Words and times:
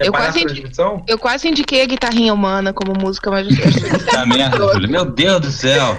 Eu 0.00 0.12
quase, 0.12 0.44
eu 1.08 1.18
quase 1.18 1.48
indiquei 1.48 1.82
a 1.82 1.86
guitarrinha 1.86 2.32
humana 2.32 2.72
como 2.72 2.92
música, 2.92 3.30
mas. 3.30 3.48
Puta 3.48 4.26
merda, 4.26 4.56
Júlia. 4.56 4.88
Meu 4.88 5.04
Deus 5.04 5.40
do 5.40 5.50
céu. 5.50 5.98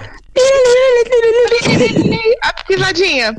a 2.42 2.52
pisadinha. 2.64 3.36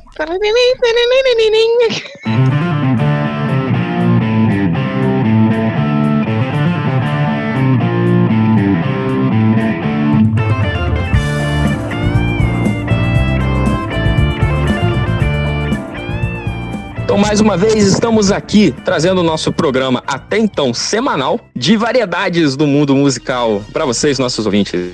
Então, 17.11 17.19
mais 17.19 17.41
uma 17.41 17.57
vez, 17.57 17.83
estamos 17.83 18.31
aqui 18.31 18.73
trazendo 18.85 19.19
o 19.19 19.23
nosso 19.23 19.51
programa 19.51 20.01
até 20.07 20.37
então 20.37 20.73
semanal 20.73 21.41
de 21.53 21.75
variedades 21.75 22.55
do 22.55 22.65
mundo 22.65 22.95
musical 22.95 23.61
para 23.73 23.83
vocês, 23.83 24.17
nossos 24.17 24.45
ouvintes. 24.45 24.93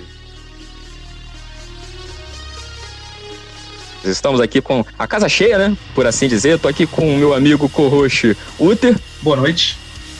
Estamos 4.03 4.41
aqui 4.41 4.61
com 4.61 4.83
a 4.97 5.05
casa 5.05 5.29
cheia, 5.29 5.59
né? 5.59 5.77
Por 5.93 6.07
assim 6.07 6.27
dizer. 6.27 6.55
Estou 6.55 6.67
aqui 6.67 6.87
com 6.87 7.07
o 7.07 7.17
meu 7.19 7.35
amigo 7.35 7.69
Corroche 7.69 8.35
Uter. 8.59 8.97
Boa 9.21 9.35
noite. 9.37 9.77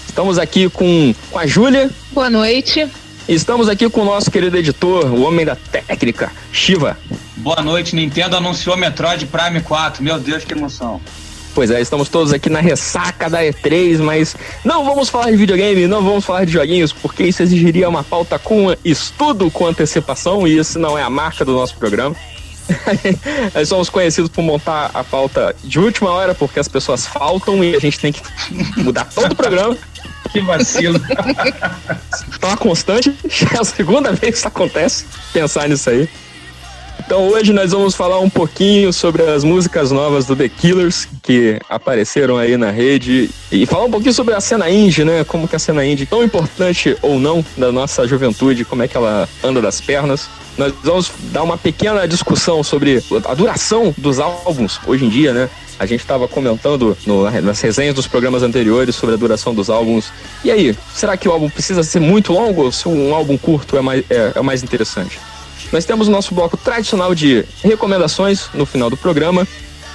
Estamos 0.07 0.37
aqui 0.37 0.69
com, 0.69 1.15
com 1.31 1.39
a 1.39 1.47
Júlia. 1.47 1.89
Boa 2.11 2.29
noite. 2.29 2.87
Estamos 3.27 3.67
aqui 3.67 3.89
com 3.89 4.01
o 4.01 4.05
nosso 4.05 4.29
querido 4.29 4.55
editor, 4.55 5.05
o 5.05 5.23
homem 5.23 5.47
da 5.47 5.55
técnica, 5.55 6.31
Shiva. 6.51 6.95
Boa 7.37 7.63
noite, 7.63 7.95
Nintendo 7.95 8.37
anunciou 8.37 8.77
Metroid 8.77 9.25
Prime 9.25 9.61
4. 9.61 10.03
Meu 10.03 10.19
Deus, 10.19 10.43
que 10.43 10.53
emoção. 10.53 11.01
Pois 11.57 11.71
é, 11.71 11.81
estamos 11.81 12.07
todos 12.07 12.31
aqui 12.33 12.51
na 12.51 12.59
ressaca 12.59 13.27
da 13.27 13.41
E3, 13.41 13.97
mas 13.97 14.35
não 14.63 14.85
vamos 14.85 15.09
falar 15.09 15.31
de 15.31 15.37
videogame, 15.37 15.87
não 15.87 16.03
vamos 16.03 16.23
falar 16.23 16.45
de 16.45 16.51
joguinhos, 16.51 16.93
porque 16.93 17.23
isso 17.23 17.41
exigiria 17.41 17.89
uma 17.89 18.03
pauta 18.03 18.37
com 18.37 18.75
estudo 18.85 19.49
com 19.49 19.65
antecipação, 19.65 20.47
e 20.47 20.55
isso 20.55 20.77
não 20.77 20.95
é 20.95 21.01
a 21.01 21.09
marca 21.09 21.43
do 21.43 21.53
nosso 21.53 21.75
programa. 21.75 22.15
Nós 23.55 23.67
somos 23.67 23.89
conhecidos 23.89 24.29
por 24.29 24.43
montar 24.43 24.91
a 24.93 25.03
pauta 25.03 25.55
de 25.63 25.79
última 25.79 26.11
hora, 26.11 26.35
porque 26.35 26.59
as 26.59 26.67
pessoas 26.67 27.07
faltam 27.07 27.63
e 27.63 27.75
a 27.75 27.79
gente 27.79 27.99
tem 27.99 28.11
que 28.11 28.21
mudar 28.77 29.05
todo 29.05 29.31
o 29.31 29.35
programa. 29.35 29.75
Que 30.31 30.41
vacilo. 30.41 30.99
A 32.41 32.57
constante, 32.57 33.15
é 33.55 33.57
a 33.57 33.63
segunda 33.63 34.11
vez 34.11 34.33
que 34.33 34.37
isso 34.37 34.47
acontece, 34.47 35.05
pensar 35.31 35.69
nisso 35.69 35.89
aí. 35.89 36.07
Então 37.07 37.29
hoje 37.29 37.53
nós 37.53 37.71
vamos 37.71 37.95
falar 37.95 38.19
um 38.19 38.29
pouquinho 38.29 38.91
sobre 38.91 39.23
as 39.23 39.41
músicas 39.41 39.91
novas 39.91 40.25
do 40.25 40.35
The 40.35 40.49
Killers 40.49 41.07
que 41.23 41.57
apareceram 41.69 42.37
aí 42.37 42.57
na 42.57 42.69
rede 42.69 43.29
e 43.49 43.65
falar 43.65 43.85
um 43.85 43.89
pouquinho 43.89 44.13
sobre 44.13 44.33
a 44.33 44.41
cena 44.41 44.69
indie, 44.69 45.05
né? 45.05 45.23
Como 45.23 45.47
que 45.47 45.55
a 45.55 45.59
cena 45.59 45.85
indie, 45.85 46.05
tão 46.05 46.21
importante 46.21 46.97
ou 47.01 47.17
não 47.17 47.45
da 47.55 47.71
nossa 47.71 48.05
juventude, 48.05 48.65
como 48.65 48.83
é 48.83 48.89
que 48.89 48.97
ela 48.97 49.27
anda 49.41 49.61
das 49.61 49.79
pernas. 49.79 50.27
Nós 50.57 50.73
vamos 50.83 51.09
dar 51.31 51.43
uma 51.43 51.57
pequena 51.57 52.05
discussão 52.05 52.61
sobre 52.61 53.01
a 53.23 53.33
duração 53.33 53.95
dos 53.97 54.19
álbuns 54.19 54.77
hoje 54.85 55.05
em 55.05 55.09
dia, 55.09 55.31
né? 55.31 55.49
A 55.79 55.85
gente 55.85 56.01
estava 56.01 56.27
comentando 56.27 56.97
no, 57.05 57.31
nas 57.41 57.61
resenhas 57.61 57.95
dos 57.95 58.05
programas 58.05 58.43
anteriores 58.43 58.97
sobre 58.97 59.15
a 59.15 59.17
duração 59.17 59.55
dos 59.55 59.69
álbuns. 59.69 60.11
E 60.43 60.51
aí, 60.51 60.75
será 60.93 61.15
que 61.15 61.29
o 61.29 61.31
álbum 61.31 61.49
precisa 61.49 61.83
ser 61.83 62.01
muito 62.01 62.33
longo 62.33 62.63
ou 62.63 62.71
se 62.71 62.85
um 62.89 63.15
álbum 63.15 63.37
curto 63.37 63.77
é 63.77 63.81
mais, 63.81 64.03
é, 64.09 64.33
é 64.35 64.41
mais 64.41 64.61
interessante? 64.61 65.17
Nós 65.71 65.85
temos 65.85 66.07
o 66.07 66.11
nosso 66.11 66.33
bloco 66.33 66.55
tradicional 66.55 67.13
de 67.13 67.43
recomendações 67.63 68.47
no 68.53 68.65
final 68.65 68.89
do 68.89 68.97
programa. 68.97 69.47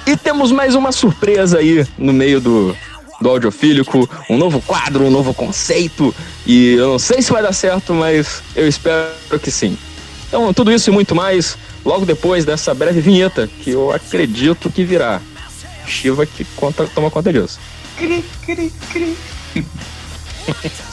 E 0.05 0.17
temos 0.17 0.51
mais 0.51 0.75
uma 0.75 0.91
surpresa 0.91 1.59
aí 1.59 1.85
no 1.97 2.11
meio 2.11 2.41
do, 2.41 2.75
do 3.21 3.29
audiofílico, 3.29 4.07
um 4.29 4.37
novo 4.37 4.61
quadro, 4.61 5.05
um 5.05 5.09
novo 5.09 5.33
conceito. 5.33 6.13
E 6.45 6.73
eu 6.73 6.89
não 6.89 6.99
sei 6.99 7.21
se 7.21 7.31
vai 7.31 7.41
dar 7.41 7.53
certo, 7.53 7.93
mas 7.93 8.43
eu 8.55 8.67
espero 8.67 9.39
que 9.41 9.49
sim. 9.49 9.77
Então, 10.27 10.53
tudo 10.53 10.71
isso 10.71 10.89
e 10.89 10.93
muito 10.93 11.15
mais 11.15 11.57
logo 11.85 12.05
depois 12.05 12.43
dessa 12.43 12.73
breve 12.73 13.01
vinheta, 13.01 13.49
que 13.61 13.71
eu 13.71 13.91
acredito 13.91 14.69
que 14.69 14.83
virá. 14.83 15.21
Shiva 15.87 16.25
que 16.25 16.45
conta, 16.55 16.87
toma 16.87 17.11
conta 17.11 17.31
disso. 17.31 17.59
Cri, 17.97 18.23
cri, 18.45 18.73
cri. 18.91 19.17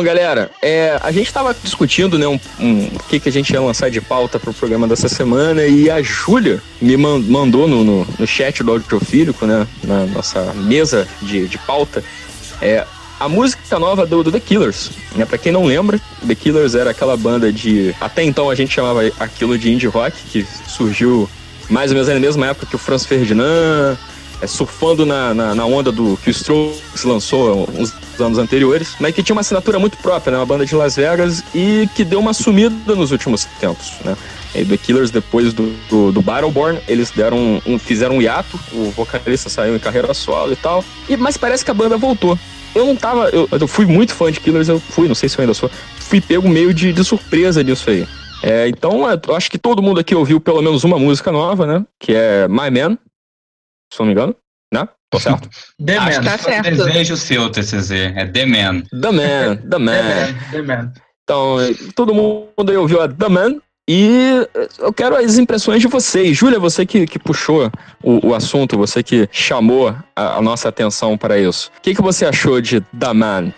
Então, 0.00 0.14
galera, 0.14 0.50
é, 0.62 0.98
a 1.02 1.12
gente 1.12 1.26
estava 1.26 1.54
discutindo, 1.62 2.18
né, 2.18 2.26
um, 2.26 2.40
um, 2.58 2.86
o 2.86 2.98
que, 3.06 3.20
que 3.20 3.28
a 3.28 3.32
gente 3.32 3.52
ia 3.52 3.60
lançar 3.60 3.90
de 3.90 4.00
pauta 4.00 4.40
para 4.40 4.48
o 4.48 4.54
programa 4.54 4.88
dessa 4.88 5.10
semana 5.10 5.66
e 5.66 5.90
a 5.90 6.00
Júlia 6.00 6.62
me 6.80 6.96
mandou 6.96 7.68
no, 7.68 7.84
no, 7.84 8.06
no 8.18 8.26
chat 8.26 8.62
do 8.62 8.70
Audiofílico, 8.70 9.44
né, 9.44 9.66
na 9.84 10.06
nossa 10.06 10.54
mesa 10.54 11.06
de, 11.20 11.46
de 11.46 11.58
pauta, 11.58 12.02
é, 12.62 12.86
a 13.18 13.28
música 13.28 13.78
nova 13.78 14.06
do, 14.06 14.22
do 14.22 14.32
The 14.32 14.40
Killers. 14.40 14.90
Né? 15.14 15.26
Pra 15.26 15.36
quem 15.36 15.52
não 15.52 15.66
lembra, 15.66 16.00
The 16.26 16.34
Killers 16.34 16.74
era 16.74 16.92
aquela 16.92 17.14
banda 17.14 17.52
de. 17.52 17.94
Até 18.00 18.24
então 18.24 18.48
a 18.48 18.54
gente 18.54 18.72
chamava 18.72 19.02
aquilo 19.20 19.58
de 19.58 19.70
indie 19.70 19.86
rock, 19.86 20.16
que 20.32 20.46
surgiu 20.66 21.28
mais 21.68 21.90
ou 21.90 21.94
menos 21.94 22.08
na 22.08 22.18
mesma 22.18 22.46
época 22.46 22.64
que 22.64 22.74
o 22.74 22.78
Franz 22.78 23.04
Ferdinand, 23.04 23.98
é, 24.40 24.46
surfando 24.46 25.04
na, 25.04 25.34
na, 25.34 25.54
na, 25.54 25.66
onda 25.66 25.92
do 25.92 26.16
que 26.22 26.30
o 26.30 26.32
Strokes 26.32 27.04
lançou 27.04 27.68
uns 27.74 27.92
anos 28.18 28.38
anteriores, 28.38 28.94
mas 28.98 29.14
que 29.14 29.22
tinha 29.22 29.34
uma 29.34 29.40
assinatura 29.40 29.78
muito 29.78 29.96
própria, 29.98 30.32
né? 30.32 30.38
Uma 30.38 30.46
banda 30.46 30.64
de 30.64 30.74
Las 30.74 30.96
Vegas 30.96 31.42
e 31.54 31.88
que 31.94 32.04
deu 32.04 32.18
uma 32.18 32.32
sumida 32.32 32.94
nos 32.94 33.10
últimos 33.10 33.44
tempos, 33.60 33.92
né? 34.04 34.16
E 34.54 34.64
The 34.64 34.76
Killers, 34.76 35.10
depois 35.10 35.52
do, 35.52 35.72
do, 35.88 36.12
do 36.12 36.22
Battleborn, 36.22 36.80
eles 36.88 37.10
deram 37.10 37.62
um, 37.64 37.78
fizeram 37.78 38.16
um 38.16 38.22
hiato, 38.22 38.58
o 38.72 38.90
vocalista 38.90 39.48
saiu 39.48 39.76
em 39.76 39.78
carreira 39.78 40.12
solo 40.12 40.52
e 40.52 40.56
tal, 40.56 40.84
e, 41.08 41.16
mas 41.16 41.36
parece 41.36 41.64
que 41.64 41.70
a 41.70 41.74
banda 41.74 41.96
voltou. 41.96 42.38
Eu 42.74 42.86
não 42.86 42.96
tava. 42.96 43.28
Eu, 43.30 43.48
eu 43.50 43.68
fui 43.68 43.84
muito 43.84 44.14
fã 44.14 44.30
de 44.30 44.40
Killers, 44.40 44.68
eu 44.68 44.78
fui, 44.78 45.08
não 45.08 45.14
sei 45.14 45.28
se 45.28 45.36
eu 45.38 45.42
ainda 45.42 45.54
sou. 45.54 45.70
Fui 45.98 46.20
pego 46.20 46.48
meio 46.48 46.72
de, 46.72 46.92
de 46.92 47.04
surpresa 47.04 47.62
nisso 47.62 47.90
aí. 47.90 48.06
É, 48.42 48.68
então, 48.68 49.02
eu 49.26 49.34
acho 49.34 49.50
que 49.50 49.58
todo 49.58 49.82
mundo 49.82 50.00
aqui 50.00 50.14
ouviu 50.14 50.40
pelo 50.40 50.62
menos 50.62 50.82
uma 50.84 50.98
música 50.98 51.30
nova, 51.30 51.66
né? 51.66 51.84
Que 51.98 52.14
é 52.14 52.48
My 52.48 52.70
Man, 52.70 52.96
se 53.92 53.98
não 53.98 54.06
me 54.06 54.12
engano, 54.12 54.34
né? 54.72 54.88
Tô 55.10 55.18
certo? 55.18 55.48
The 55.84 55.96
Acho 55.96 56.18
Man. 56.18 56.24
Tá 56.24 56.38
certo. 56.38 56.70
Desejo 56.70 57.16
seu, 57.16 57.50
TCZ. 57.50 57.90
É 57.90 58.26
The 58.26 58.46
Man. 58.46 58.82
The 58.82 59.10
Man, 59.10 59.56
The 59.68 59.78
Man. 59.78 59.92
The 59.92 60.32
Man. 60.32 60.38
The 60.52 60.62
Man. 60.62 60.92
Então, 61.24 61.56
todo 61.94 62.14
mundo 62.14 62.70
aí 62.70 62.76
ouviu 62.76 63.00
a 63.00 63.08
The 63.08 63.28
Man. 63.28 63.56
E 63.88 64.46
eu 64.78 64.92
quero 64.92 65.16
as 65.16 65.36
impressões 65.36 65.80
de 65.80 65.88
vocês. 65.88 66.36
Júlia, 66.36 66.60
você 66.60 66.86
que, 66.86 67.08
que 67.08 67.18
puxou 67.18 67.68
o, 68.00 68.28
o 68.28 68.34
assunto, 68.36 68.78
você 68.78 69.02
que 69.02 69.28
chamou 69.32 69.88
a, 70.14 70.36
a 70.36 70.40
nossa 70.40 70.68
atenção 70.68 71.18
para 71.18 71.36
isso. 71.38 71.72
O 71.76 71.80
que, 71.80 71.94
que 71.94 72.00
você 72.00 72.24
achou 72.24 72.60
de 72.60 72.80
The 72.80 73.12
Man? 73.12 73.52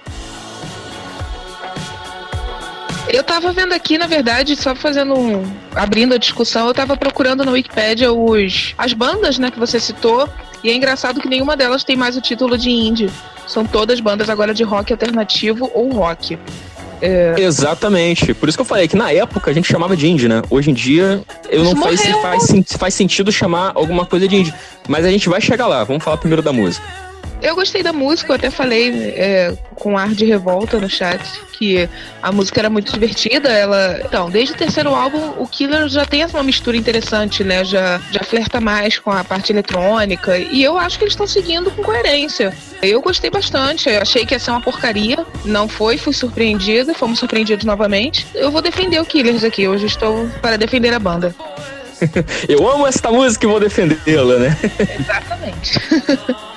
Eu 3.09 3.23
tava 3.23 3.53
vendo 3.53 3.73
aqui, 3.73 3.99
na 3.99 4.07
verdade, 4.07 4.57
só 4.57 4.75
fazendo 4.75 5.15
um. 5.15 5.43
abrindo 5.75 6.15
a 6.15 6.19
discussão, 6.19 6.69
eu 6.69 6.75
tava 6.75 6.97
procurando 6.97 7.45
no 7.45 7.53
Wikipedia 7.53 8.13
os, 8.13 8.75
as 8.79 8.93
bandas, 8.93 9.39
né, 9.39 9.51
que 9.51 9.59
você 9.59 9.81
citou. 9.81 10.29
E 10.63 10.71
é 10.71 10.75
engraçado 10.75 11.21
que 11.21 11.29
nenhuma 11.29 11.57
delas 11.57 11.83
tem 11.83 11.97
mais 11.97 12.17
o 12.17 12.21
título 12.21 12.57
de 12.57 12.71
indie. 12.71 13.11
São 13.47 13.65
todas 13.67 13.99
bandas 14.01 14.31
agora 14.31 14.55
de 14.55 14.63
rock 14.63 14.93
alternativo 14.93 15.71
ou 15.75 15.91
rock. 15.91 16.39
É... 17.01 17.35
Exatamente. 17.37 18.33
Por 18.33 18.49
isso 18.49 18.57
que 18.57 18.63
eu 18.63 18.67
falei 18.67 18.87
que 18.87 18.97
na 18.97 19.11
época 19.11 19.51
a 19.51 19.55
gente 19.55 19.67
chamava 19.67 19.97
de 19.97 20.07
indie, 20.09 20.29
né? 20.29 20.41
Hoje 20.49 20.71
em 20.71 20.75
dia 20.75 21.21
eu 21.51 21.65
não 21.65 21.83
sei 21.83 21.97
se 21.97 22.13
faz, 22.23 22.47
faz 22.79 22.95
sentido 22.95 23.33
chamar 23.33 23.73
alguma 23.75 24.07
coisa 24.07 24.29
de 24.29 24.37
indie. 24.37 24.55
Mas 24.89 25.05
a 25.05 25.11
gente 25.11 25.29
vai 25.29 25.41
chegar 25.41 25.67
lá. 25.67 25.83
Vamos 25.83 26.05
falar 26.05 26.17
primeiro 26.19 26.43
da 26.43 26.53
música. 26.53 26.87
Eu 27.43 27.57
gostei 27.57 27.83
da 27.83 27.93
música, 27.93 28.31
eu 28.31 28.37
até 28.37 28.51
falei 28.51 29.13
é, 29.17 29.53
com 29.75 29.99
ar 29.99 30.11
de 30.11 30.25
revolta 30.25 30.79
no 30.79 30.89
chat 30.89 31.21
que 31.53 31.89
a 32.23 32.31
música 32.31 32.61
era 32.61 32.71
muito 32.71 32.93
divertida. 32.93 33.49
Ela, 33.49 34.01
então, 34.05 34.31
desde 34.31 34.55
o 34.55 34.57
terceiro 34.57 34.95
álbum, 34.95 35.35
o 35.39 35.47
Killer 35.47 35.89
já 35.89 36.05
tem 36.05 36.25
uma 36.25 36.43
mistura 36.43 36.77
interessante, 36.77 37.43
né? 37.43 37.65
Já, 37.65 38.01
já 38.13 38.23
flerta 38.23 38.61
mais 38.61 38.99
com 38.99 39.11
a 39.11 39.25
parte 39.25 39.53
eletrônica 39.53 40.39
e 40.39 40.63
eu 40.63 40.79
acho 40.79 40.99
que 40.99 41.05
eles 41.05 41.15
estão 41.15 41.27
seguindo 41.27 41.71
com 41.73 41.83
coerência. 41.83 42.53
Eu 42.81 43.03
gostei 43.03 43.29
bastante, 43.29 43.89
eu 43.89 44.01
achei 44.01 44.25
que 44.25 44.35
ia 44.35 44.39
ser 44.39 44.53
uma 44.53 44.61
porcaria, 44.61 45.25
não 45.45 45.67
foi, 45.67 45.99
fui 45.99 46.13
surpreendida, 46.13 46.95
fomos 46.95 47.19
surpreendidos 47.19 47.65
novamente. 47.65 48.25
Eu 48.35 48.53
vou 48.53 48.63
defender 48.63 49.01
o 49.01 49.05
Killers 49.05 49.43
aqui, 49.43 49.67
hoje 49.67 49.87
estou 49.87 50.29
para 50.41 50.57
defender 50.57 50.95
a 50.95 50.99
banda. 51.01 51.35
eu 52.49 52.69
amo 52.69 52.87
esta 52.87 53.11
música 53.11 53.47
e 53.47 53.49
vou 53.49 53.59
defendê-la, 53.59 54.37
né? 54.37 54.57
Exatamente. 54.99 55.81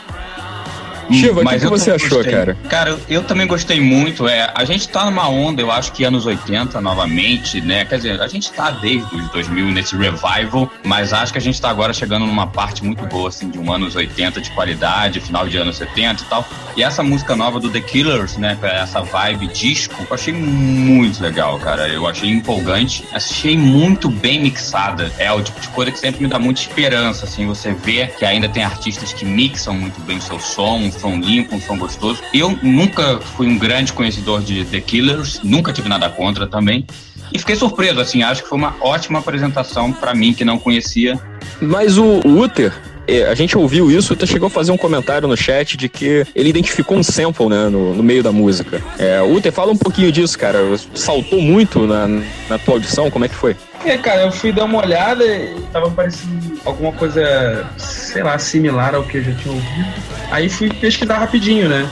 Shiva, 1.12 1.42
o 1.42 1.46
que, 1.46 1.60
que 1.60 1.68
você 1.68 1.92
achou, 1.92 2.10
gostei. 2.10 2.32
cara? 2.32 2.58
Cara, 2.70 3.00
eu, 3.10 3.24
também 3.24 3.48
gostei 3.48 3.80
muito. 3.80 4.28
É, 4.28 4.52
a 4.54 4.66
gente 4.66 4.88
tá 4.88 5.06
numa 5.06 5.28
onda, 5.30 5.62
eu 5.62 5.72
acho 5.72 5.92
que 5.92 6.04
anos 6.04 6.26
80 6.26 6.80
novamente, 6.82 7.62
né? 7.62 7.86
Quer 7.86 7.98
dizer, 7.98 8.22
a 8.22 8.28
gente 8.28 8.52
tá 8.52 8.72
desde 8.72 9.16
os 9.16 9.30
2000 9.30 9.72
nesse 9.72 9.96
revival, 9.96 10.72
mas 10.84 11.14
acho 11.14 11.32
que 11.32 11.38
a 11.38 11.42
gente 11.42 11.60
tá 11.60 11.70
agora 11.70 11.94
chegando 11.94 12.26
numa 12.26 12.48
parte 12.48 12.84
muito 12.84 13.06
boa, 13.06 13.30
assim, 13.30 13.50
de 13.50 13.58
um 13.58 13.72
anos 13.72 13.96
80 13.96 14.42
de 14.42 14.52
qualidade, 14.52 15.20
final 15.20 15.48
de 15.48 15.58
anos 15.58 15.78
70 15.78 16.24
e 16.24 16.26
tal. 16.26 16.48
E 16.76 16.84
essa 16.84 17.04
música 17.04 17.36
nova 17.36 17.60
do 17.60 17.70
The 17.70 17.82
Killers, 17.82 18.38
né? 18.38 18.58
Essa 18.62 19.02
vibe 19.02 19.48
disco, 19.48 20.06
eu 20.10 20.14
achei 20.14 20.34
muito 20.34 21.22
legal, 21.22 21.58
cara. 21.60 21.88
Eu 21.88 22.08
achei 22.08 22.30
empolgante. 22.30 23.06
Achei 23.14 23.58
muito 23.58 24.10
bem 24.10 24.42
mixada. 24.42 25.12
É 25.18 25.32
o 25.32 25.42
tipo 25.42 25.60
de 25.60 25.70
coisa 25.70 25.92
que 25.92 26.00
sempre 26.00 26.22
me 26.22 26.28
dá 26.28 26.38
muita 26.38 26.62
esperança, 26.62 27.26
assim. 27.26 27.46
Você 27.48 27.74
vê 27.74 28.08
que 28.08 28.26
ainda 28.26 28.50
tem 28.50 28.64
artistas 28.64 29.14
que 29.14 29.26
mixam 29.26 29.74
muito 29.74 30.00
bem 30.02 30.18
o 30.18 30.22
seu 30.22 30.40
som, 30.40 30.92
som 31.00 31.20
limpo, 31.20 31.56
um 31.56 31.62
som 31.62 31.78
gostoso. 31.78 32.22
Eu 32.34 32.58
nunca 32.62 33.20
fui 33.20 33.48
um 33.48 33.58
grande 33.58 33.94
conhecedor 33.94 34.42
de 34.42 34.66
The 34.66 34.82
Killers, 34.82 35.42
nunca 35.44 35.72
tive 35.72 35.90
nada 35.90 36.10
contra 36.10 36.48
também. 36.48 36.86
E 37.34 37.40
fiquei 37.40 37.56
surpreso, 37.56 38.00
assim, 38.00 38.24
acho 38.24 38.44
que 38.44 38.50
foi 38.50 38.58
uma 38.58 38.76
ótima 38.80 39.20
apresentação 39.20 39.92
pra 39.92 40.14
mim 40.14 40.34
que 40.34 40.46
não 40.46 40.58
conhecia. 40.58 41.20
Mas 41.60 41.98
o 41.98 42.20
Uther, 42.26 42.74
é, 43.08 43.24
a 43.24 43.36
gente 43.36 43.58
ouviu 43.58 43.92
isso, 43.92 44.14
o 44.14 44.16
Uther 44.16 44.28
chegou 44.28 44.48
a 44.48 44.50
fazer 44.50 44.72
um 44.72 44.78
comentário 44.78 45.28
no 45.28 45.36
chat 45.36 45.76
de 45.76 45.90
que 45.90 46.26
ele 46.36 46.50
identificou 46.50 46.98
um 46.98 47.04
sample, 47.04 47.48
né, 47.48 47.68
no, 47.70 47.94
no 47.94 48.04
meio 48.04 48.24
da 48.24 48.32
música. 48.32 48.82
É, 48.98 49.22
Uther, 49.22 49.52
fala 49.52 49.72
um 49.72 49.78
pouquinho 49.78 50.12
disso, 50.12 50.38
cara. 50.38 50.60
Saltou 50.94 51.42
muito 51.42 51.86
na, 51.88 52.08
na 52.50 52.58
tua 52.58 52.76
audição, 52.76 53.10
como 53.10 53.26
é 53.26 53.28
que 53.28 53.36
foi? 53.36 53.56
É, 53.84 53.98
cara, 53.98 54.24
eu 54.24 54.32
fui 54.32 54.52
dar 54.52 54.66
uma 54.66 54.80
olhada 54.80 55.24
e 55.26 55.56
tava 55.72 55.92
parecendo 55.92 56.45
alguma 56.66 56.92
coisa, 56.92 57.66
sei 57.78 58.24
lá, 58.24 58.38
similar 58.38 58.96
ao 58.96 59.04
que 59.04 59.18
eu 59.18 59.24
já 59.24 59.34
tinha 59.36 59.54
ouvido. 59.54 59.94
Aí 60.32 60.50
fui 60.50 60.70
pesquisar 60.74 61.20
rapidinho, 61.20 61.70
né? 61.70 61.88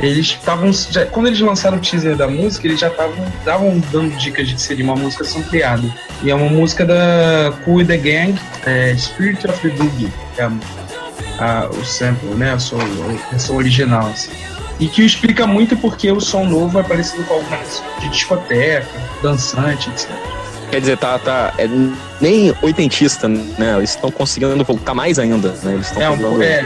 Eles 0.00 0.26
estavam. 0.26 0.70
Quando 1.10 1.26
eles 1.26 1.40
lançaram 1.40 1.78
o 1.78 1.80
teaser 1.80 2.16
da 2.16 2.28
música, 2.28 2.66
eles 2.66 2.80
já 2.80 2.88
estavam 2.88 3.80
dando 3.92 4.16
dicas 4.16 4.48
de 4.48 4.54
que 4.54 4.60
seria 4.60 4.84
uma 4.84 4.96
música 4.96 5.24
sampleada. 5.24 5.88
E 6.22 6.30
é 6.30 6.34
uma 6.34 6.48
música 6.48 6.84
da 6.84 7.52
Cool 7.64 7.84
the 7.84 7.96
Gang, 7.96 8.38
é, 8.66 8.94
Spirit 8.96 9.46
of 9.46 9.58
the 9.60 9.74
Boogie, 9.76 10.12
que 10.34 10.42
é 10.42 10.50
a, 11.38 11.68
o 11.70 11.84
sample, 11.84 12.34
né? 12.34 12.52
A 12.52 12.58
sua 12.58 12.82
a 12.82 13.30
versão 13.30 13.56
original, 13.56 14.08
assim. 14.08 14.32
E 14.78 14.88
que 14.88 15.02
explica 15.02 15.46
muito 15.46 15.74
porque 15.76 16.10
o 16.12 16.20
som 16.20 16.44
novo 16.44 16.78
é 16.78 16.82
parecido 16.82 17.24
com 17.24 17.34
alguma 17.34 17.58
de 18.00 18.08
discoteca, 18.10 18.86
dançante, 19.22 19.88
etc. 19.88 20.10
Quer 20.70 20.80
dizer, 20.80 20.98
tá, 20.98 21.18
tá 21.18 21.54
é, 21.58 21.68
nem 22.20 22.54
oitentista, 22.62 23.28
né? 23.28 23.76
Eles 23.76 23.90
estão 23.90 24.10
conseguindo 24.10 24.62
voltar 24.64 24.94
mais 24.94 25.18
ainda, 25.18 25.52
né? 25.62 25.74
Eles 25.74 25.86
estão 25.86 26.02
É, 26.02 26.10
um, 26.10 26.42
é 26.42 26.64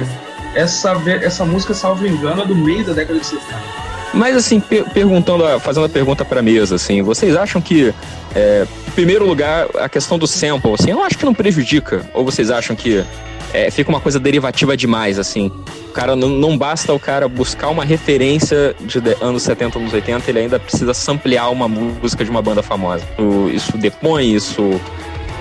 essa, 0.54 0.92
essa 1.22 1.44
música, 1.44 1.74
salvo 1.74 2.06
engano, 2.06 2.42
é 2.42 2.46
do 2.46 2.54
meio 2.56 2.84
da 2.84 2.92
década 2.92 3.18
de 3.18 3.26
70. 3.26 3.79
Mas 4.12 4.36
assim, 4.36 4.58
per- 4.60 4.84
perguntando, 4.90 5.44
a- 5.46 5.60
fazendo 5.60 5.86
a 5.86 5.88
pergunta 5.88 6.24
pra 6.24 6.42
mesa, 6.42 6.74
assim, 6.74 7.00
vocês 7.02 7.36
acham 7.36 7.60
que, 7.60 7.94
é, 8.34 8.66
em 8.88 8.90
primeiro 8.90 9.24
lugar, 9.26 9.66
a 9.78 9.88
questão 9.88 10.18
do 10.18 10.26
sample, 10.26 10.72
assim, 10.74 10.90
eu 10.90 11.02
acho 11.02 11.16
que 11.16 11.24
não 11.24 11.32
prejudica? 11.34 12.04
Ou 12.12 12.24
vocês 12.24 12.50
acham 12.50 12.74
que 12.74 13.04
é, 13.52 13.70
fica 13.70 13.88
uma 13.90 14.00
coisa 14.00 14.18
derivativa 14.18 14.76
demais, 14.76 15.18
assim? 15.18 15.50
O 15.88 15.92
cara 15.92 16.14
não, 16.14 16.56
basta 16.56 16.92
o 16.92 16.98
cara 17.00 17.28
buscar 17.28 17.68
uma 17.68 17.84
referência 17.84 18.74
de, 18.80 18.98
anos 19.20 19.42
70, 19.42 19.78
anos 19.78 19.92
80, 19.92 20.30
ele 20.30 20.38
ainda 20.40 20.58
precisa 20.58 20.94
samplear 20.94 21.50
uma 21.50 21.66
música 21.68 22.24
de 22.24 22.30
uma 22.30 22.40
banda 22.42 22.62
famosa. 22.62 23.04
Isso 23.52 23.76
depõe, 23.76 24.32
isso 24.34 24.80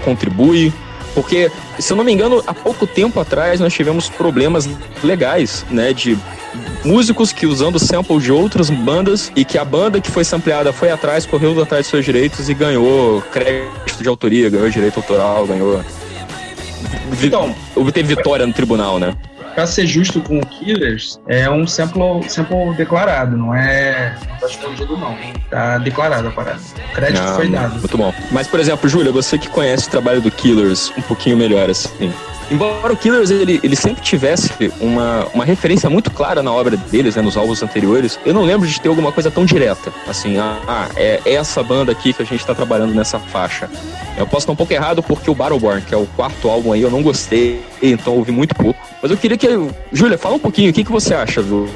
contribui. 0.03 0.73
Porque, 1.19 1.51
se 1.77 1.91
eu 1.91 1.97
não 1.97 2.03
me 2.05 2.13
engano, 2.13 2.41
há 2.47 2.53
pouco 2.53 2.87
tempo 2.87 3.19
atrás 3.19 3.59
nós 3.59 3.73
tivemos 3.73 4.07
problemas 4.07 4.69
legais, 5.03 5.65
né? 5.69 5.91
De 5.91 6.17
músicos 6.85 7.33
que 7.33 7.45
usando 7.45 7.77
samples 7.77 8.23
de 8.23 8.31
outras 8.31 8.69
bandas 8.69 9.29
e 9.35 9.43
que 9.43 9.57
a 9.57 9.65
banda 9.65 9.99
que 9.99 10.09
foi 10.09 10.23
sampleada 10.23 10.71
foi 10.71 10.89
atrás, 10.89 11.25
correu 11.25 11.51
atrás 11.61 11.83
dos 11.83 11.89
seus 11.89 12.05
direitos 12.05 12.47
e 12.47 12.53
ganhou 12.53 13.21
crédito 13.33 14.01
de 14.01 14.07
autoria, 14.07 14.49
ganhou 14.49 14.69
direito 14.69 14.95
autoral, 14.95 15.45
ganhou. 15.45 15.83
Então, 17.21 17.53
Teve 17.91 18.15
vitória 18.15 18.47
no 18.47 18.53
tribunal, 18.53 18.97
né? 18.97 19.13
Pra 19.59 19.67
ser 19.67 19.85
justo 19.85 20.21
com 20.21 20.39
o 20.39 20.45
Killers, 20.45 21.19
é 21.27 21.49
um 21.49 21.67
sample, 21.67 22.29
sample 22.29 22.73
declarado, 22.77 23.35
não 23.35 23.53
é. 23.53 24.15
Não 24.29 24.37
tá 24.37 24.47
escondido, 24.47 24.95
não. 24.95 25.17
Tá 25.49 25.77
declarado 25.79 26.29
a 26.29 26.31
parada. 26.31 26.61
O 26.91 26.95
crédito 26.95 27.21
Ah, 27.21 27.35
foi 27.35 27.49
dado. 27.49 27.77
Muito 27.77 27.97
bom. 27.97 28.13
Mas, 28.31 28.47
por 28.47 28.57
exemplo, 28.57 28.87
Júlia, 28.87 29.11
você 29.11 29.37
que 29.37 29.49
conhece 29.49 29.89
o 29.89 29.91
trabalho 29.91 30.21
do 30.21 30.31
Killers 30.31 30.93
um 30.97 31.01
pouquinho 31.01 31.35
melhor, 31.35 31.69
assim. 31.69 32.09
Embora 32.49 32.93
o 32.93 32.95
Killers 32.95 33.29
ele, 33.31 33.59
ele 33.61 33.75
sempre 33.75 34.01
tivesse 34.01 34.71
uma, 34.79 35.27
uma 35.33 35.43
referência 35.43 35.89
muito 35.89 36.09
clara 36.09 36.41
na 36.41 36.53
obra 36.53 36.77
deles, 36.77 37.17
né, 37.17 37.21
nos 37.21 37.35
álbuns 37.35 37.61
anteriores, 37.61 38.17
eu 38.25 38.33
não 38.33 38.43
lembro 38.43 38.65
de 38.65 38.79
ter 38.79 38.87
alguma 38.87 39.11
coisa 39.11 39.29
tão 39.29 39.43
direta. 39.43 39.91
Assim, 40.07 40.37
ah, 40.37 40.57
ah, 40.69 40.87
é 40.95 41.19
essa 41.25 41.61
banda 41.61 41.91
aqui 41.91 42.13
que 42.13 42.23
a 42.23 42.25
gente 42.25 42.45
tá 42.45 42.55
trabalhando 42.55 42.95
nessa 42.95 43.19
faixa. 43.19 43.69
Eu 44.17 44.25
posso 44.25 44.43
estar 44.43 44.53
um 44.53 44.55
pouco 44.55 44.71
errado 44.71 45.03
porque 45.03 45.29
o 45.29 45.35
Battleborn, 45.35 45.81
que 45.81 45.93
é 45.93 45.97
o 45.97 46.05
quarto 46.15 46.49
álbum 46.49 46.71
aí, 46.71 46.81
eu 46.81 46.89
não 46.89 47.03
gostei, 47.03 47.61
então 47.81 48.15
ouvi 48.15 48.31
muito 48.31 48.55
pouco. 48.55 48.79
Mas 49.01 49.11
eu 49.11 49.17
queria 49.17 49.37
que. 49.37 49.47
Júlia, 49.91 50.17
fala 50.17 50.35
um 50.35 50.39
pouquinho, 50.39 50.71
o 50.71 50.73
que, 50.73 50.83
que 50.83 50.91
você 50.91 51.13
acha 51.13 51.41
do, 51.41 51.67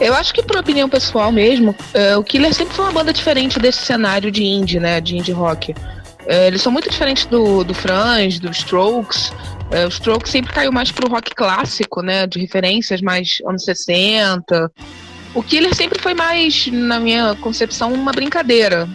Eu 0.00 0.14
acho 0.14 0.32
que, 0.32 0.42
por 0.42 0.56
opinião 0.56 0.88
pessoal 0.88 1.30
mesmo, 1.30 1.74
é, 1.92 2.16
o 2.16 2.24
Killer 2.24 2.54
sempre 2.54 2.74
foi 2.74 2.84
uma 2.86 2.92
banda 2.92 3.12
diferente 3.12 3.58
desse 3.58 3.84
cenário 3.84 4.30
de 4.30 4.42
indie, 4.42 4.80
né? 4.80 5.00
De 5.00 5.16
indie 5.16 5.32
rock. 5.32 5.74
É, 6.26 6.46
eles 6.46 6.62
são 6.62 6.72
muito 6.72 6.88
diferentes 6.88 7.26
do, 7.26 7.64
do 7.64 7.74
Franz, 7.74 8.38
do 8.38 8.50
Strokes. 8.50 9.32
É, 9.70 9.84
o 9.84 9.88
Strokes 9.88 10.30
sempre 10.30 10.52
caiu 10.52 10.72
mais 10.72 10.90
pro 10.90 11.08
rock 11.08 11.34
clássico, 11.34 12.02
né? 12.02 12.26
De 12.26 12.40
referências 12.40 13.00
mais 13.00 13.38
anos 13.46 13.64
60. 13.64 14.70
O 15.34 15.42
Killer 15.42 15.74
sempre 15.74 16.00
foi 16.00 16.14
mais, 16.14 16.66
na 16.66 16.98
minha 16.98 17.34
concepção, 17.36 17.92
uma 17.92 18.12
brincadeira. 18.12 18.88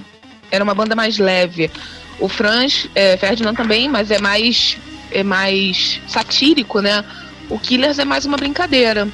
Era 0.51 0.63
uma 0.63 0.73
banda 0.73 0.95
mais 0.95 1.17
leve. 1.17 1.71
O 2.19 2.27
Franz, 2.27 2.89
é, 2.95 3.17
Ferdinand 3.17 3.53
também, 3.53 3.89
mas 3.89 4.11
é 4.11 4.19
mais, 4.19 4.77
é 5.15 5.23
mais 5.23 5.99
satírico, 6.07 6.79
né? 6.81 7.03
O 7.49 7.57
Killers 7.59 7.99
é 7.99 8.05
mais 8.05 8.25
uma 8.25 8.37
brincadeira. 8.37 9.07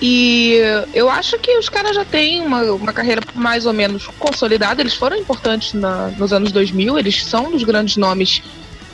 E 0.00 0.54
eu 0.94 1.10
acho 1.10 1.38
que 1.38 1.58
os 1.58 1.68
caras 1.68 1.94
já 1.96 2.04
têm 2.04 2.40
uma, 2.40 2.62
uma 2.72 2.92
carreira 2.92 3.20
mais 3.34 3.66
ou 3.66 3.72
menos 3.72 4.06
consolidada. 4.18 4.80
Eles 4.80 4.94
foram 4.94 5.16
importantes 5.16 5.72
na- 5.74 6.08
nos 6.16 6.32
anos 6.32 6.52
2000, 6.52 6.98
eles 6.98 7.24
são 7.24 7.46
um 7.46 7.50
dos 7.50 7.64
grandes 7.64 7.96
nomes 7.96 8.42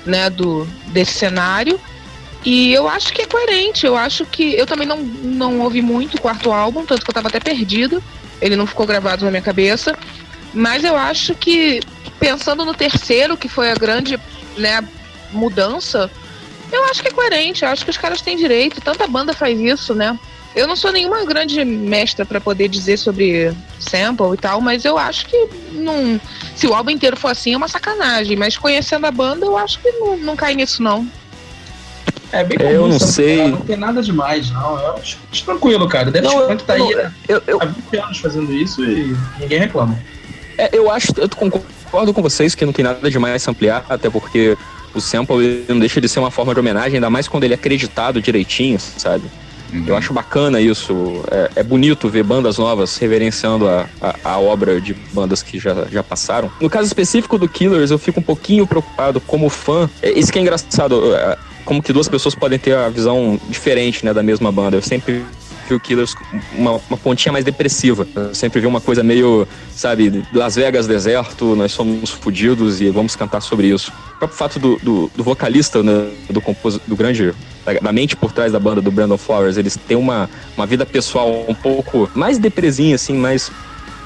né, 0.07 0.31
do, 0.31 0.67
desse 0.89 1.13
cenário. 1.13 1.79
E 2.45 2.73
eu 2.73 2.89
acho 2.89 3.13
que 3.13 3.23
é 3.23 3.27
coerente. 3.27 3.85
Eu 3.87 3.97
acho 3.97 4.25
que. 4.27 4.55
Eu 4.55 4.67
também 4.67 4.87
não, 4.87 4.99
não 4.99 5.61
ouvi 5.61 5.81
muito 5.83 6.17
o 6.17 6.21
quarto 6.21 6.53
álbum, 6.53 6.85
tanto 6.85 7.05
que 7.05 7.11
eu 7.11 7.15
tava 7.15 7.29
até 7.29 7.41
perdido. 7.41 8.03
Ele 8.41 8.57
não 8.57 8.67
ficou 8.67 8.87
gravado 8.87 9.25
na 9.25 9.31
minha 9.31 9.43
cabeça. 9.43 9.97
Mas 10.53 10.85
eu 10.85 10.97
acho 10.97 11.35
que, 11.35 11.81
pensando 12.21 12.65
no 12.65 12.75
terceiro, 12.75 13.37
que 13.37 13.49
foi 13.49 13.71
a 13.71 13.75
grande 13.75 14.19
né, 14.57 14.83
mudança, 15.33 16.11
eu 16.75 16.85
acho 16.87 17.03
que 17.03 17.09
é 17.09 17.11
coerente. 17.13 17.65
Eu 17.65 17.71
acho 17.71 17.85
que 17.85 17.91
os 17.91 17.97
caras 17.97 18.21
têm 18.21 18.37
direito. 18.37 18.81
Tanta 18.81 19.07
banda 19.07 19.33
faz 19.33 19.59
isso, 19.61 19.95
né? 19.95 20.19
Eu 20.55 20.67
não 20.69 20.77
sou 20.77 20.93
nenhuma 20.93 21.25
grande 21.25 21.65
mestra 21.65 22.25
pra 22.25 22.41
poder 22.41 22.69
dizer 22.69 22.97
sobre 22.97 23.53
sample 23.81 24.35
e 24.35 24.37
tal, 24.37 24.61
mas 24.61 24.85
eu 24.85 24.97
acho 24.97 25.27
que 25.27 25.49
não. 25.73 26.21
Se 26.55 26.67
o 26.69 26.75
álbum 26.75 26.91
inteiro 26.91 27.17
for 27.17 27.29
assim, 27.29 27.55
é 27.55 27.57
uma 27.57 27.67
sacanagem. 27.69 28.37
Mas 28.37 28.57
conhecendo 28.57 29.05
a 29.07 29.11
banda, 29.11 29.45
eu 29.47 29.57
acho 29.59 29.81
que 29.81 29.91
não, 29.93 30.17
não 30.17 30.37
cai 30.37 30.55
nisso, 30.55 30.83
não. 30.83 31.09
É 32.31 32.43
bem 32.45 32.57
Eu 32.61 32.81
comum, 32.83 32.93
não 32.93 32.99
sabe? 32.99 33.13
sei. 33.13 33.49
Não 33.49 33.61
tem 33.61 33.77
nada 33.77 34.03
demais, 34.03 34.51
não. 34.51 34.79
Eu 34.79 34.97
acho, 34.97 35.19
acho 35.33 35.45
tranquilo, 35.45 35.89
cara. 35.89 36.11
Deve 36.11 36.27
Não, 36.27 36.41
eu- 36.41 36.49
Punk 36.49 36.65
tá 36.65 36.77
não, 36.79 36.89
aí 36.89 37.11
Eu, 37.29 37.43
eu, 37.47 37.59
há 37.63 37.65
20 37.67 37.97
anos 37.99 38.19
fazendo 38.19 38.53
isso 38.53 38.85
e 38.85 39.17
ninguém 39.39 39.59
reclama. 39.59 39.99
É, 40.57 40.71
eu 40.73 40.89
acho, 40.91 41.09
eu 41.17 41.29
concordo 41.29 42.13
com 42.15 42.23
vocês 42.23 42.55
que 42.55 42.65
não 42.65 42.73
tem 42.73 42.85
nada 42.85 43.09
demais 43.11 43.47
ampliar, 43.49 43.85
até 43.89 44.09
porque 44.09 44.57
o 44.95 45.01
sample 45.01 45.65
não 45.69 45.79
deixa 45.79 46.01
de 46.01 46.09
ser 46.09 46.21
uma 46.21 46.31
forma 46.31 46.55
de 46.55 46.61
homenagem, 46.61 46.95
ainda 46.95 47.11
mais 47.11 47.29
quando 47.29 47.45
ele 47.45 47.55
é 47.55 47.57
acreditado 47.57 48.21
direitinho, 48.21 48.79
sabe? 48.79 49.25
Eu 49.87 49.97
acho 49.97 50.13
bacana 50.13 50.61
isso. 50.61 50.95
É, 51.31 51.51
é 51.57 51.63
bonito 51.63 52.09
ver 52.09 52.23
bandas 52.23 52.59
novas 52.59 52.97
reverenciando 52.97 53.69
a, 53.69 53.87
a, 54.01 54.15
a 54.25 54.39
obra 54.39 54.81
de 54.81 54.95
bandas 55.13 55.43
que 55.43 55.59
já, 55.59 55.87
já 55.91 56.03
passaram. 56.03 56.51
No 56.61 56.71
caso 56.71 56.87
específico 56.87 57.37
do 57.37 57.49
Killers, 57.49 57.91
eu 57.91 57.99
fico 57.99 58.21
um 58.21 58.23
pouquinho 58.23 58.67
preocupado 58.67 59.21
como 59.21 59.49
fã. 59.49 59.91
É, 60.01 60.13
Isso 60.13 60.33
que 60.33 60.39
é 60.39 60.43
engraçado, 60.43 61.15
é, 61.17 61.37
como 61.65 61.83
que 61.83 61.93
duas 61.93 62.09
pessoas 62.09 62.35
podem 62.35 62.59
ter 62.59 62.77
a 62.77 62.89
visão 62.89 63.41
diferente 63.49 64.05
né, 64.05 64.15
da 64.15 64.23
mesma 64.23 64.53
banda. 64.53 64.77
Eu 64.77 64.83
sempre 64.83 65.25
o 65.73 65.81
Killers 65.81 66.15
uma, 66.53 66.73
uma 66.89 66.99
pontinha 66.99 67.33
mais 67.33 67.45
depressiva. 67.45 68.07
Eu 68.15 68.35
sempre 68.35 68.61
vi 68.61 68.67
uma 68.67 68.81
coisa 68.81 69.03
meio, 69.03 69.47
sabe, 69.71 70.23
Las 70.33 70.57
Vegas 70.57 70.87
deserto, 70.87 71.55
nós 71.55 71.73
somos 71.73 72.11
fudidos 72.11 72.81
e 72.81 72.91
vamos 72.91 73.15
cantar 73.15 73.41
sobre 73.41 73.69
isso. 73.69 73.93
O 74.17 74.19
próprio 74.19 74.37
fato 74.37 74.59
do, 74.59 74.77
do, 74.83 75.11
do 75.15 75.23
vocalista, 75.23 75.83
né, 75.83 76.11
do, 76.29 76.41
compos, 76.41 76.79
do 76.87 76.97
grande 76.97 77.33
da 77.81 77.93
mente 77.93 78.15
por 78.15 78.31
trás 78.33 78.53
da 78.53 78.61
banda 78.61 78.83
do 78.83 78.91
Brandon 78.91 79.17
Flowers, 79.17 79.57
eles 79.57 79.79
têm 79.89 79.97
uma, 79.97 80.29
uma 80.57 80.67
vida 80.67 80.85
pessoal 80.85 81.45
um 81.49 81.55
pouco 81.55 82.11
mais 82.15 82.37
depresinha, 82.37 82.97
assim, 82.97 83.15
mais 83.15 83.51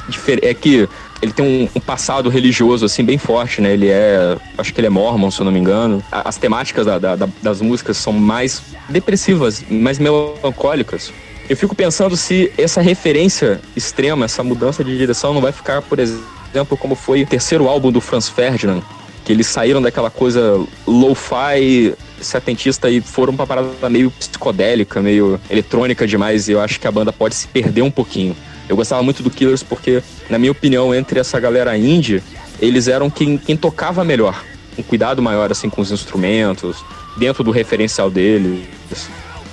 diferente. 0.09 0.47
É 0.47 0.55
que 0.55 0.89
ele 1.21 1.33
tem 1.33 1.45
um, 1.45 1.69
um, 1.75 1.81
passado 1.81 2.29
religioso, 2.29 2.85
assim, 2.85 3.05
bem 3.05 3.19
forte, 3.19 3.61
né? 3.61 3.73
Ele 3.73 3.89
é. 3.89 4.37
Acho 4.57 4.73
que 4.73 4.81
ele 4.81 4.87
é 4.87 4.91
mormon, 4.91 5.31
se 5.31 5.41
eu 5.41 5.45
não 5.45 5.53
me 5.53 5.59
engano. 5.59 6.03
As 6.11 6.37
temáticas 6.37 6.87
da, 6.87 6.99
da, 6.99 7.29
das 7.43 7.61
músicas 7.61 7.97
são 7.97 8.13
mais 8.13 8.63
depressivas, 8.89 9.65
mais 9.69 9.99
melancólicas. 9.99 11.13
Eu 11.49 11.57
fico 11.57 11.75
pensando 11.75 12.17
se 12.17 12.53
essa 12.59 12.81
referência 12.81 13.61
extrema, 13.75 14.27
essa 14.27 14.43
mudança 14.43 14.85
de 14.85 14.97
direção 14.97 15.33
não 15.33 15.41
vai 15.41 15.53
ficar, 15.53 15.81
por 15.81 15.99
exemplo, 15.99 16.77
como 16.77 16.95
foi 16.95 17.23
o 17.23 17.27
terceiro 17.27 17.69
álbum 17.69 17.91
do 17.91 18.01
Franz 18.01 18.29
Ferdinand, 18.29 18.83
que 19.25 19.33
eles 19.33 19.47
saíram 19.47 19.81
daquela 19.81 20.11
coisa 20.11 20.63
lo-fi 20.87 21.95
setentista 22.21 22.91
e 22.91 23.01
foram 23.01 23.35
pra 23.35 23.47
parada 23.47 23.89
meio 23.89 24.11
psicodélica, 24.11 25.01
meio 25.01 25.41
eletrônica 25.49 26.07
demais, 26.07 26.49
e 26.49 26.53
eu 26.53 26.61
acho 26.61 26.79
que 26.79 26.87
a 26.87 26.93
banda 26.93 27.13
pode 27.13 27.35
se 27.35 27.49
perder 27.49 27.83
um 27.83 27.91
pouquinho. 27.91 28.37
Eu 28.69 28.77
gostava 28.77 29.03
muito 29.03 29.23
do 29.23 29.31
Killers 29.31 29.63
porque, 29.63 30.03
na 30.29 30.39
minha 30.39 30.53
opinião, 30.53 30.95
entre 30.95 31.19
essa 31.19 31.41
galera 31.41 31.77
indie, 31.79 32.23
eles 32.61 32.89
eram 32.89 33.09
quem, 33.09 33.39
quem 33.39 33.57
tocava 33.57 34.05
melhor, 34.05 34.45
um 34.77 34.83
cuidado 34.83 35.23
maior 35.23 35.51
assim 35.51 35.71
com 35.71 35.81
os 35.81 35.91
instrumentos, 35.91 36.85
dentro 37.17 37.43
do 37.43 37.51
referencial 37.51 38.11
deles. 38.11 38.67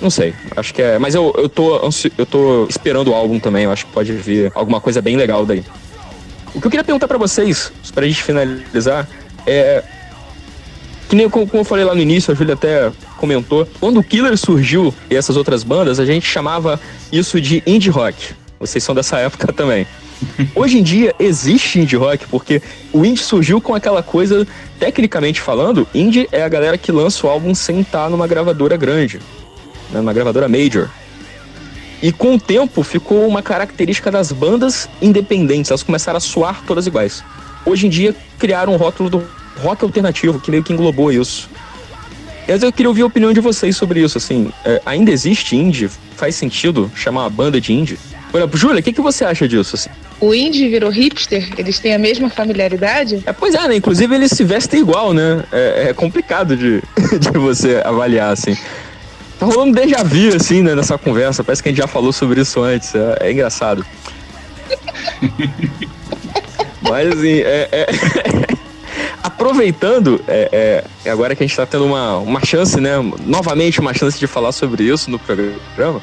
Não 0.00 0.10
sei, 0.10 0.34
acho 0.56 0.74
que 0.74 0.82
é. 0.82 0.98
Mas 0.98 1.14
eu, 1.14 1.34
eu, 1.36 1.48
tô, 1.48 1.80
eu 2.18 2.26
tô 2.26 2.66
esperando 2.68 3.10
o 3.10 3.14
álbum 3.14 3.38
também, 3.38 3.64
eu 3.64 3.72
acho 3.72 3.86
que 3.86 3.92
pode 3.92 4.12
vir 4.12 4.52
alguma 4.54 4.80
coisa 4.80 5.00
bem 5.00 5.16
legal 5.16 5.46
daí. 5.46 5.64
O 6.54 6.60
que 6.60 6.66
eu 6.66 6.70
queria 6.70 6.84
perguntar 6.84 7.08
para 7.08 7.18
vocês, 7.18 7.72
pra 7.94 8.06
gente 8.06 8.22
finalizar, 8.22 9.08
é. 9.46 9.82
Que 11.08 11.14
nem 11.14 11.30
como, 11.30 11.48
eu 11.52 11.64
falei 11.64 11.84
lá 11.84 11.94
no 11.94 12.00
início, 12.00 12.32
a 12.32 12.34
Júlia 12.34 12.54
até 12.54 12.90
comentou, 13.16 13.66
quando 13.78 14.00
o 14.00 14.02
Killer 14.02 14.36
surgiu 14.36 14.92
e 15.08 15.14
essas 15.14 15.36
outras 15.36 15.62
bandas, 15.62 16.00
a 16.00 16.04
gente 16.04 16.26
chamava 16.26 16.80
isso 17.12 17.40
de 17.40 17.62
indie 17.66 17.90
rock. 17.90 18.34
Vocês 18.58 18.82
são 18.82 18.94
dessa 18.94 19.18
época 19.18 19.50
também. 19.54 19.86
Hoje 20.54 20.78
em 20.78 20.82
dia 20.82 21.14
existe 21.18 21.78
indie 21.78 21.96
rock 21.96 22.26
porque 22.26 22.60
o 22.92 23.04
indie 23.04 23.22
surgiu 23.22 23.60
com 23.60 23.74
aquela 23.74 24.02
coisa, 24.02 24.46
tecnicamente 24.78 25.40
falando, 25.40 25.86
indie 25.94 26.26
é 26.32 26.42
a 26.42 26.48
galera 26.48 26.76
que 26.76 26.90
lança 26.90 27.26
o 27.26 27.30
álbum 27.30 27.54
sem 27.54 27.80
estar 27.80 28.08
numa 28.10 28.26
gravadora 28.26 28.76
grande, 28.76 29.20
né, 29.90 30.00
numa 30.00 30.12
gravadora 30.12 30.48
major. 30.48 30.88
E 32.02 32.12
com 32.12 32.34
o 32.34 32.40
tempo 32.40 32.82
ficou 32.82 33.26
uma 33.26 33.42
característica 33.42 34.10
das 34.10 34.30
bandas 34.30 34.88
independentes, 35.00 35.70
elas 35.70 35.82
começaram 35.82 36.18
a 36.18 36.20
soar 36.20 36.62
todas 36.66 36.86
iguais. 36.86 37.24
Hoje 37.64 37.86
em 37.86 37.90
dia 37.90 38.14
criaram 38.38 38.74
um 38.74 38.76
rótulo 38.76 39.08
do 39.08 39.24
rock 39.60 39.82
alternativo 39.84 40.38
que 40.38 40.50
meio 40.50 40.62
que 40.62 40.72
englobou 40.72 41.10
isso. 41.10 41.48
Mas 42.46 42.62
eu 42.62 42.72
queria 42.72 42.88
ouvir 42.88 43.02
a 43.02 43.06
opinião 43.06 43.32
de 43.32 43.40
vocês 43.40 43.76
sobre 43.76 44.00
isso, 44.00 44.18
assim, 44.18 44.52
é, 44.64 44.80
ainda 44.86 45.10
existe 45.10 45.56
indie? 45.56 45.90
Faz 46.16 46.36
sentido 46.36 46.90
chamar 46.94 47.22
uma 47.22 47.30
banda 47.30 47.60
de 47.60 47.72
indie? 47.72 47.98
Por 48.30 48.38
exemplo, 48.38 48.58
Júlia, 48.58 48.80
o 48.80 48.82
que, 48.82 48.92
que 48.92 49.00
você 49.00 49.24
acha 49.24 49.48
disso? 49.48 49.74
Assim? 49.74 49.90
O 50.20 50.34
indie 50.34 50.68
virou 50.68 50.90
hipster? 50.90 51.48
Eles 51.58 51.78
têm 51.78 51.94
a 51.94 51.98
mesma 51.98 52.30
familiaridade? 52.30 53.22
É, 53.26 53.32
pois 53.32 53.54
é, 53.54 53.66
né? 53.66 53.76
Inclusive 53.76 54.14
eles 54.14 54.30
se 54.30 54.44
vestem 54.44 54.80
igual, 54.80 55.12
né? 55.12 55.42
É, 55.50 55.88
é 55.88 55.94
complicado 55.94 56.56
de, 56.56 56.82
de 57.18 57.38
você 57.38 57.82
avaliar, 57.84 58.32
assim. 58.32 58.56
Tá 59.38 59.46
rolando 59.46 59.74
déjà 59.74 60.02
vu, 60.02 60.34
assim, 60.34 60.62
né, 60.62 60.74
nessa 60.74 60.96
conversa. 60.96 61.44
Parece 61.44 61.62
que 61.62 61.68
a 61.68 61.72
gente 61.72 61.80
já 61.80 61.86
falou 61.86 62.12
sobre 62.12 62.40
isso 62.40 62.62
antes. 62.62 62.94
É, 62.94 63.18
é 63.20 63.32
engraçado. 63.32 63.84
Mas, 66.82 67.08
assim, 67.08 67.40
é, 67.40 67.68
é 67.72 67.86
aproveitando, 69.22 70.20
é, 70.26 70.84
é, 71.04 71.10
agora 71.10 71.34
que 71.34 71.42
a 71.42 71.46
gente 71.46 71.52
está 71.52 71.66
tendo 71.66 71.84
uma, 71.84 72.16
uma 72.18 72.44
chance, 72.44 72.80
né? 72.80 72.92
Novamente, 73.26 73.80
uma 73.80 73.92
chance 73.92 74.18
de 74.18 74.26
falar 74.26 74.52
sobre 74.52 74.84
isso 74.84 75.10
no 75.10 75.18
programa. 75.18 76.00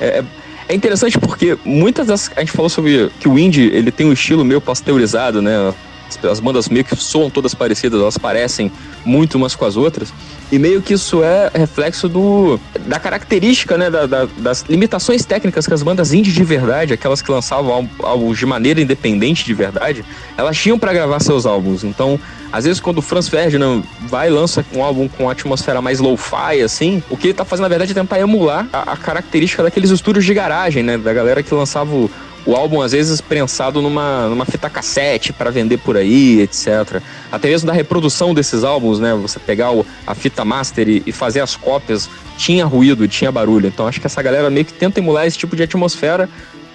É, 0.00 0.18
é 0.18 0.24
é 0.68 0.74
interessante 0.74 1.18
porque 1.18 1.58
muitas 1.66 2.06
das. 2.06 2.30
A 2.34 2.40
gente 2.40 2.52
falou 2.52 2.70
sobre 2.70 3.10
que 3.20 3.28
o 3.28 3.38
indie 3.38 3.70
ele 3.74 3.90
tem 3.90 4.06
um 4.06 4.12
estilo 4.12 4.42
meio 4.42 4.58
pasteurizado, 4.58 5.42
né? 5.42 5.74
As, 6.08 6.24
as 6.24 6.40
bandas 6.40 6.68
meio 6.68 6.82
que 6.82 6.96
soam 6.96 7.28
todas 7.28 7.54
parecidas, 7.54 8.00
elas 8.00 8.16
parecem 8.16 8.72
muito 9.04 9.34
umas 9.34 9.54
com 9.54 9.66
as 9.66 9.76
outras. 9.76 10.12
E 10.52 10.58
meio 10.58 10.82
que 10.82 10.92
isso 10.92 11.24
é 11.24 11.50
reflexo 11.54 12.10
do, 12.10 12.60
da 12.80 13.00
característica, 13.00 13.78
né, 13.78 13.90
da, 13.90 14.04
da, 14.04 14.26
das 14.36 14.62
limitações 14.68 15.24
técnicas 15.24 15.66
que 15.66 15.72
as 15.72 15.82
bandas 15.82 16.12
indie 16.12 16.30
de 16.30 16.44
verdade, 16.44 16.92
aquelas 16.92 17.22
que 17.22 17.32
lançavam 17.32 17.88
álbuns 18.02 18.36
de 18.36 18.44
maneira 18.44 18.78
independente 18.78 19.46
de 19.46 19.54
verdade, 19.54 20.04
elas 20.36 20.58
tinham 20.58 20.78
para 20.78 20.92
gravar 20.92 21.20
seus 21.20 21.46
álbuns. 21.46 21.84
Então, 21.84 22.20
às 22.52 22.66
vezes, 22.66 22.80
quando 22.80 22.98
o 22.98 23.02
Franz 23.02 23.28
Ferdinand 23.28 23.82
vai 24.02 24.28
e 24.28 24.30
lança 24.30 24.62
um 24.74 24.84
álbum 24.84 25.08
com 25.08 25.22
uma 25.22 25.32
atmosfera 25.32 25.80
mais 25.80 26.00
low-fi, 26.00 26.60
assim, 26.62 27.02
o 27.08 27.16
que 27.16 27.28
ele 27.28 27.34
tá 27.34 27.46
fazendo, 27.46 27.62
na 27.62 27.70
verdade, 27.70 27.92
é 27.92 27.94
tentar 27.94 28.20
emular 28.20 28.68
a, 28.70 28.92
a 28.92 28.96
característica 28.98 29.62
daqueles 29.62 29.88
estúdios 29.88 30.22
de 30.26 30.34
garagem, 30.34 30.82
né? 30.82 30.98
Da 30.98 31.14
galera 31.14 31.42
que 31.42 31.54
lançava 31.54 31.90
o, 32.46 32.54
álbum 32.54 32.80
às 32.80 32.92
vezes 32.92 33.20
prensado 33.20 33.80
numa, 33.80 34.28
numa 34.28 34.44
fita 34.44 34.68
cassete 34.68 35.32
para 35.32 35.50
vender 35.50 35.78
por 35.78 35.96
aí, 35.96 36.40
etc. 36.40 37.02
Até 37.30 37.48
mesmo 37.48 37.66
da 37.66 37.72
reprodução 37.72 38.34
desses 38.34 38.64
álbuns, 38.64 38.98
né? 38.98 39.14
Você 39.14 39.38
pegar 39.38 39.72
o, 39.72 39.86
a 40.06 40.14
fita 40.14 40.44
master 40.44 40.88
e, 40.88 41.02
e, 41.06 41.12
fazer 41.12 41.40
as 41.40 41.56
cópias, 41.56 42.08
tinha 42.36 42.64
ruído, 42.64 43.06
tinha 43.08 43.30
barulho. 43.30 43.66
Então 43.66 43.86
acho 43.86 44.00
que 44.00 44.06
essa 44.06 44.22
galera 44.22 44.50
meio 44.50 44.66
que 44.66 44.72
tenta 44.72 45.00
emular 45.00 45.26
esse 45.26 45.38
tipo 45.38 45.54
de 45.56 45.62
atmosfera, 45.62 46.28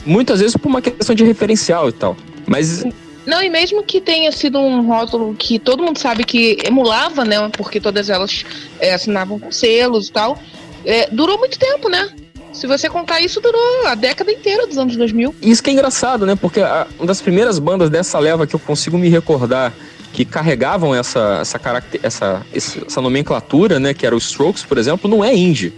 muitas 0.06 0.40
vezes 0.40 0.56
por 0.56 0.68
uma 0.68 0.82
questão 0.82 1.16
de 1.16 1.24
referencial 1.24 1.90
e 1.90 1.92
tal. 1.92 2.16
Mas 2.46 2.86
não, 3.28 3.44
e 3.44 3.50
mesmo 3.50 3.84
que 3.84 4.00
tenha 4.00 4.32
sido 4.32 4.58
um 4.58 4.88
rótulo 4.88 5.36
que 5.36 5.60
todo 5.60 5.84
mundo 5.84 6.00
sabe 6.00 6.24
que 6.24 6.58
emulava, 6.66 7.26
né? 7.26 7.50
Porque 7.50 7.78
todas 7.78 8.10
elas 8.10 8.46
é, 8.80 8.94
assinavam 8.94 9.38
com 9.38 9.52
selos 9.52 10.08
e 10.08 10.12
tal, 10.14 10.40
é, 10.86 11.10
durou 11.12 11.38
muito 11.38 11.60
tempo, 11.60 11.90
né? 11.90 12.10
Se 12.54 12.66
você 12.66 12.90
contar 12.90 13.22
isso, 13.22 13.40
durou 13.40 13.88
a 13.88 13.96
década 13.96 14.32
inteira 14.32 14.66
dos 14.66 14.78
anos 14.78 14.96
2000. 14.96 15.36
Isso 15.42 15.62
que 15.62 15.70
é 15.70 15.74
engraçado, 15.74 16.26
né? 16.26 16.36
Porque 16.36 16.60
a, 16.60 16.88
uma 16.98 17.06
das 17.06 17.22
primeiras 17.22 17.60
bandas 17.60 17.90
dessa 17.90 18.18
leva 18.20 18.48
que 18.48 18.56
eu 18.56 18.60
consigo 18.60 18.98
me 18.98 19.10
recordar 19.10 19.74
que 20.14 20.26
carregavam 20.26 20.96
essa, 20.96 21.40
essa, 21.42 21.60
caracter, 21.60 22.00
essa, 22.02 22.46
essa 22.54 23.02
nomenclatura, 23.02 23.80
né? 23.80 23.94
Que 23.94 24.06
era 24.06 24.16
o 24.16 24.18
Strokes, 24.18 24.64
por 24.64 24.78
exemplo, 24.78 25.10
não 25.10 25.24
é 25.24 25.36
indie. 25.36 25.74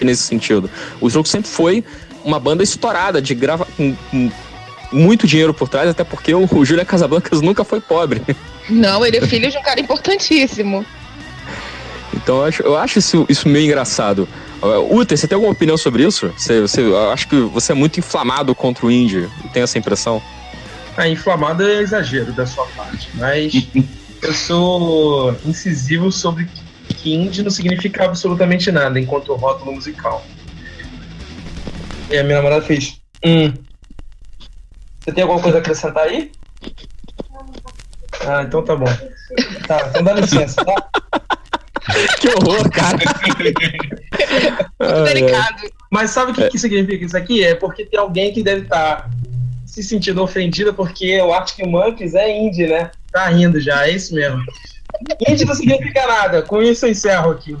Nesse 0.00 0.24
sentido. 0.24 0.68
O 1.00 1.08
Strokes 1.08 1.30
sempre 1.30 1.50
foi 1.50 1.82
uma 2.22 2.38
banda 2.38 2.62
estourada, 2.62 3.22
de 3.22 3.34
grava 3.34 3.66
com, 3.76 3.94
com 4.10 4.30
muito 4.92 5.26
dinheiro 5.26 5.54
por 5.54 5.68
trás, 5.68 5.88
até 5.88 6.04
porque 6.04 6.34
o, 6.34 6.48
o 6.52 6.64
Júlia 6.64 6.84
Casablancas 6.84 7.40
nunca 7.40 7.64
foi 7.64 7.80
pobre. 7.80 8.22
Não, 8.68 9.06
ele 9.06 9.18
é 9.18 9.20
filho 9.22 9.50
de 9.50 9.56
um 9.56 9.62
cara 9.62 9.80
importantíssimo. 9.80 10.84
Então 12.12 12.38
eu 12.38 12.44
acho, 12.44 12.62
eu 12.62 12.76
acho 12.76 12.98
isso, 12.98 13.26
isso 13.28 13.48
meio 13.48 13.66
engraçado. 13.66 14.28
Uter, 14.62 15.16
você 15.16 15.28
tem 15.28 15.36
alguma 15.36 15.52
opinião 15.52 15.76
sobre 15.76 16.04
isso? 16.04 16.28
Você, 16.36 16.60
você, 16.60 16.80
eu 16.80 17.10
acho 17.10 17.28
que 17.28 17.36
você 17.40 17.72
é 17.72 17.74
muito 17.74 17.98
inflamado 17.98 18.54
contra 18.54 18.86
o 18.86 18.90
indie. 18.90 19.28
Tem 19.52 19.62
essa 19.62 19.78
impressão? 19.78 20.22
Ah, 20.96 21.08
inflamado 21.08 21.62
é 21.62 21.82
exagero 21.82 22.32
da 22.32 22.46
sua 22.46 22.64
parte, 22.68 23.10
mas 23.14 23.52
eu 24.22 24.32
sou 24.32 25.36
incisivo 25.44 26.10
sobre 26.10 26.48
que 26.96 27.14
indie 27.14 27.42
não 27.42 27.50
significa 27.50 28.04
absolutamente 28.04 28.72
nada 28.72 28.98
enquanto 28.98 29.34
rótulo 29.34 29.72
musical. 29.72 30.24
E 32.10 32.16
a 32.16 32.24
minha 32.24 32.36
namorada 32.36 32.64
fez. 32.64 33.00
Hum. 33.24 33.52
Você 35.04 35.12
tem 35.12 35.22
alguma 35.22 35.40
coisa 35.40 35.58
a 35.58 35.60
acrescentar 35.60 36.04
aí? 36.04 36.32
Ah, 38.26 38.42
então 38.42 38.64
tá 38.64 38.74
bom. 38.74 38.86
Tá, 39.66 39.88
então 39.90 40.02
dá 40.02 40.14
licença, 40.14 40.64
tá? 40.64 40.88
que 42.20 42.28
horror, 42.28 42.70
cara. 42.70 42.98
Muito 44.80 45.04
delicado. 45.04 45.70
Mas 45.90 46.10
sabe 46.10 46.32
o 46.32 46.34
que, 46.34 46.48
que 46.48 46.58
significa 46.58 47.04
isso 47.04 47.16
aqui? 47.16 47.44
É 47.44 47.54
porque 47.54 47.86
tem 47.86 47.98
alguém 47.98 48.32
que 48.32 48.42
deve 48.42 48.62
estar 48.62 49.02
tá 49.02 49.10
se 49.64 49.82
sentindo 49.82 50.22
ofendida 50.22 50.72
porque 50.72 51.20
o 51.20 51.32
Arctic 51.32 51.66
Monkeys 51.66 52.14
é 52.14 52.30
indie, 52.30 52.66
né? 52.66 52.90
Tá 53.12 53.28
rindo 53.28 53.60
já, 53.60 53.86
é 53.86 53.92
isso 53.92 54.14
mesmo. 54.14 54.42
Indie 55.28 55.44
não 55.44 55.54
significa 55.54 56.06
nada. 56.06 56.42
Com 56.42 56.62
isso 56.62 56.86
eu 56.86 56.90
encerro 56.90 57.30
aqui. 57.30 57.56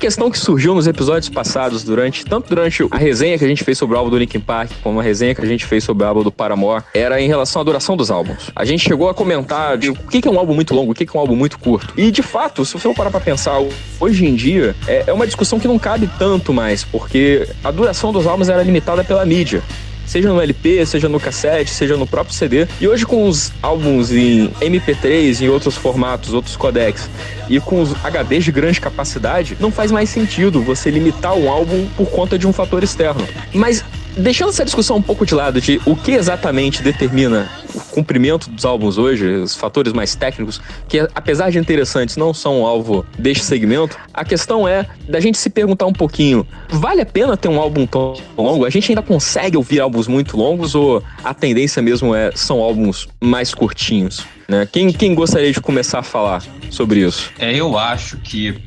Questão 0.00 0.30
que 0.30 0.38
surgiu 0.38 0.74
nos 0.74 0.86
episódios 0.86 1.28
passados, 1.28 1.84
durante 1.84 2.24
tanto 2.24 2.48
durante 2.48 2.82
a 2.90 2.96
resenha 2.96 3.38
que 3.38 3.44
a 3.44 3.48
gente 3.48 3.62
fez 3.62 3.76
sobre 3.76 3.94
o 3.94 3.98
álbum 3.98 4.10
do 4.10 4.16
Linkin 4.16 4.40
Park, 4.40 4.72
como 4.82 4.98
a 4.98 5.02
resenha 5.02 5.34
que 5.34 5.42
a 5.42 5.46
gente 5.46 5.66
fez 5.66 5.84
sobre 5.84 6.04
o 6.04 6.06
álbum 6.06 6.22
do 6.22 6.32
Paramore, 6.32 6.82
era 6.94 7.20
em 7.20 7.28
relação 7.28 7.60
à 7.60 7.64
duração 7.64 7.98
dos 7.98 8.10
álbuns. 8.10 8.50
A 8.56 8.64
gente 8.64 8.82
chegou 8.82 9.10
a 9.10 9.14
comentar 9.14 9.76
de 9.76 9.90
o 9.90 9.94
que 9.94 10.26
é 10.26 10.30
um 10.30 10.38
álbum 10.38 10.54
muito 10.54 10.74
longo, 10.74 10.92
o 10.92 10.94
que 10.94 11.04
é 11.04 11.12
um 11.14 11.20
álbum 11.20 11.36
muito 11.36 11.58
curto. 11.58 11.92
E 11.98 12.10
de 12.10 12.22
fato, 12.22 12.64
se 12.64 12.72
você 12.72 12.80
for 12.80 12.94
parar 12.94 13.10
pra 13.10 13.20
pensar, 13.20 13.60
hoje 14.00 14.24
em 14.24 14.34
dia 14.34 14.74
é, 14.88 15.04
é 15.06 15.12
uma 15.12 15.26
discussão 15.26 15.60
que 15.60 15.68
não 15.68 15.78
cabe 15.78 16.08
tanto 16.18 16.52
mais, 16.52 16.82
porque 16.82 17.46
a 17.62 17.70
duração 17.70 18.10
dos 18.10 18.26
álbuns 18.26 18.48
era 18.48 18.62
limitada 18.62 19.04
pela 19.04 19.24
mídia 19.26 19.62
seja 20.10 20.28
no 20.28 20.40
LP, 20.40 20.84
seja 20.84 21.08
no 21.08 21.20
cassete, 21.20 21.70
seja 21.70 21.96
no 21.96 22.04
próprio 22.04 22.34
CD. 22.34 22.66
E 22.80 22.88
hoje 22.88 23.06
com 23.06 23.28
os 23.28 23.52
álbuns 23.62 24.10
em 24.10 24.48
MP3, 24.60 25.40
em 25.40 25.48
outros 25.48 25.76
formatos, 25.76 26.34
outros 26.34 26.56
codecs, 26.56 27.08
e 27.48 27.60
com 27.60 27.80
os 27.80 27.92
HDs 27.92 28.44
de 28.44 28.50
grande 28.50 28.80
capacidade, 28.80 29.56
não 29.60 29.70
faz 29.70 29.92
mais 29.92 30.10
sentido 30.10 30.62
você 30.62 30.90
limitar 30.90 31.34
um 31.34 31.48
álbum 31.48 31.86
por 31.96 32.10
conta 32.10 32.36
de 32.36 32.44
um 32.44 32.52
fator 32.52 32.82
externo. 32.82 33.24
Mas 33.54 33.84
deixando 34.16 34.50
essa 34.50 34.64
discussão 34.64 34.96
um 34.96 35.02
pouco 35.02 35.24
de 35.24 35.34
lado 35.34 35.60
de 35.60 35.80
o 35.86 35.96
que 35.96 36.12
exatamente 36.12 36.82
determina 36.82 37.48
o 37.74 37.80
cumprimento 37.80 38.50
dos 38.50 38.64
álbuns 38.64 38.98
hoje, 38.98 39.26
os 39.26 39.54
fatores 39.54 39.92
mais 39.92 40.14
técnicos, 40.14 40.60
que 40.88 40.98
apesar 41.14 41.50
de 41.50 41.58
interessantes 41.58 42.16
não 42.16 42.34
são 42.34 42.66
alvo 42.66 43.04
deste 43.18 43.44
segmento, 43.44 43.96
a 44.12 44.24
questão 44.24 44.66
é 44.66 44.86
da 45.08 45.20
gente 45.20 45.38
se 45.38 45.50
perguntar 45.50 45.86
um 45.86 45.92
pouquinho, 45.92 46.46
vale 46.68 47.00
a 47.00 47.06
pena 47.06 47.36
ter 47.36 47.48
um 47.48 47.60
álbum 47.60 47.86
tão 47.86 48.14
longo? 48.36 48.64
A 48.64 48.70
gente 48.70 48.90
ainda 48.90 49.02
consegue 49.02 49.56
ouvir 49.56 49.80
álbuns 49.80 50.06
muito 50.06 50.36
longos 50.36 50.74
ou 50.74 51.02
a 51.22 51.34
tendência 51.34 51.82
mesmo 51.82 52.14
é 52.14 52.30
são 52.34 52.60
álbuns 52.60 53.08
mais 53.20 53.54
curtinhos? 53.54 54.24
Né? 54.48 54.68
Quem, 54.70 54.92
quem 54.92 55.14
gostaria 55.14 55.52
de 55.52 55.60
começar 55.60 56.00
a 56.00 56.02
falar 56.02 56.42
sobre 56.70 57.00
isso? 57.00 57.30
É, 57.38 57.54
eu 57.54 57.78
acho 57.78 58.16
que 58.18 58.58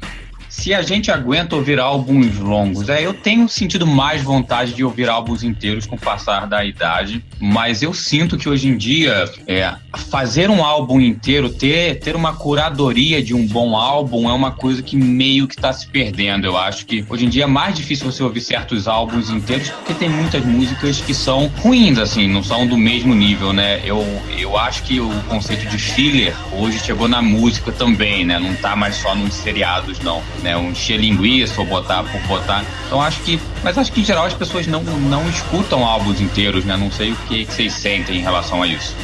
se 0.53 0.71
a 0.71 0.83
gente 0.83 1.09
aguenta 1.09 1.55
ouvir 1.55 1.79
álbuns 1.79 2.37
longos, 2.37 2.87
é, 2.87 3.03
eu 3.03 3.11
tenho 3.13 3.49
sentido 3.49 3.87
mais 3.87 4.21
vontade 4.21 4.73
de 4.73 4.83
ouvir 4.83 5.09
álbuns 5.09 5.43
inteiros 5.43 5.87
com 5.87 5.95
o 5.95 5.99
passar 5.99 6.45
da 6.45 6.63
idade, 6.63 7.25
mas 7.39 7.81
eu 7.81 7.91
sinto 7.91 8.37
que 8.37 8.47
hoje 8.47 8.67
em 8.67 8.77
dia 8.77 9.25
é, 9.47 9.73
fazer 10.09 10.51
um 10.51 10.63
álbum 10.63 11.01
inteiro, 11.01 11.49
ter, 11.49 11.99
ter 11.99 12.15
uma 12.15 12.35
curadoria 12.35 13.21
de 13.21 13.33
um 13.33 13.47
bom 13.47 13.75
álbum 13.75 14.29
é 14.29 14.33
uma 14.33 14.51
coisa 14.51 14.83
que 14.83 14.95
meio 14.95 15.47
que 15.47 15.55
está 15.55 15.73
se 15.73 15.87
perdendo. 15.87 16.45
Eu 16.45 16.55
acho 16.55 16.85
que 16.85 17.03
hoje 17.09 17.25
em 17.25 17.29
dia 17.29 17.45
é 17.45 17.47
mais 17.47 17.75
difícil 17.75 18.09
você 18.09 18.21
ouvir 18.21 18.41
certos 18.41 18.87
álbuns 18.87 19.31
inteiros 19.31 19.69
porque 19.69 19.95
tem 19.95 20.07
muitas 20.07 20.45
músicas 20.45 21.01
que 21.01 21.15
são 21.15 21.51
ruins, 21.57 21.97
assim, 21.97 22.27
não 22.27 22.43
são 22.43 22.67
do 22.67 22.77
mesmo 22.77 23.15
nível, 23.15 23.51
né? 23.51 23.81
Eu, 23.83 24.05
eu 24.37 24.55
acho 24.55 24.83
que 24.83 24.99
o 24.99 25.09
conceito 25.27 25.67
de 25.67 25.79
filler 25.79 26.35
hoje 26.53 26.77
chegou 26.79 27.07
na 27.07 27.23
música 27.23 27.71
também, 27.71 28.23
né? 28.23 28.37
Não 28.37 28.55
tá 28.55 28.75
mais 28.75 28.95
só 28.97 29.15
nos 29.15 29.33
seriados, 29.33 29.99
não 29.99 30.21
né? 30.43 30.55
Um 30.55 30.71
encher 30.71 30.99
linguiça 30.99 31.63
botar 31.63 32.03
por 32.03 32.21
botar. 32.27 32.63
Então 32.85 33.01
acho 33.01 33.21
que. 33.21 33.39
Mas 33.63 33.77
acho 33.77 33.91
que 33.91 34.01
em 34.01 34.05
geral 34.05 34.25
as 34.25 34.33
pessoas 34.33 34.67
não, 34.67 34.83
não 34.83 35.27
escutam 35.29 35.85
álbuns 35.85 36.21
inteiros, 36.21 36.65
né? 36.65 36.77
Não 36.77 36.91
sei 36.91 37.13
o 37.13 37.15
que, 37.27 37.45
que 37.45 37.53
vocês 37.53 37.73
sentem 37.73 38.17
em 38.17 38.21
relação 38.21 38.61
a 38.61 38.67
isso. 38.67 38.95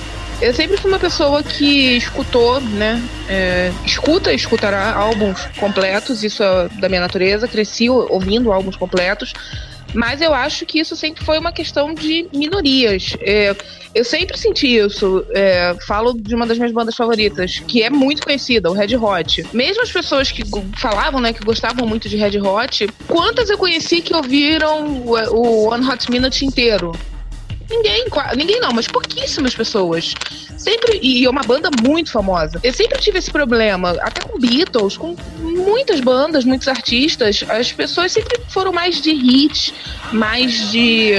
Eu 0.42 0.54
sempre 0.54 0.78
fui 0.78 0.90
uma 0.90 1.00
pessoa 1.00 1.44
que 1.44 1.98
escutou, 1.98 2.62
né? 2.62 3.02
É, 3.28 3.72
escuta, 3.86 4.32
escutará 4.32 4.94
álbuns 4.94 5.46
completos, 5.58 6.24
isso 6.24 6.42
é 6.42 6.70
da 6.80 6.88
minha 6.88 7.02
natureza. 7.02 7.48
Cresci 7.48 7.90
ouvindo 7.90 8.52
álbuns 8.52 8.78
completos. 8.78 9.34
Mas 9.94 10.22
eu 10.22 10.34
acho 10.34 10.66
que 10.66 10.80
isso 10.80 10.96
sempre 10.96 11.24
foi 11.24 11.38
uma 11.38 11.52
questão 11.52 11.94
de 11.94 12.28
minorias. 12.34 13.16
É, 13.22 13.56
eu 13.94 14.06
sempre 14.06 14.38
senti 14.38 14.68
isso. 14.78 15.26
É, 15.32 15.76
falo 15.88 16.14
de 16.14 16.36
uma 16.36 16.46
das 16.46 16.58
minhas 16.58 16.72
bandas 16.72 16.96
favoritas, 16.96 17.60
que 17.60 17.82
é 17.82 17.90
muito 17.90 18.24
conhecida, 18.24 18.70
o 18.70 18.74
Red 18.74 18.96
Hot. 18.96 19.46
Mesmo 19.54 19.82
as 19.82 19.92
pessoas 19.92 20.32
que 20.32 20.44
falavam, 20.78 21.20
né, 21.20 21.34
que 21.34 21.44
gostavam 21.44 21.88
muito 21.88 22.08
de 22.08 22.18
Red 22.18 22.40
Hot, 22.40 22.88
quantas 23.08 23.50
eu 23.50 23.58
conheci 23.58 24.02
que 24.02 24.16
ouviram 24.16 24.86
o, 24.88 25.16
o 25.34 25.70
One 25.70 25.88
Hot 25.88 26.10
Minute 26.12 26.46
inteiro? 26.46 26.92
Ninguém, 27.70 28.06
ninguém 28.36 28.60
não, 28.60 28.74
mas 28.74 28.88
pouquíssimas 28.88 29.54
pessoas. 29.54 30.14
Sempre, 30.58 31.00
e 31.02 31.24
é 31.24 31.30
uma 31.30 31.44
banda 31.44 31.70
muito 31.82 32.12
famosa. 32.12 32.60
Eu 32.64 32.74
sempre 32.74 33.00
tive 33.00 33.20
esse 33.20 33.32
problema, 33.32 33.92
até 34.02 34.22
com 34.22 34.40
Beatles, 34.40 34.98
com 34.98 35.16
muitas 35.40 36.00
bandas, 36.00 36.44
muitos 36.44 36.68
artistas. 36.68 37.46
As 37.48 37.72
pessoas 37.72 38.12
sempre 38.12 38.40
foram 38.50 38.74
mais 38.74 39.02
de 39.02 39.12
hits, 39.12 39.74
mais 40.12 40.72
de 40.72 41.12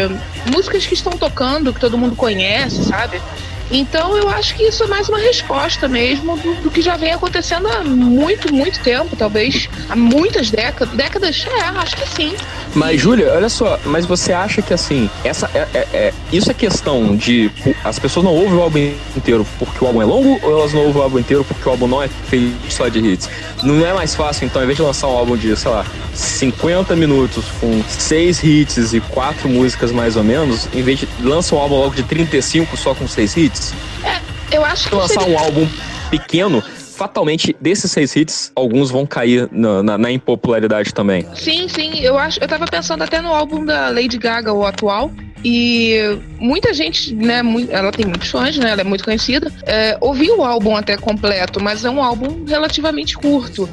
músicas 0.52 0.86
que 0.86 0.94
estão 0.94 1.12
tocando, 1.12 1.72
que 1.72 1.80
todo 1.80 1.96
mundo 1.96 2.16
conhece, 2.16 2.84
sabe? 2.84 3.22
Então 3.70 4.16
eu 4.16 4.28
acho 4.28 4.54
que 4.54 4.64
isso 4.64 4.82
é 4.82 4.86
mais 4.86 5.08
uma 5.08 5.18
resposta 5.18 5.86
mesmo 5.86 6.36
do, 6.36 6.54
do, 6.62 6.70
que 6.70 6.82
já 6.82 6.96
vem 6.96 7.12
acontecendo 7.12 7.68
há 7.68 7.84
muito, 7.84 8.52
muito 8.52 8.80
tempo, 8.80 9.14
talvez 9.16 9.68
há 9.88 9.94
muitas 9.94 10.50
décadas. 10.50 10.94
Décadas, 10.94 11.46
é, 11.46 11.60
acho 11.60 11.96
que 11.96 12.08
sim. 12.08 12.34
Mas, 12.74 13.00
Júlia, 13.00 13.32
olha 13.32 13.48
só, 13.48 13.78
mas 13.84 14.06
você 14.06 14.32
acha 14.32 14.62
que 14.62 14.72
assim, 14.72 15.10
essa 15.24 15.50
é, 15.54 15.66
é, 15.74 15.88
é, 15.92 16.14
isso 16.32 16.50
é 16.50 16.54
questão 16.54 17.16
de 17.16 17.50
as 17.84 17.98
pessoas 17.98 18.24
não 18.24 18.32
ouvem 18.32 18.58
o 18.58 18.62
álbum 18.62 18.92
inteiro 19.16 19.46
porque 19.58 19.84
o 19.84 19.86
álbum 19.86 20.02
é 20.02 20.04
longo 20.04 20.38
ou 20.42 20.58
elas 20.58 20.72
não 20.72 20.82
ouvem 20.82 21.00
o 21.00 21.04
álbum 21.04 21.18
inteiro 21.18 21.44
porque 21.44 21.68
o 21.68 21.72
álbum 21.72 21.86
não 21.86 22.02
é 22.02 22.08
feito 22.08 22.54
só 22.70 22.88
de 22.88 22.98
hits? 22.98 23.28
Não 23.62 23.84
é 23.84 23.92
mais 23.92 24.14
fácil, 24.14 24.46
então, 24.46 24.60
ao 24.60 24.64
invés 24.64 24.76
de 24.76 24.82
lançar 24.82 25.08
um 25.08 25.16
álbum 25.16 25.36
de, 25.36 25.54
sei 25.56 25.70
lá, 25.70 25.84
50 26.14 26.96
minutos 26.96 27.44
com 27.60 27.82
seis 27.88 28.42
hits 28.42 28.92
e 28.92 29.00
quatro 29.00 29.48
músicas 29.48 29.92
mais 29.92 30.16
ou 30.16 30.24
menos, 30.24 30.68
em 30.74 30.82
vez 30.82 31.00
de 31.00 31.08
lança 31.22 31.54
um 31.54 31.58
álbum 31.58 31.76
logo 31.76 31.94
de 31.94 32.02
35 32.02 32.76
só 32.76 32.94
com 32.94 33.06
seis 33.06 33.36
hits? 33.36 33.59
É, 34.04 34.56
eu 34.56 34.64
acho 34.64 34.88
que. 34.88 34.94
Lançar 34.94 35.20
seria... 35.20 35.36
um 35.36 35.38
álbum 35.38 35.68
pequeno, 36.10 36.62
fatalmente, 36.62 37.56
desses 37.60 37.90
seis 37.90 38.14
hits, 38.14 38.52
alguns 38.54 38.90
vão 38.90 39.06
cair 39.06 39.48
na, 39.50 39.82
na, 39.82 39.98
na, 39.98 40.10
impopularidade 40.10 40.92
também. 40.92 41.26
Sim, 41.34 41.68
sim. 41.68 42.00
Eu 42.00 42.18
acho. 42.18 42.40
Eu 42.40 42.48
tava 42.48 42.66
pensando 42.66 43.02
até 43.02 43.20
no 43.20 43.32
álbum 43.32 43.64
da 43.64 43.88
Lady 43.88 44.18
Gaga, 44.18 44.52
o 44.52 44.66
atual. 44.66 45.10
E 45.42 45.98
muita 46.38 46.74
gente, 46.74 47.14
né, 47.14 47.40
ela 47.70 47.90
tem 47.90 48.04
muitos 48.04 48.30
fãs, 48.30 48.58
né, 48.58 48.70
ela 48.70 48.82
é 48.82 48.84
muito 48.84 49.02
conhecida, 49.02 49.50
é, 49.64 49.96
ouviu 49.98 50.38
o 50.38 50.44
álbum 50.44 50.76
até 50.76 50.98
completo, 50.98 51.58
mas 51.58 51.82
é 51.82 51.88
um 51.88 52.02
álbum 52.02 52.44
relativamente 52.44 53.16
curto. 53.16 53.66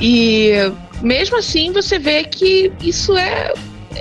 E 0.00 0.50
mesmo 1.00 1.36
assim 1.36 1.70
você 1.70 1.98
vê 1.98 2.24
que 2.24 2.72
isso 2.82 3.16
é 3.16 3.54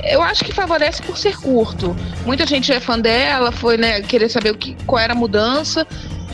eu 0.04 0.22
acho 0.22 0.44
que 0.44 0.54
favorece 0.54 1.02
por 1.02 1.18
ser 1.18 1.38
curto. 1.38 1.96
Muita 2.26 2.46
gente 2.46 2.72
é 2.72 2.80
fã 2.80 3.00
dela, 3.00 3.52
foi 3.52 3.78
né, 3.78 4.02
querer 4.02 4.30
saber 4.30 4.52
o 4.52 4.58
que, 4.58 4.76
qual 4.86 5.00
era 5.00 5.14
a 5.14 5.16
mudança. 5.16 5.86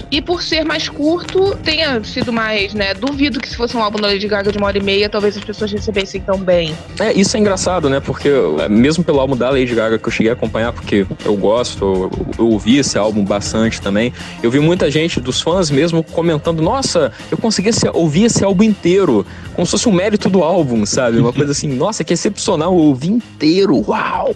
E 0.10 0.22
por 0.22 0.42
ser 0.42 0.64
mais 0.64 0.88
curto, 0.88 1.56
tenha 1.58 2.04
sido 2.04 2.32
mais, 2.32 2.74
né? 2.74 2.94
Duvido 2.94 3.40
que 3.40 3.50
se 3.50 3.56
fosse 3.56 3.76
um 3.76 3.84
álbum 3.84 4.00
da 4.00 4.08
Lady 4.08 4.28
Gaga 4.28 4.52
de 4.52 4.58
uma 4.58 4.68
hora 4.68 4.78
e 4.78 4.84
meia, 4.84 5.10
talvez 5.10 5.38
as 5.38 5.44
pessoas 5.44 5.72
recebessem 5.72 6.22
tão 6.22 6.40
bem. 6.40 6.76
É, 7.00 7.14
isso 7.14 7.36
é 7.36 7.40
engraçado, 7.40 7.90
né? 7.90 8.00
Porque 8.00 8.30
é, 8.60 8.70
mesmo 8.70 9.04
pelo 9.04 9.20
álbum 9.20 9.36
da 9.36 9.50
Lady 9.50 9.76
Gaga 9.76 9.98
que 9.98 10.08
eu 10.08 10.12
cheguei 10.12 10.32
a 10.32 10.34
acompanhar, 10.34 10.72
porque 10.72 11.06
eu 11.26 11.36
gosto, 11.36 11.84
eu, 11.84 12.12
eu 12.40 12.50
ouvi 12.50 12.78
esse 12.78 12.98
álbum 12.98 13.24
bastante 13.24 13.82
também, 13.82 14.14
eu 14.42 14.50
vi 14.50 14.60
muita 14.60 14.90
gente 14.90 15.20
dos 15.20 15.42
fãs 15.42 15.70
mesmo 15.70 16.04
comentando: 16.04 16.62
nossa, 16.62 17.12
eu 17.30 17.38
consegui 17.38 17.70
ouvir 17.94 18.26
esse 18.26 18.44
álbum 18.44 18.64
inteiro, 18.64 19.26
como 19.54 19.66
se 19.66 19.72
fosse 19.72 19.90
um 19.90 19.94
mérito 19.94 20.30
do 20.30 20.44
álbum, 20.44 20.86
sabe? 20.86 21.18
Uma 21.20 21.34
coisa 21.34 21.52
assim, 21.52 21.68
nossa, 21.68 22.04
que 22.04 22.14
excepcional, 22.14 22.72
eu 22.72 22.80
ouvi 22.80 23.08
inteiro, 23.08 23.84
uau! 23.88 24.36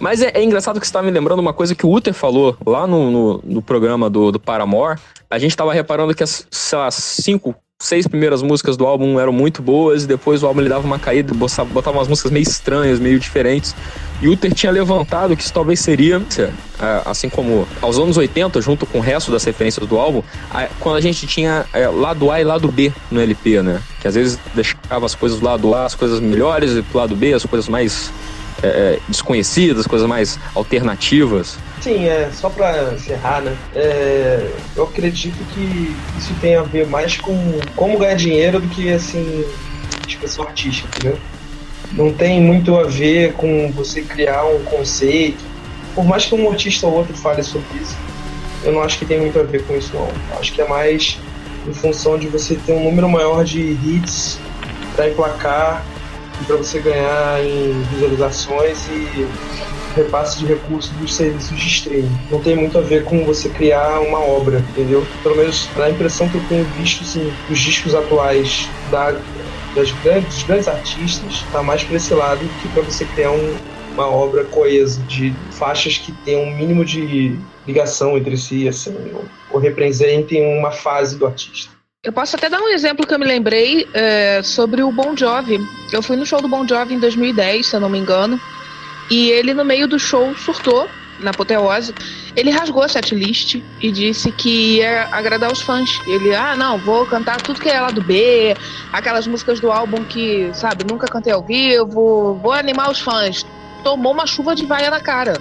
Mas 0.00 0.22
é, 0.22 0.30
é 0.34 0.42
engraçado 0.42 0.80
que 0.80 0.86
você 0.86 0.92
tá 0.92 1.02
me 1.02 1.10
lembrando 1.10 1.40
uma 1.40 1.52
coisa 1.52 1.74
que 1.74 1.86
o 1.86 1.92
Uther 1.92 2.14
falou 2.14 2.56
lá 2.64 2.86
no, 2.86 3.10
no, 3.10 3.40
no 3.44 3.62
programa 3.62 4.10
do, 4.10 4.32
do 4.32 4.40
Paramore. 4.40 4.98
A 5.30 5.38
gente 5.38 5.56
tava 5.56 5.72
reparando 5.72 6.14
que 6.14 6.22
as, 6.22 6.46
sei 6.50 6.78
lá, 6.78 6.90
cinco, 6.90 7.54
seis 7.78 8.06
primeiras 8.06 8.42
músicas 8.42 8.76
do 8.76 8.86
álbum 8.86 9.18
eram 9.20 9.32
muito 9.32 9.60
boas 9.60 10.04
e 10.04 10.06
depois 10.06 10.42
o 10.42 10.46
álbum 10.46 10.60
ele 10.60 10.68
dava 10.68 10.86
uma 10.86 10.98
caída, 10.98 11.34
botava, 11.34 11.90
umas 11.90 12.08
músicas 12.08 12.30
meio 12.30 12.42
estranhas, 12.42 12.98
meio 12.98 13.18
diferentes. 13.18 13.74
E 14.22 14.28
Uther 14.28 14.54
tinha 14.54 14.72
levantado 14.72 15.36
que 15.36 15.42
isso 15.42 15.52
talvez 15.52 15.80
seria, 15.80 16.22
assim 17.04 17.28
como 17.28 17.68
aos 17.82 17.98
anos 17.98 18.16
80, 18.16 18.62
junto 18.62 18.86
com 18.86 18.98
o 18.98 19.00
resto 19.02 19.30
das 19.30 19.44
referências 19.44 19.86
do 19.86 19.98
álbum, 19.98 20.22
quando 20.80 20.96
a 20.96 21.00
gente 21.02 21.26
tinha 21.26 21.66
é, 21.74 21.86
lado 21.86 22.30
A 22.30 22.40
e 22.40 22.44
lado 22.44 22.70
B 22.72 22.90
no 23.10 23.20
LP, 23.20 23.62
né? 23.62 23.82
Que 24.00 24.08
às 24.08 24.14
vezes 24.14 24.38
deixava 24.54 25.04
as 25.04 25.14
coisas 25.14 25.38
do 25.38 25.44
lado 25.44 25.74
A, 25.74 25.84
as 25.84 25.94
coisas 25.94 26.18
melhores, 26.18 26.72
e 26.72 26.82
pro 26.82 26.98
lado 26.98 27.14
B, 27.14 27.34
as 27.34 27.44
coisas 27.44 27.68
mais 27.68 28.10
é, 28.62 28.66
é, 28.66 28.98
desconhecidas, 29.08 29.86
coisas 29.86 30.08
mais 30.08 30.38
alternativas. 30.54 31.58
Sim, 31.80 32.06
é, 32.06 32.30
só 32.32 32.48
para 32.48 32.94
encerrar, 32.94 33.42
né? 33.42 33.56
É, 33.74 34.50
eu 34.74 34.84
acredito 34.84 35.36
que 35.52 35.94
isso 36.18 36.34
tem 36.40 36.56
a 36.56 36.62
ver 36.62 36.86
mais 36.86 37.16
com 37.16 37.36
como 37.74 37.98
ganhar 37.98 38.14
dinheiro 38.14 38.60
do 38.60 38.68
que, 38.68 38.92
assim, 38.92 39.44
expressão 40.08 40.46
artística, 40.46 40.88
entendeu? 40.88 41.18
Não 41.92 42.12
tem 42.12 42.40
muito 42.40 42.76
a 42.76 42.84
ver 42.84 43.34
com 43.34 43.70
você 43.72 44.02
criar 44.02 44.44
um 44.44 44.62
conceito. 44.64 45.44
Por 45.94 46.04
mais 46.04 46.24
que 46.26 46.34
um 46.34 46.50
artista 46.50 46.86
ou 46.86 46.94
outro 46.94 47.14
fale 47.14 47.42
sobre 47.42 47.78
isso, 47.80 47.96
eu 48.64 48.72
não 48.72 48.82
acho 48.82 48.98
que 48.98 49.06
tem 49.06 49.20
muito 49.20 49.38
a 49.38 49.42
ver 49.42 49.64
com 49.64 49.76
isso, 49.76 49.94
não. 49.94 50.08
Acho 50.38 50.52
que 50.52 50.60
é 50.60 50.68
mais 50.68 51.18
em 51.66 51.72
função 51.72 52.18
de 52.18 52.26
você 52.26 52.54
ter 52.54 52.72
um 52.72 52.84
número 52.84 53.08
maior 53.08 53.44
de 53.44 53.60
hits 53.60 54.38
para 54.94 55.08
emplacar 55.08 55.84
para 56.44 56.56
você 56.56 56.80
ganhar 56.80 57.44
em 57.44 57.82
visualizações 57.90 58.86
e 58.88 59.26
repasse 59.96 60.38
de 60.38 60.46
recursos 60.46 60.90
dos 60.92 61.14
serviços 61.14 61.58
de 61.58 61.66
streaming. 61.66 62.18
Não 62.30 62.40
tem 62.40 62.54
muito 62.54 62.76
a 62.76 62.82
ver 62.82 63.04
com 63.04 63.24
você 63.24 63.48
criar 63.48 64.00
uma 64.00 64.20
obra, 64.20 64.58
entendeu? 64.58 65.04
Pelo 65.22 65.36
menos 65.36 65.68
na 65.76 65.90
impressão 65.90 66.28
que 66.28 66.36
eu 66.36 66.44
tenho 66.48 66.64
visto, 66.76 67.02
assim, 67.02 67.32
os 67.50 67.58
discos 67.58 67.94
atuais 67.94 68.68
da, 68.90 69.12
das 69.74 69.90
grandes, 70.02 70.34
dos 70.34 70.42
grandes 70.44 70.68
artistas, 70.68 71.32
está 71.32 71.62
mais 71.62 71.82
para 71.82 71.96
esse 71.96 72.12
lado 72.12 72.40
que 72.60 72.68
para 72.68 72.82
você 72.82 73.04
criar 73.06 73.30
um, 73.30 73.56
uma 73.94 74.06
obra 74.06 74.44
coesa 74.44 75.00
de 75.04 75.34
faixas 75.52 75.96
que 75.96 76.12
tenham 76.24 76.42
um 76.42 76.54
mínimo 76.54 76.84
de 76.84 77.38
ligação 77.66 78.16
entre 78.16 78.36
si, 78.36 78.68
assim, 78.68 78.94
ou, 79.14 79.24
ou 79.50 79.58
representem 79.58 80.58
uma 80.58 80.70
fase 80.70 81.16
do 81.16 81.26
artista. 81.26 81.75
Eu 82.06 82.12
posso 82.12 82.36
até 82.36 82.48
dar 82.48 82.60
um 82.60 82.68
exemplo 82.68 83.04
que 83.04 83.12
eu 83.12 83.18
me 83.18 83.26
lembrei 83.26 83.84
é, 83.92 84.40
sobre 84.40 84.80
o 84.80 84.92
Bon 84.92 85.16
Jovi. 85.16 85.58
Eu 85.90 86.00
fui 86.00 86.14
no 86.14 86.24
show 86.24 86.40
do 86.40 86.46
Bon 86.46 86.64
Jovi 86.64 86.94
em 86.94 87.00
2010, 87.00 87.66
se 87.66 87.74
eu 87.74 87.80
não 87.80 87.88
me 87.88 87.98
engano, 87.98 88.40
e 89.10 89.28
ele 89.30 89.52
no 89.52 89.64
meio 89.64 89.88
do 89.88 89.98
show 89.98 90.32
surtou 90.36 90.88
na 91.18 91.32
apoteose. 91.32 91.92
Ele 92.36 92.52
rasgou 92.52 92.84
a 92.84 92.88
setlist 92.88 93.56
e 93.80 93.90
disse 93.90 94.30
que 94.30 94.76
ia 94.76 95.08
agradar 95.10 95.50
os 95.50 95.60
fãs. 95.60 96.00
Ele, 96.06 96.32
ah, 96.32 96.54
não, 96.54 96.78
vou 96.78 97.04
cantar 97.06 97.42
tudo 97.42 97.60
que 97.60 97.68
é 97.68 97.80
lá 97.80 97.90
do 97.90 98.00
B, 98.00 98.56
aquelas 98.92 99.26
músicas 99.26 99.58
do 99.58 99.72
álbum 99.72 100.04
que, 100.04 100.48
sabe, 100.54 100.84
nunca 100.88 101.08
cantei 101.08 101.32
ao 101.32 101.42
vivo, 101.42 102.38
vou 102.40 102.52
animar 102.52 102.88
os 102.88 103.00
fãs 103.00 103.44
tomou 103.86 104.12
uma 104.12 104.26
chuva 104.26 104.52
de 104.52 104.66
vaia 104.66 104.90
na 104.90 104.98
cara. 104.98 105.40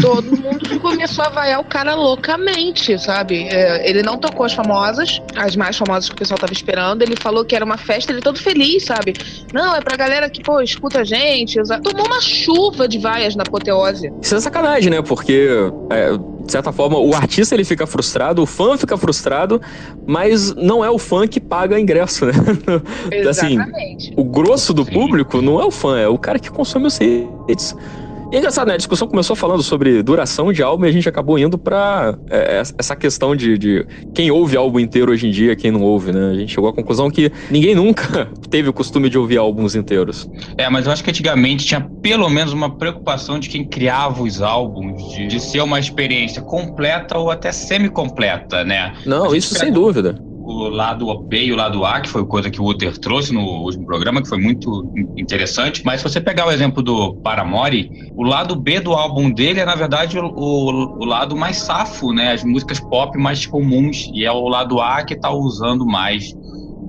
Todo 0.00 0.36
mundo 0.36 0.80
começou 0.80 1.24
a 1.24 1.28
vaiar 1.28 1.60
o 1.60 1.64
cara 1.64 1.94
loucamente, 1.94 2.98
sabe? 2.98 3.48
É, 3.48 3.88
ele 3.88 4.02
não 4.02 4.16
tocou 4.16 4.46
as 4.46 4.52
famosas, 4.52 5.20
as 5.36 5.56
mais 5.56 5.76
famosas 5.76 6.08
que 6.08 6.14
o 6.14 6.18
pessoal 6.18 6.38
tava 6.38 6.52
esperando. 6.52 7.02
Ele 7.02 7.16
falou 7.16 7.44
que 7.44 7.54
era 7.54 7.64
uma 7.64 7.76
festa, 7.76 8.12
ele 8.12 8.20
todo 8.20 8.38
feliz, 8.38 8.84
sabe? 8.84 9.14
Não, 9.52 9.74
é 9.74 9.80
pra 9.80 9.96
galera 9.96 10.30
que, 10.30 10.42
pô, 10.42 10.60
escuta 10.60 11.00
a 11.00 11.04
gente. 11.04 11.60
Tomou 11.82 12.06
uma 12.06 12.20
chuva 12.20 12.86
de 12.86 12.98
vaias 12.98 13.34
na 13.34 13.42
apoteose. 13.42 14.12
Isso 14.20 14.34
é 14.34 14.40
sacanagem, 14.40 14.90
né? 14.90 15.02
Porque, 15.02 15.48
é, 15.90 16.12
de 16.16 16.52
certa 16.52 16.72
forma, 16.72 16.98
o 16.98 17.14
artista 17.14 17.54
ele 17.54 17.64
fica 17.64 17.86
frustrado, 17.86 18.42
o 18.42 18.46
fã 18.46 18.76
fica 18.76 18.96
frustrado, 18.96 19.60
mas 20.06 20.54
não 20.54 20.84
é 20.84 20.90
o 20.90 20.98
fã 20.98 21.26
que 21.26 21.40
paga 21.40 21.78
ingresso, 21.78 22.26
né? 22.26 22.32
assim, 23.28 23.54
Exatamente. 23.54 24.12
o 24.16 24.24
grosso 24.24 24.72
do 24.72 24.84
Sim. 24.84 24.92
público 24.92 25.42
não 25.42 25.60
é 25.60 25.64
o 25.64 25.70
fã, 25.70 25.98
é 25.98 26.08
o 26.08 26.18
cara 26.18 26.38
que 26.38 26.50
consome 26.50 26.86
os 26.86 26.98
hits. 27.00 27.74
E 28.32 28.36
é 28.36 28.38
engraçado, 28.38 28.68
né? 28.68 28.74
A 28.74 28.78
discussão 28.78 29.06
começou 29.06 29.36
falando 29.36 29.62
sobre 29.62 30.02
duração 30.02 30.50
de 30.54 30.62
álbum 30.62 30.86
e 30.86 30.88
a 30.88 30.92
gente 30.92 31.06
acabou 31.06 31.38
indo 31.38 31.58
pra 31.58 32.16
é, 32.30 32.62
essa 32.78 32.96
questão 32.96 33.36
de, 33.36 33.58
de 33.58 33.86
quem 34.14 34.30
ouve 34.30 34.56
álbum 34.56 34.80
inteiro 34.80 35.12
hoje 35.12 35.26
em 35.26 35.30
dia, 35.30 35.54
quem 35.54 35.70
não 35.70 35.82
ouve, 35.82 36.12
né? 36.12 36.30
A 36.30 36.34
gente 36.34 36.54
chegou 36.54 36.70
à 36.70 36.72
conclusão 36.72 37.10
que 37.10 37.30
ninguém 37.50 37.74
nunca 37.74 38.30
teve 38.48 38.70
o 38.70 38.72
costume 38.72 39.10
de 39.10 39.18
ouvir 39.18 39.36
álbuns 39.36 39.74
inteiros. 39.74 40.26
É, 40.56 40.66
mas 40.70 40.86
eu 40.86 40.92
acho 40.92 41.04
que 41.04 41.10
antigamente 41.10 41.66
tinha 41.66 41.86
pelo 42.00 42.30
menos 42.30 42.54
uma 42.54 42.74
preocupação 42.78 43.38
de 43.38 43.50
quem 43.50 43.68
criava 43.68 44.22
os 44.22 44.40
álbuns, 44.40 45.12
de, 45.14 45.26
de 45.26 45.38
ser 45.38 45.60
uma 45.60 45.78
experiência 45.78 46.40
completa 46.40 47.18
ou 47.18 47.30
até 47.30 47.52
semi-completa, 47.52 48.64
né? 48.64 48.94
Não, 49.04 49.34
isso 49.34 49.54
sem 49.54 49.68
pegou- 49.68 49.84
dúvida. 49.92 50.18
O 50.44 50.68
lado 50.68 51.22
B 51.22 51.44
e 51.44 51.52
o 51.52 51.56
lado 51.56 51.84
A, 51.84 52.00
que 52.00 52.08
foi 52.08 52.24
coisa 52.26 52.50
que 52.50 52.60
o 52.60 52.64
Uther 52.64 52.98
trouxe 52.98 53.32
no 53.32 53.40
último 53.40 53.86
programa, 53.86 54.20
que 54.20 54.28
foi 54.28 54.38
muito 54.38 54.92
interessante. 55.16 55.82
Mas 55.84 56.00
se 56.00 56.08
você 56.08 56.20
pegar 56.20 56.46
o 56.46 56.50
exemplo 56.50 56.82
do 56.82 57.14
Paramore, 57.16 57.90
o 58.16 58.22
lado 58.22 58.56
B 58.56 58.80
do 58.80 58.92
álbum 58.92 59.30
dele 59.30 59.60
é, 59.60 59.64
na 59.64 59.74
verdade, 59.74 60.18
o, 60.18 60.24
o, 60.24 61.04
lado 61.04 61.36
mais 61.36 61.58
safo, 61.58 62.12
né? 62.12 62.32
As 62.32 62.42
músicas 62.42 62.80
pop 62.80 63.16
mais 63.16 63.46
comuns. 63.46 64.10
E 64.12 64.24
é 64.24 64.32
o 64.32 64.48
lado 64.48 64.80
A 64.80 65.04
que 65.04 65.14
tá 65.14 65.30
usando 65.30 65.86
mais. 65.86 66.34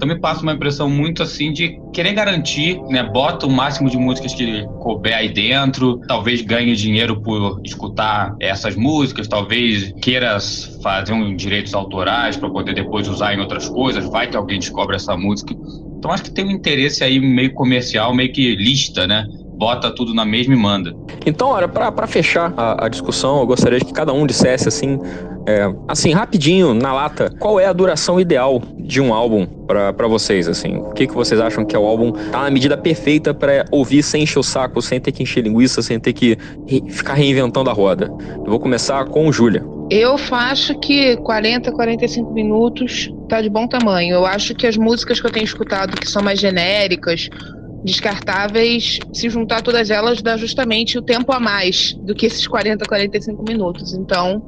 Então 0.04 0.14
me 0.14 0.20
passa 0.20 0.44
uma 0.44 0.52
impressão 0.52 0.90
muito 0.90 1.24
assim 1.24 1.54
de 1.54 1.80
querer 1.94 2.12
garantir, 2.12 2.78
né? 2.90 3.02
Bota 3.04 3.48
o 3.48 3.50
máximo 3.50 3.90
de 3.90 3.98
músicas 3.98 4.34
que 4.34 4.68
couber 4.82 5.16
aí 5.16 5.30
dentro, 5.30 5.98
talvez 6.10 6.42
ganhe 6.42 6.76
dinheiro 6.76 7.22
por 7.22 7.62
escutar 7.64 8.36
essas 8.38 8.76
músicas, 8.76 9.30
talvez 9.30 9.94
queira 10.02 10.38
fazer 10.82 11.14
uns 11.14 11.38
direitos 11.38 11.74
autorais 11.74 12.36
para 12.36 12.50
poder 12.50 12.76
depois 12.76 13.08
usar 13.08 13.34
em 13.34 13.40
outras 13.40 13.70
coisas, 13.70 14.04
vai 14.10 14.30
que 14.30 14.36
alguém 14.36 14.60
descobre 14.60 14.98
essa 14.98 15.16
música. 15.16 15.56
Então 15.98 16.12
acho 16.12 16.24
que 16.24 16.34
tem 16.34 16.44
um 16.44 16.52
interesse 16.52 17.02
aí 17.02 17.18
meio 17.18 17.54
comercial, 17.54 18.14
meio 18.14 18.34
que 18.34 18.58
lista, 18.58 19.08
né? 19.08 19.26
Bota 19.58 19.92
tudo 19.92 20.14
na 20.14 20.26
mesma 20.26 20.54
e 20.54 20.58
manda. 20.58 20.94
Então, 21.26 21.50
olha, 21.50 21.68
pra, 21.68 21.92
pra 21.92 22.08
fechar 22.08 22.54
a, 22.58 22.86
a 22.86 22.90
discussão, 22.90 23.40
eu 23.40 23.46
gostaria 23.48 23.80
que 23.80 23.94
cada 23.94 24.12
um 24.12 24.26
dissesse 24.28 24.68
assim, 24.68 25.00
é, 25.48 25.72
assim, 25.88 26.12
rapidinho, 26.12 26.74
na 26.74 26.94
lata, 26.94 27.30
qual 27.40 27.60
é 27.60 27.66
a 27.66 27.74
duração 27.74 28.20
ideal 28.20 28.62
de 28.78 29.00
um 29.00 29.14
álbum 29.14 29.46
pra 29.46 29.94
pra 29.94 30.08
vocês, 30.08 30.48
assim? 30.48 30.78
O 30.78 30.92
que, 30.92 31.08
que 31.08 31.14
vocês 31.14 31.40
acham 31.40 31.64
que 31.66 31.76
é 31.76 31.80
o 31.80 31.86
álbum 31.86 32.12
tá 32.32 32.42
na 32.44 32.50
medida 32.50 32.76
perfeita 32.78 33.34
pra 33.34 33.64
ouvir 33.72 34.04
sem 34.04 34.24
encher 34.24 34.40
o 34.40 34.44
saco, 34.44 34.82
sem 34.82 35.00
ter 35.00 35.12
que 35.12 35.24
encher 35.24 35.44
linguiça, 35.44 35.82
sem 35.82 36.00
ter 36.00 36.14
que 36.14 36.38
re- 36.68 36.84
ficar 36.90 37.14
reinventando 37.14 37.70
a 37.70 37.74
roda? 37.74 38.12
Eu 38.44 38.46
vou 38.50 38.60
começar 38.60 39.06
com 39.06 39.32
Júlia. 39.32 39.64
Eu 39.90 40.16
acho 40.32 40.78
que 40.80 41.16
40, 41.18 41.72
45 41.72 42.32
minutos 42.34 43.10
tá 43.30 43.42
de 43.42 43.50
bom 43.50 43.68
tamanho. 43.68 44.16
Eu 44.16 44.26
acho 44.26 44.56
que 44.56 44.66
as 44.66 44.76
músicas 44.78 45.22
que 45.22 45.28
eu 45.28 45.32
tenho 45.32 45.44
escutado 45.44 45.96
que 45.98 46.10
são 46.10 46.22
mais 46.24 46.40
genéricas, 46.40 47.30
descartáveis, 47.84 49.00
se 49.14 49.30
juntar 49.30 49.62
todas 49.62 49.90
elas 49.90 50.22
dá 50.22 50.38
justamente 50.38 50.98
o 50.98 51.02
tempo 51.02 51.32
a 51.34 51.40
mais 51.40 51.94
do 52.02 52.16
que 52.16 52.26
esses 52.26 52.48
40, 52.48 52.86
45 52.86 53.44
minutos. 53.44 53.94
Então, 53.94 54.42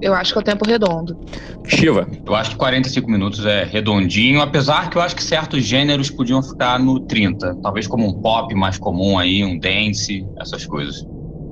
eu 0.00 0.12
acho 0.14 0.32
que 0.32 0.38
é 0.38 0.40
o 0.40 0.44
tempo 0.44 0.66
redondo. 0.66 1.16
Shiva. 1.64 2.08
Eu 2.26 2.34
acho 2.34 2.50
que 2.50 2.56
45 2.56 3.08
minutos 3.08 3.46
é 3.46 3.64
redondinho, 3.64 4.40
apesar 4.40 4.90
que 4.90 4.98
eu 4.98 5.02
acho 5.02 5.14
que 5.14 5.22
certos 5.22 5.64
gêneros 5.64 6.10
podiam 6.10 6.42
ficar 6.42 6.80
no 6.80 6.98
30. 7.00 7.56
Talvez 7.62 7.86
como 7.86 8.08
um 8.08 8.20
pop 8.20 8.52
mais 8.54 8.78
comum 8.78 9.16
aí, 9.16 9.44
um 9.44 9.56
dance, 9.58 10.26
essas 10.40 10.66
coisas. 10.66 11.06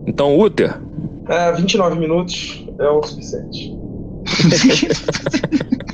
Então, 0.07 0.39
Uther. 0.39 0.81
É, 1.29 1.53
29 1.53 2.01
minutos 2.01 2.67
é 2.79 2.89
o 2.89 3.03
suficiente. 3.03 3.79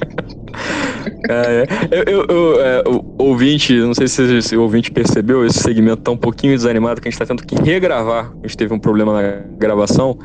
É, 1.28 1.66
eu, 2.06 2.26
eu- 2.28 2.60
é, 2.60 2.82
ouvinte, 3.18 3.74
não 3.80 3.94
sei 3.94 4.08
se, 4.08 4.42
se 4.42 4.56
o 4.56 4.62
ouvinte 4.62 4.90
percebeu, 4.90 5.44
esse 5.44 5.60
segmento 5.60 6.02
tá 6.02 6.10
um 6.10 6.16
pouquinho 6.16 6.54
desanimado, 6.54 7.00
que 7.00 7.08
a 7.08 7.10
gente 7.10 7.18
tá 7.18 7.26
tendo 7.26 7.44
que 7.44 7.54
regravar. 7.54 8.32
A 8.42 8.46
gente 8.46 8.56
teve 8.56 8.72
um 8.74 8.78
problema 8.78 9.12
na 9.12 9.40
gravação, 9.58 10.18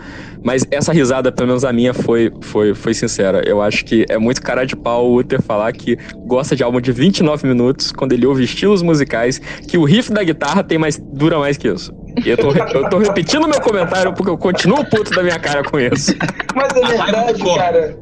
mas 0.44 0.66
essa 0.72 0.92
risada, 0.92 1.32
pelo 1.32 1.48
menos 1.48 1.64
a 1.64 1.72
minha, 1.74 1.94
foi, 1.94 2.32
foi, 2.42 2.74
foi 2.74 2.94
sincera. 2.94 3.42
Eu 3.48 3.62
acho 3.62 3.86
que 3.86 4.06
é 4.10 4.18
muito 4.18 4.42
cara 4.42 4.66
de 4.66 4.76
pau 4.76 5.10
o 5.12 5.20
Uther 5.20 5.42
falar 5.42 5.72
que 5.74 5.98
gosta 6.26 6.56
de 6.56 6.64
álbum 6.64 6.82
de 6.82 6.92
29 6.92 7.48
minutos, 7.48 7.92
quando 7.92 8.14
ele 8.14 8.26
ouve 8.26 8.44
estilos 8.44 8.82
musicais, 8.82 9.40
que 9.68 9.78
o 9.78 9.84
riff 9.84 10.12
da 10.12 10.24
guitarra 10.24 10.64
tem 10.64 10.78
mais, 10.78 10.98
dura 10.98 11.38
mais 11.40 11.58
que 11.58 11.68
isso. 11.68 11.94
E 12.26 12.30
eu 12.30 12.38
tô, 12.38 12.52
eu 12.52 12.90
tô 12.90 12.98
repetindo 12.98 13.48
meu 13.48 13.62
comentário 13.62 14.14
porque 14.14 14.30
eu 14.30 14.38
continuo 14.38 14.84
puto 14.86 15.12
da 15.12 15.24
minha 15.24 15.40
cara 15.40 15.64
com 15.64 15.80
isso. 15.80 16.16
Mas 16.56 16.76
é 16.76 16.98
verdade, 16.98 17.44
cara. 17.44 17.98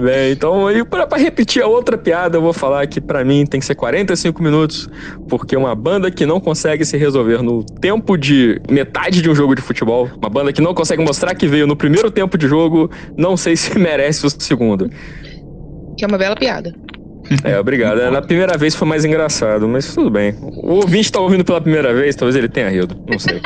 Bem, 0.00 0.32
então, 0.32 0.70
e 0.70 0.84
pra, 0.84 1.06
pra 1.06 1.18
repetir 1.18 1.62
a 1.62 1.66
outra 1.66 1.96
piada, 1.96 2.36
eu 2.36 2.42
vou 2.42 2.52
falar 2.52 2.86
que 2.86 3.00
pra 3.00 3.24
mim 3.24 3.44
tem 3.46 3.58
que 3.58 3.66
ser 3.66 3.74
45 3.74 4.42
minutos, 4.42 4.88
porque 5.28 5.56
uma 5.56 5.74
banda 5.74 6.10
que 6.10 6.26
não 6.26 6.40
consegue 6.40 6.84
se 6.84 6.96
resolver 6.96 7.42
no 7.42 7.64
tempo 7.64 8.16
de 8.16 8.60
metade 8.70 9.22
de 9.22 9.30
um 9.30 9.34
jogo 9.34 9.54
de 9.54 9.62
futebol, 9.62 10.08
uma 10.16 10.28
banda 10.28 10.52
que 10.52 10.60
não 10.60 10.74
consegue 10.74 11.02
mostrar 11.02 11.34
que 11.34 11.46
veio 11.46 11.66
no 11.66 11.76
primeiro 11.76 12.10
tempo 12.10 12.36
de 12.36 12.46
jogo, 12.46 12.90
não 13.16 13.36
sei 13.36 13.56
se 13.56 13.76
merece 13.78 14.26
o 14.26 14.30
segundo. 14.30 14.90
Que 15.96 16.04
é 16.04 16.08
uma 16.08 16.18
bela 16.18 16.36
piada. 16.36 16.72
É, 17.44 17.58
obrigado. 17.58 18.00
É, 18.00 18.10
Na 18.10 18.22
primeira 18.22 18.56
vez 18.56 18.74
foi 18.74 18.86
mais 18.88 19.04
engraçado, 19.04 19.68
mas 19.68 19.94
tudo 19.94 20.10
bem. 20.10 20.34
O 20.40 20.74
ouvinte 20.74 21.10
tá 21.12 21.20
ouvindo 21.20 21.44
pela 21.44 21.60
primeira 21.60 21.92
vez, 21.94 22.14
talvez 22.16 22.36
ele 22.36 22.48
tenha 22.48 22.68
rido, 22.68 22.96
não 23.06 23.18
sei. 23.18 23.40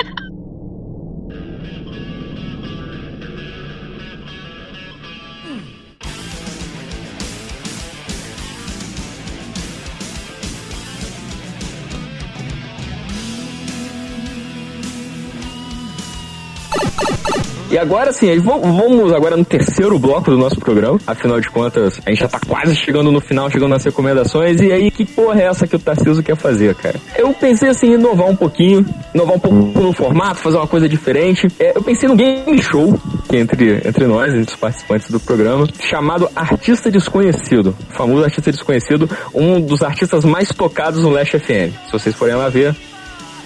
E 17.73 17.79
agora 17.79 18.13
sim, 18.13 18.39
vamos 18.39 19.15
agora 19.15 19.35
no 19.35 19.47
terceiro 19.47 19.99
bloco 19.99 20.31
do 20.31 20.37
nosso 20.37 20.57
programa. 20.57 21.01
Afinal 21.07 21.41
de 21.41 21.49
contas, 21.49 21.99
a 22.05 22.11
gente 22.11 22.21
já 22.21 22.29
tá 22.29 22.39
quase 22.47 22.77
chegando 22.77 23.11
no 23.11 23.19
final, 23.19 23.51
chegando 23.51 23.71
nas 23.71 23.83
recomendações. 23.83 24.61
E 24.61 24.71
aí, 24.71 24.91
que 24.91 25.07
porra 25.07 25.41
é 25.41 25.45
essa 25.47 25.67
que 25.67 25.75
o 25.75 25.79
Tarcísio 25.79 26.23
quer 26.23 26.37
fazer, 26.37 26.75
cara? 26.75 26.97
Eu 27.17 27.33
pensei 27.33 27.71
assim, 27.71 27.95
inovar 27.95 28.29
um 28.29 28.37
pouquinho, 28.37 28.85
inovar 29.15 29.37
um 29.37 29.39
pouco 29.39 29.81
no 29.81 29.91
formato, 29.95 30.41
fazer 30.41 30.59
uma 30.59 30.67
coisa 30.67 30.87
diferente. 30.87 31.49
É, 31.59 31.75
eu 31.75 31.83
pensei 31.83 32.07
no 32.07 32.15
game 32.15 32.63
show, 32.63 33.01
que 33.27 33.39
entre, 33.39 33.81
entre 33.89 34.07
nós, 34.07 34.29
entre 34.35 34.53
os 34.53 34.57
participantes 34.57 35.11
do 35.11 35.19
programa, 35.19 35.67
chamado 35.81 36.29
Artista 36.37 36.91
Desconhecido. 36.91 37.75
O 37.89 37.95
famoso 37.95 38.23
Artista 38.23 38.53
Desconhecido, 38.53 39.09
um 39.35 39.63
dos 39.63 39.83
artistas 39.83 40.27
mais 40.27 40.51
tocados 40.51 41.01
no 41.01 41.09
Last 41.09 41.39
FM. 41.39 41.73
Se 41.87 41.93
vocês 41.93 42.15
forem 42.15 42.35
lá 42.35 42.51
ver, 42.51 42.77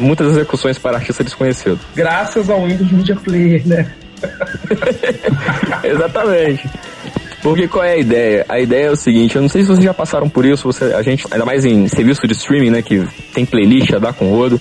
muitas 0.01 0.33
execuções 0.33 0.81
para 0.81 0.97
Artista 0.97 1.23
Desconhecido. 1.23 1.79
Graças 1.95 2.51
ao 2.51 2.67
Windows 2.67 2.91
Media 2.91 3.15
Player, 3.15 3.63
né? 3.65 3.89
Exatamente. 5.85 6.69
Porque 7.43 7.69
qual 7.69 7.85
é 7.85 7.93
a 7.93 7.97
ideia? 7.97 8.47
A 8.49 8.59
ideia 8.59 8.87
é 8.87 8.91
o 8.91 8.97
seguinte, 8.97 9.37
eu 9.37 9.43
não 9.43 9.49
sei 9.49 9.63
se 9.63 9.69
vocês 9.69 9.85
já 9.85 9.95
passaram 9.95 10.29
por 10.29 10.45
isso, 10.45 10.65
você, 10.65 10.87
a 10.87 11.03
gente, 11.03 11.27
ainda 11.31 11.45
mais 11.45 11.65
em 11.65 11.87
serviço 11.87 12.27
de 12.27 12.33
streaming, 12.33 12.71
né, 12.71 12.83
que 12.83 13.07
tem 13.33 13.47
playlist 13.47 13.93
a 13.93 13.99
dar 13.99 14.13
com 14.13 14.31
rodo. 14.31 14.61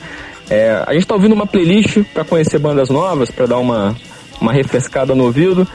É, 0.49 0.83
a 0.85 0.93
gente 0.93 1.07
tá 1.07 1.15
ouvindo 1.15 1.33
uma 1.33 1.47
playlist 1.47 2.03
para 2.13 2.23
conhecer 2.23 2.59
bandas 2.59 2.89
novas, 2.89 3.31
para 3.31 3.47
dar 3.47 3.57
uma, 3.57 3.95
uma 4.39 4.53
refrescada 4.53 5.15
no 5.15 5.23
ouvido. 5.23 5.67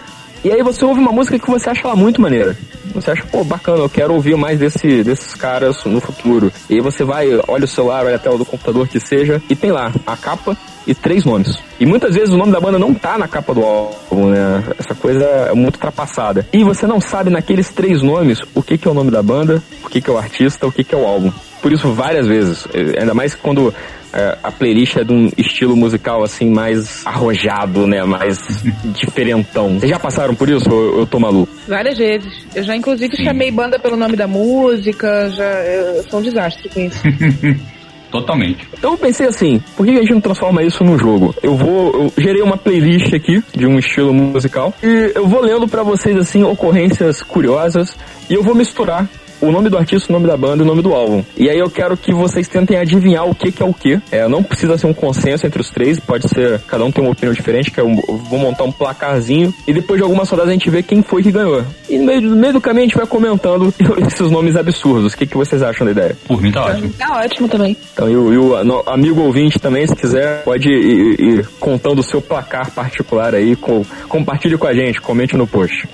E 0.42 0.50
aí 0.50 0.62
você 0.62 0.85
ouve 0.85 1.00
uma 1.00 1.12
música 1.12 1.38
que 1.38 1.50
você 1.50 1.68
acha 1.68 1.83
ela 1.85 1.96
muito 1.96 2.20
maneira. 2.20 2.57
Você 2.94 3.11
acha, 3.11 3.24
pô, 3.26 3.44
bacana, 3.44 3.79
eu 3.79 3.88
quero 3.88 4.14
ouvir 4.14 4.37
mais 4.37 4.59
desse, 4.59 5.05
desses 5.05 5.35
caras 5.35 5.85
no 5.85 6.00
futuro. 6.00 6.53
E 6.68 6.74
aí 6.74 6.81
você 6.81 7.05
vai, 7.05 7.29
olha 7.46 7.64
o 7.64 7.68
celular, 7.68 8.05
olha 8.05 8.16
a 8.16 8.18
tela 8.18 8.38
do 8.38 8.44
computador 8.44 8.88
que 8.88 8.98
seja, 8.98 9.40
e 9.48 9.55
tem 9.55 9.70
lá 9.70 9.92
a 10.07 10.16
capa 10.16 10.57
e 10.87 10.94
três 10.94 11.24
nomes. 11.24 11.57
E 11.79 11.87
muitas 11.87 12.14
vezes 12.14 12.35
o 12.35 12.38
nome 12.38 12.53
da 12.53 12.61
banda 12.61 12.79
não 12.79 12.94
tá 12.94 13.16
na 13.18 13.29
capa 13.29 13.55
do 13.55 13.62
álbum, 13.62 14.31
né? 14.31 14.64
Essa 14.79 14.94
coisa 14.94 15.24
é 15.24 15.55
muito 15.55 15.76
ultrapassada. 15.76 16.46
E 16.53 16.64
você 16.64 16.87
não 16.87 17.00
sabe 17.00 17.31
naqueles 17.31 17.68
três 17.70 18.03
nomes 18.03 18.40
o 18.55 18.62
que, 18.62 18.76
que 18.79 18.88
é 18.88 18.90
o 18.90 18.94
nome 18.94 19.11
da 19.11 19.22
banda, 19.22 19.62
o 19.85 19.88
que, 19.88 20.00
que 20.00 20.11
é 20.11 20.12
o 20.12 20.18
artista, 20.18 20.66
o 20.66 20.72
que, 20.72 20.83
que 20.83 20.94
é 20.94 20.98
o 20.98 21.07
álbum. 21.07 21.31
Por 21.62 21.72
isso, 21.72 21.92
várias 21.92 22.26
vezes. 22.26 22.66
Eh, 22.72 22.98
Ainda 23.00 23.12
mais 23.14 23.35
quando 23.35 23.72
é, 24.12 24.38
a 24.42 24.51
playlist 24.51 24.96
é 24.96 25.05
de 25.05 25.12
um 25.12 25.31
estilo 25.37 25.77
musical 25.77 26.23
assim 26.23 26.51
mais 26.51 27.07
arrojado, 27.07 27.87
né? 27.87 28.03
Mais 28.05 28.38
diferentão. 28.94 29.79
Vocês 29.79 29.90
já 29.90 29.99
passaram 29.99 30.35
por 30.35 30.49
isso 30.49 30.70
ou 30.73 31.01
eu 31.01 31.07
tô 31.07 31.18
maluco? 31.18 31.53
Várias 31.68 31.99
vezes. 31.99 32.46
Eu 32.55 32.62
já, 32.62 32.75
inclusive, 32.77 33.16
Sim. 33.16 33.25
chamei 33.25 33.51
banda 33.51 33.79
pelo 33.79 33.96
nome 33.96 34.16
da 34.16 34.27
música. 34.27 35.31
Já, 35.31 35.44
eu 35.44 36.03
sou 36.05 36.20
um 36.20 36.23
desastre 36.23 36.68
com 36.68 36.81
isso. 36.81 37.01
Totalmente. 38.11 38.68
Então 38.77 38.92
eu 38.92 38.99
pensei 38.99 39.29
assim, 39.29 39.62
por 39.77 39.87
que 39.87 39.92
a 39.92 40.01
gente 40.01 40.12
não 40.12 40.20
transforma 40.20 40.64
isso 40.64 40.83
num 40.83 40.99
jogo? 40.99 41.33
Eu 41.42 41.55
vou, 41.55 41.92
eu 41.92 42.12
gerei 42.18 42.42
uma 42.42 42.57
playlist 42.57 43.14
aqui 43.14 43.40
de 43.55 43.66
um 43.66 43.79
estilo 43.79 44.12
musical 44.12 44.75
e 44.83 45.12
eu 45.14 45.29
vou 45.29 45.40
lendo 45.40 45.68
para 45.68 45.85
vocês 45.85 46.16
assim 46.16 46.42
ocorrências 46.42 47.23
curiosas 47.23 47.96
e 48.29 48.35
eu 48.35 48.42
vou 48.42 48.55
misturar 48.55 49.09
o 49.40 49.50
nome 49.50 49.68
do 49.68 49.79
artista, 49.79 50.11
o 50.11 50.12
nome 50.12 50.26
da 50.26 50.37
banda 50.37 50.62
e 50.62 50.66
o 50.66 50.66
nome 50.66 50.83
do 50.83 50.94
álbum. 50.94 51.24
E 51.37 51.48
aí 51.48 51.59
eu 51.59 51.70
quero 51.70 51.96
que 51.96 52.12
vocês 52.12 52.48
tentem 52.48 52.76
adivinhar 52.76 53.29
o 53.29 53.35
que, 53.35 53.50
que 53.50 53.62
é 53.62 53.66
o 53.66 53.72
que. 53.72 54.00
É, 54.11 54.26
não 54.29 54.42
precisa 54.42 54.76
ser 54.76 54.87
um 54.87 54.94
consenso 54.94 55.46
entre 55.46 55.61
os 55.61 55.70
três, 55.70 55.98
pode 55.98 56.29
ser, 56.29 56.61
cada 56.61 56.85
um 56.85 56.90
tem 56.90 57.03
uma 57.03 57.12
opinião 57.12 57.33
diferente, 57.33 57.70
que 57.70 57.81
eu 57.81 57.88
vou 57.94 58.38
montar 58.38 58.64
um 58.64 58.72
placarzinho 58.72 59.53
e 59.66 59.72
depois 59.72 59.98
de 59.98 60.03
algumas 60.03 60.29
rodadas 60.29 60.50
a 60.50 60.53
gente 60.53 60.70
vê 60.70 60.83
quem 60.83 61.03
foi 61.03 61.22
que 61.22 61.33
ganhou. 61.33 61.64
E 61.88 61.98
no 61.98 62.05
meio, 62.05 62.20
no 62.22 62.37
meio 62.37 62.53
do 62.53 62.61
caminho 62.61 62.85
a 62.85 62.88
gente 62.88 62.96
vai 62.96 63.07
comentando 63.07 63.72
esses 64.07 64.31
nomes 64.31 64.57
absurdos. 64.57 65.12
O 65.12 65.16
que, 65.16 65.26
que 65.26 65.37
vocês 65.37 65.62
acham 65.62 65.85
da 65.85 65.92
ideia? 65.92 66.16
Por 66.26 66.40
mim 66.40 66.53
tá 66.53 66.64
ótimo. 66.64 66.92
Tá 66.98 67.20
ótimo 67.20 67.48
também. 67.48 67.76
Então, 67.92 68.09
e 68.09 68.16
o, 68.16 68.33
e 68.33 68.38
o 68.38 68.64
no, 68.64 68.83
amigo 68.87 69.20
ouvinte 69.22 69.59
também, 69.59 69.87
se 69.87 69.96
quiser, 69.96 70.42
pode 70.44 70.68
ir, 70.68 71.20
ir 71.20 71.48
contando 71.59 72.00
o 72.00 72.03
seu 72.03 72.20
placar 72.20 72.70
particular 72.70 73.35
aí, 73.35 73.57
com, 73.57 73.85
compartilhe 74.09 74.57
com 74.57 74.66
a 74.66 74.74
gente, 74.74 75.00
comente 75.00 75.37
no 75.37 75.46
post. 75.46 75.88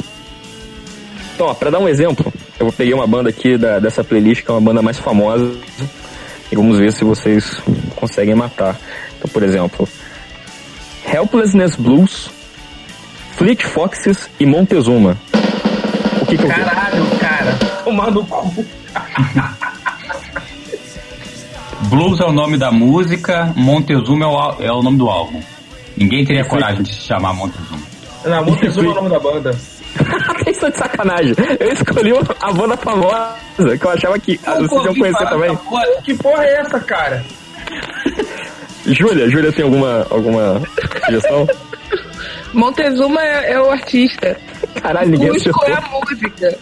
Então, 1.35 1.49
ó, 1.49 1.55
pra 1.55 1.71
dar 1.71 1.79
um 1.79 1.89
exemplo, 1.89 2.33
eu 2.59 2.73
peguei 2.73 2.95
uma 2.95 3.07
banda 3.07 3.29
aqui 3.29 3.57
da, 3.59 3.79
dessa 3.79 4.03
playlist, 4.03 4.43
que 4.43 4.51
é 4.51 4.55
uma 4.55 4.61
banda 4.61 4.83
mais 4.83 4.99
famosa, 4.99 5.53
e 6.51 6.57
vamos 6.57 6.79
ver 6.79 6.93
se 6.93 7.05
vocês 7.05 7.61
conseguem 7.97 8.35
matar. 8.35 8.79
Então, 9.19 9.31
por 9.31 9.43
exemplo, 9.43 9.89
Helplessness 11.13 11.77
Blues, 11.77 12.31
Fleet 13.33 13.63
Foxes 13.63 14.29
e 14.41 14.47
Montezuma. 14.47 15.17
O 16.21 16.27
que 16.27 16.37
que 16.37 16.45
eu 16.45 16.49
Caralho, 16.49 17.05
cara. 17.21 17.55
Tomar 17.85 18.11
no 18.11 18.25
cu. 18.25 18.67
Blues 21.83 22.21
é 22.21 22.25
o 22.25 22.33
nome 22.33 22.57
da 22.57 22.73
música, 22.73 23.53
Montezuma 23.55 24.25
é 24.25 24.29
o, 24.29 24.63
é 24.63 24.73
o 24.73 24.83
nome 24.83 24.99
do 24.99 25.09
álbum. 25.09 25.41
Ninguém 25.97 26.25
teria 26.25 26.45
coragem 26.45 26.83
de 26.83 26.95
se 26.95 27.03
chamar 27.03 27.33
Montezuma. 27.35 27.83
Não, 28.25 28.45
Montezuma 28.45 28.89
é 28.89 28.91
o 28.91 28.95
nome 28.95 29.11
da 29.11 29.21
banda. 29.21 29.76
Vocês 30.39 30.57
são 30.59 30.71
de 30.71 30.77
sacanagem. 30.77 31.35
Eu 31.59 31.73
escolhi 31.73 32.13
a 32.41 32.53
banda 32.53 32.77
famosa, 32.77 33.37
que 33.79 33.85
eu 33.85 33.91
achava 33.91 34.19
que 34.19 34.39
ah, 34.47 34.55
vocês 34.55 34.85
iam 34.85 34.95
conhecer 34.95 35.29
também. 35.29 35.59
Que 36.05 36.15
porra 36.15 36.45
é 36.45 36.55
essa, 36.61 36.81
cara? 36.81 37.25
Júlia, 38.87 39.29
Júlia 39.29 39.53
tem 39.53 39.65
alguma, 39.65 40.07
alguma 40.11 40.63
sugestão? 41.05 41.47
Montezuma 42.53 43.21
é, 43.21 43.53
é 43.53 43.61
o 43.61 43.71
artista. 43.71 44.37
Caralho, 44.81 45.11
ninguém 45.11 45.31
Cusco 45.31 45.51
acertou. 45.51 45.69
é 45.69 45.73
a 45.73 45.81
música. 45.91 46.59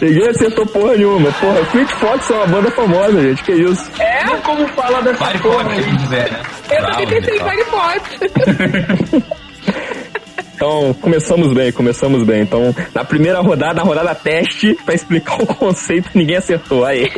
Ninguém 0.00 0.28
acertou 0.28 0.66
porra 0.66 0.96
nenhuma. 0.96 1.30
Porra, 1.32 1.64
Fleet 1.66 1.88
Fox 1.96 2.30
é 2.30 2.34
uma 2.34 2.46
banda 2.46 2.70
famosa, 2.70 3.20
gente. 3.20 3.42
Que 3.44 3.52
isso? 3.52 3.90
É? 4.00 4.24
Não 4.24 4.40
como 4.40 4.66
fala 4.68 5.02
dessa 5.02 5.18
Pare 5.18 5.38
porra 5.38 5.64
pode, 5.64 5.78
aí. 5.78 5.84
quem 5.84 5.96
quiser, 5.96 6.32
né? 6.32 6.40
Eu 6.70 6.86
também 6.86 7.06
pensei 7.06 7.36
em 7.36 7.44
pessoal. 7.44 7.90
Firefox. 8.00 9.36
Então, 10.54 10.94
começamos 10.94 11.52
bem, 11.52 11.70
começamos 11.72 12.22
bem. 12.22 12.42
Então, 12.42 12.74
na 12.94 13.04
primeira 13.04 13.40
rodada, 13.40 13.74
na 13.74 13.82
rodada 13.82 14.14
teste, 14.14 14.74
pra 14.84 14.94
explicar 14.94 15.40
o 15.42 15.46
conceito, 15.46 16.10
ninguém 16.14 16.36
acertou. 16.36 16.84
Aí. 16.84 17.10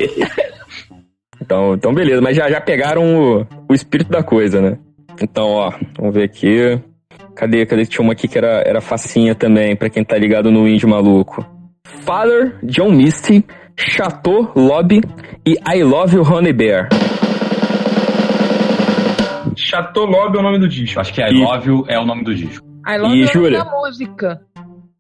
Então, 1.41 1.75
então 1.75 1.95
beleza, 1.95 2.21
mas 2.21 2.37
já, 2.37 2.51
já 2.51 2.61
pegaram 2.61 3.03
o, 3.17 3.47
o 3.69 3.75
espírito 3.75 4.11
da 4.11 4.23
coisa, 4.23 4.61
né? 4.61 4.77
Então, 5.23 5.47
ó, 5.47 5.73
vamos 5.99 6.15
ver 6.15 6.25
aqui. 6.25 6.79
Cadê? 7.35 7.65
Cadê? 7.65 7.87
Tinha 7.87 8.03
uma 8.03 8.13
aqui 8.13 8.27
que 8.27 8.37
era, 8.37 8.63
era 8.67 8.81
facinha 8.81 9.35
também, 9.35 9.77
pra 9.77 9.89
quem 9.89 10.05
tá 10.05 10.19
ligado 10.19 10.51
no 10.51 10.67
indie 10.69 10.87
maluco. 10.87 11.47
Father, 12.05 12.57
John 12.65 12.91
Misty, 12.91 13.45
Chateau 13.77 14.53
Lobby 14.57 15.01
e 15.47 15.53
I 15.73 15.83
Love 15.85 16.17
You 16.17 16.23
Honey 16.23 16.53
Bear. 16.53 16.89
Chateau 19.57 20.05
Lobby 20.07 20.37
é 20.37 20.41
o 20.41 20.43
nome 20.43 20.59
do 20.59 20.69
disco. 20.69 21.01
Acho 21.01 21.13
que 21.15 21.21
I 21.21 21.31
E- 21.31 21.43
Love 21.43 21.69
You 21.69 21.85
é 21.89 21.99
o 21.99 22.05
nome 22.05 22.25
do 22.25 22.35
disco. 22.35 22.67
I 22.89 22.97
love 22.99 23.15
E 23.15 23.21
you 23.21 23.27
é 23.27 23.31
o 23.31 23.35
nome 23.35 23.45
Júlia? 23.51 23.59
da 23.65 23.71
música. 23.71 24.41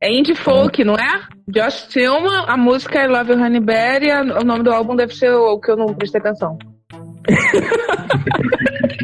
É 0.01 0.13
indie 0.13 0.35
folk, 0.37 0.85
não 0.85 0.95
é? 0.95 1.21
Josh 1.49 1.89
Tillman, 1.89 2.45
a 2.47 2.57
música 2.57 3.03
I 3.03 3.09
Love 3.09 3.33
You 3.33 3.39
Honey 3.43 3.61
Bear 3.61 4.03
e 4.03 4.11
a- 4.13 4.23
o 4.41 4.45
nome 4.45 4.63
do 4.63 4.71
álbum 4.73 4.95
deve 4.95 5.13
ser 5.15 5.31
o 5.33 5.59
que 5.59 5.71
eu 5.73 5.77
não 5.77 5.87
prestei 5.95 6.21
atenção. 6.21 6.57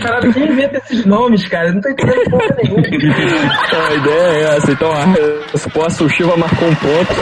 Caralho, 0.00 0.32
quem 0.32 0.44
inventa 0.50 0.78
esses 0.78 1.04
nomes, 1.04 1.46
cara? 1.48 1.72
Não 1.72 1.80
tô 1.80 1.88
entendendo 1.88 2.30
porra 2.30 2.56
nenhuma. 2.62 2.82
Então, 2.86 3.86
a 3.86 3.94
ideia 3.94 4.20
é 4.32 4.56
essa. 4.56 4.72
Então, 4.72 4.90
a 4.92 5.04
resposta, 5.52 6.04
o 6.04 6.08
Shiva 6.08 6.36
marcou 6.36 6.68
um 6.68 6.74
ponto. 6.74 7.12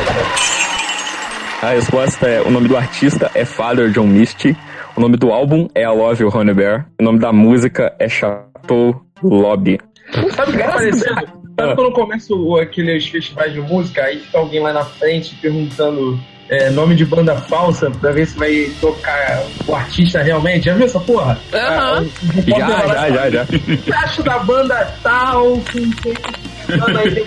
A 1.63 1.71
resposta 1.71 2.27
é, 2.29 2.43
o 2.43 2.51
nome 2.51 2.69
do 2.69 2.77
artista 2.77 3.31
é 3.35 3.45
Father 3.45 3.91
John 3.91 4.07
Misty. 4.07 4.57
O 4.97 5.01
nome 5.01 5.17
do 5.17 5.33
álbum 5.33 5.67
é 5.75 5.83
I 5.83 5.87
Love 5.87 6.23
You 6.23 6.31
Honey 6.35 6.55
Bear. 6.55 6.87
O 7.01 7.05
nome 7.05 7.19
da 7.19 7.33
música 7.33 7.95
é 7.99 8.09
Chateau 8.09 9.01
Lobby. 9.23 9.79
Sabe 10.13 10.51
o 10.51 10.53
que 10.53 10.63
tá 10.63 10.73
parecendo? 10.73 11.45
Sabe 11.59 11.75
quando 11.77 11.93
começa 11.93 12.35
aqueles 12.61 13.07
festivais 13.07 13.53
de 13.53 13.61
música, 13.61 14.05
aí 14.05 14.19
fica 14.19 14.39
alguém 14.39 14.61
lá 14.61 14.73
na 14.73 14.85
frente 14.85 15.37
perguntando 15.37 16.19
é, 16.49 16.71
nome 16.71 16.95
de 16.95 17.05
banda 17.05 17.37
falsa 17.37 17.91
pra 17.91 18.13
ver 18.13 18.27
se 18.27 18.39
vai 18.39 18.71
tocar 18.81 19.43
o 19.67 19.75
artista 19.75 20.23
realmente? 20.23 20.67
Já 20.67 20.75
viu 20.75 20.87
essa 20.87 21.01
porra? 21.01 21.39
Aham. 21.53 22.07
Ah, 22.07 22.59
Já, 22.59 22.67
vai 22.69 22.89
já, 22.89 23.29
e 23.29 23.33
já, 23.33 23.47
já. 23.91 23.99
acho 24.01 24.23
da 24.23 24.39
banda 24.41 24.95
tal, 25.03 25.53
com 25.59 25.91
quem 26.03 26.15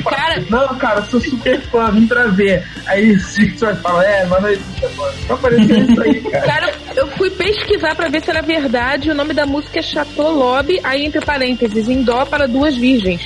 Cara- 0.03 0.43
não, 0.49 0.67
cara, 0.80 1.01
sou 1.03 1.21
super 1.21 1.62
fã, 1.69 1.91
vim 1.91 2.08
pra 2.08 2.25
ver. 2.27 2.65
Aí 2.88 3.12
o 3.12 3.19
Sixer 3.19 3.75
fala, 3.77 4.03
é, 4.03 4.25
mas 4.25 4.41
não 4.41 4.49
existe 4.49 4.86
a 4.86 4.89
banda. 4.89 5.13
Tá 5.27 5.38
parecendo 5.38 5.91
isso 5.91 6.01
aí, 6.01 6.21
cara. 6.21 6.45
Cara, 6.47 6.73
eu 6.95 7.08
fui 7.12 7.30
pesquisar 7.30 7.93
pra 7.95 8.10
ver 8.10 8.23
se 8.23 8.32
era 8.32 8.41
verdade. 8.41 9.12
O 9.12 9.15
nome 9.15 9.36
da 9.36 9.45
música 9.45 9.77
é 9.77 9.84
Chateau 9.84 10.34
Lobby, 10.34 10.80
aí 10.84 11.06
entre 11.06 11.21
parênteses, 11.21 11.88
em 11.88 12.01
dó 12.01 12.25
para 12.25 12.47
duas 12.47 12.75
virgens. 12.75 13.21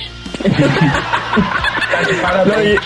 Tá 1.90 2.02
de 2.02 2.12
Não, 2.12 2.20
parabéns. 2.20 2.80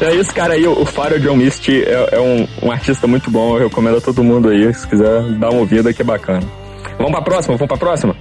E, 0.00 0.04
é 0.04 0.14
isso, 0.14 0.34
cara 0.34 0.54
aí, 0.54 0.66
o 0.66 0.84
Father 0.84 1.18
John 1.20 1.36
Misty 1.36 1.82
é, 1.84 2.08
é 2.12 2.20
um, 2.20 2.46
um 2.62 2.70
artista 2.72 3.06
muito 3.06 3.30
bom, 3.30 3.56
eu 3.58 3.68
recomendo 3.68 3.98
a 3.98 4.00
todo 4.00 4.22
mundo 4.24 4.48
aí, 4.48 4.72
se 4.74 4.86
quiser 4.86 5.22
dar 5.38 5.50
uma 5.50 5.60
ouvida, 5.60 5.92
que 5.92 6.02
é 6.02 6.04
bacana. 6.04 6.42
Vamos 6.96 7.12
pra 7.12 7.22
próxima, 7.22 7.56
vamos 7.56 7.68
pra 7.68 7.76
próxima? 7.76 8.16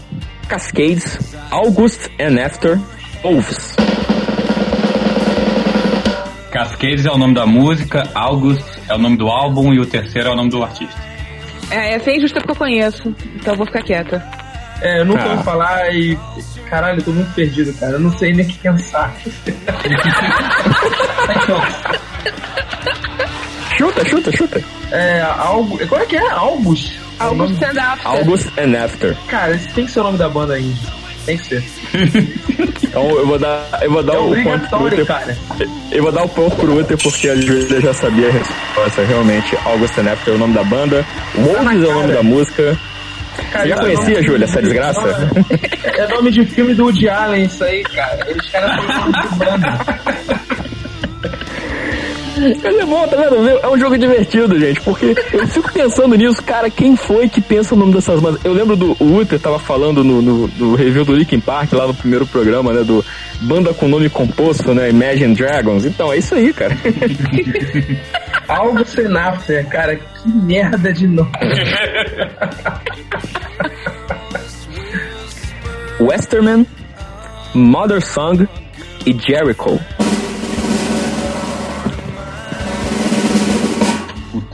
Cascades, 0.48 1.36
August 1.50 2.08
and 2.20 2.40
After, 2.44 2.80
Wolves. 3.24 3.76
Cascades 6.52 7.06
é 7.06 7.12
o 7.12 7.18
nome 7.18 7.34
da 7.34 7.46
música, 7.46 8.04
August 8.14 8.66
é 8.90 8.94
o 8.94 8.98
nome 8.98 9.18
do 9.18 9.28
álbum 9.28 9.74
e 9.74 9.80
o 9.80 9.86
terceiro 9.86 10.30
é 10.30 10.32
o 10.32 10.36
nome 10.36 10.50
do 10.50 10.62
artista. 10.64 11.00
É, 11.70 11.94
essa 11.94 12.12
é 12.12 12.18
injusta 12.18 12.40
porque 12.40 12.52
eu 12.52 12.56
conheço, 12.56 13.16
então 13.36 13.54
eu 13.54 13.58
vou 13.58 13.66
ficar 13.66 13.82
quieta. 13.82 14.22
É, 14.82 15.00
eu 15.00 15.06
nunca 15.06 15.24
Ah. 15.24 15.32
ouvi 15.32 15.44
falar 15.44 15.94
e. 15.96 16.18
Caralho, 16.70 17.00
eu 17.00 17.04
tô 17.04 17.12
muito 17.12 17.32
perdido, 17.34 17.72
cara. 17.80 17.94
Eu 17.94 18.00
não 18.00 18.12
sei 18.18 18.34
nem 18.34 18.46
o 18.46 18.48
que 18.50 18.58
pensar. 18.60 19.14
Chuta, 23.78 24.06
chuta, 24.06 24.32
chuta. 24.38 24.62
É, 24.92 25.22
algo. 25.22 25.78
Qual 25.88 26.02
é 26.02 26.06
que 26.06 26.16
é? 26.18 26.30
Albus? 26.32 26.92
O 27.20 27.34
nome- 27.34 27.54
stand-up. 27.54 28.00
August 28.04 28.48
and 28.60 28.76
After. 28.84 29.16
Cara, 29.28 29.56
esse 29.56 29.68
tem 29.70 29.86
que 29.86 29.92
ser 29.92 30.02
o 30.02 30.04
nome 30.04 30.18
da 30.18 30.28
banda 30.30 30.54
aí. 30.56 30.76
Tem 31.26 31.38
que 31.38 31.46
ser. 31.46 31.64
Então 32.92 33.10
eu 33.12 33.26
vou 33.26 33.40
dar, 33.40 33.66
eu 33.84 33.90
vou 33.90 34.04
dar 34.04 34.16
É 34.16 34.18
o 34.20 34.44
ponto 34.44 34.68
pro 34.70 34.86
Uther. 34.88 35.06
cara. 35.06 35.38
Eu 35.92 36.04
vou 36.04 36.12
dar 36.12 36.24
o 36.26 36.30
ponto 36.30 36.56
pro 36.58 36.78
Uther 36.78 36.98
porque 36.98 37.30
a 37.30 37.36
Julia 37.38 37.80
já 37.80 37.94
sabia 37.94 38.28
a 38.28 38.32
resposta. 38.32 39.04
Realmente, 39.06 39.58
August 39.64 39.98
and 39.98 40.12
After 40.12 40.34
é 40.34 40.36
o 40.36 40.40
nome 40.40 40.54
da 40.54 40.64
banda. 40.66 41.06
Wolves 41.36 41.84
é 41.84 41.88
o 41.88 41.94
nome 41.94 42.14
da 42.14 42.22
música. 42.22 42.78
Cara, 43.52 43.66
Já 43.70 43.76
isso 43.76 43.84
é 43.84 43.86
conhecia, 43.86 44.14
nome- 44.16 44.28
Júlia, 44.28 44.44
essa 44.46 44.62
desgraça? 44.62 45.30
É 45.86 46.08
nome 46.10 46.32
de 46.32 46.46
filme 46.48 46.74
do 46.74 46.84
Woody 46.84 47.08
Allen, 47.08 47.46
isso 47.46 47.64
aí, 47.64 47.82
cara. 47.84 48.20
Eles 48.30 48.50
caras 48.50 48.76
são 48.76 49.00
nome 49.00 49.14
de 49.22 49.36
banda. 49.38 50.41
Mas 52.64 52.78
é 52.78 52.86
bom, 52.86 53.08
tá 53.08 53.16
vendo? 53.16 53.48
É 53.50 53.70
um 53.70 53.78
jogo 53.78 53.98
divertido, 53.98 54.60
gente, 54.60 54.82
porque 54.82 55.16
eu 55.34 55.48
fico 55.48 55.72
pensando 55.72 56.16
nisso, 56.16 56.42
cara, 56.44 56.70
quem 56.70 56.96
foi 56.96 57.30
que 57.30 57.42
pensa 57.42 57.76
o 57.76 57.78
nome 57.78 57.94
dessas 57.94 58.20
bandas? 58.20 58.44
Eu 58.44 58.54
lembro 58.54 58.76
do 58.76 58.92
Uther 59.00 59.40
tava 59.40 59.60
falando 59.60 60.04
no, 60.04 60.22
no, 60.22 60.48
no 60.48 60.76
review 60.76 61.06
do 61.06 61.14
Linkin 61.14 61.40
Park, 61.40 61.74
lá 61.74 61.88
no 61.88 61.94
primeiro 61.94 62.26
programa, 62.26 62.74
né, 62.74 62.84
do 62.84 63.06
banda 63.42 63.74
com 63.74 63.88
nome 63.88 64.10
composto, 64.10 64.74
né, 64.74 64.90
Imagine 64.90 65.36
Dragons. 65.36 65.86
Então, 65.86 66.12
é 66.12 66.18
isso 66.18 66.36
aí, 66.36 66.52
cara. 66.54 66.76
Algo 68.48 68.84
sem 68.86 69.06
after, 69.16 69.66
cara. 69.68 69.96
Que 69.96 70.30
merda 70.30 70.92
de 70.92 71.08
nome. 71.08 71.32
Westerman, 76.00 76.66
Mother 77.54 78.02
Song 78.02 78.48
e 79.06 79.14
Jericho. 79.14 79.80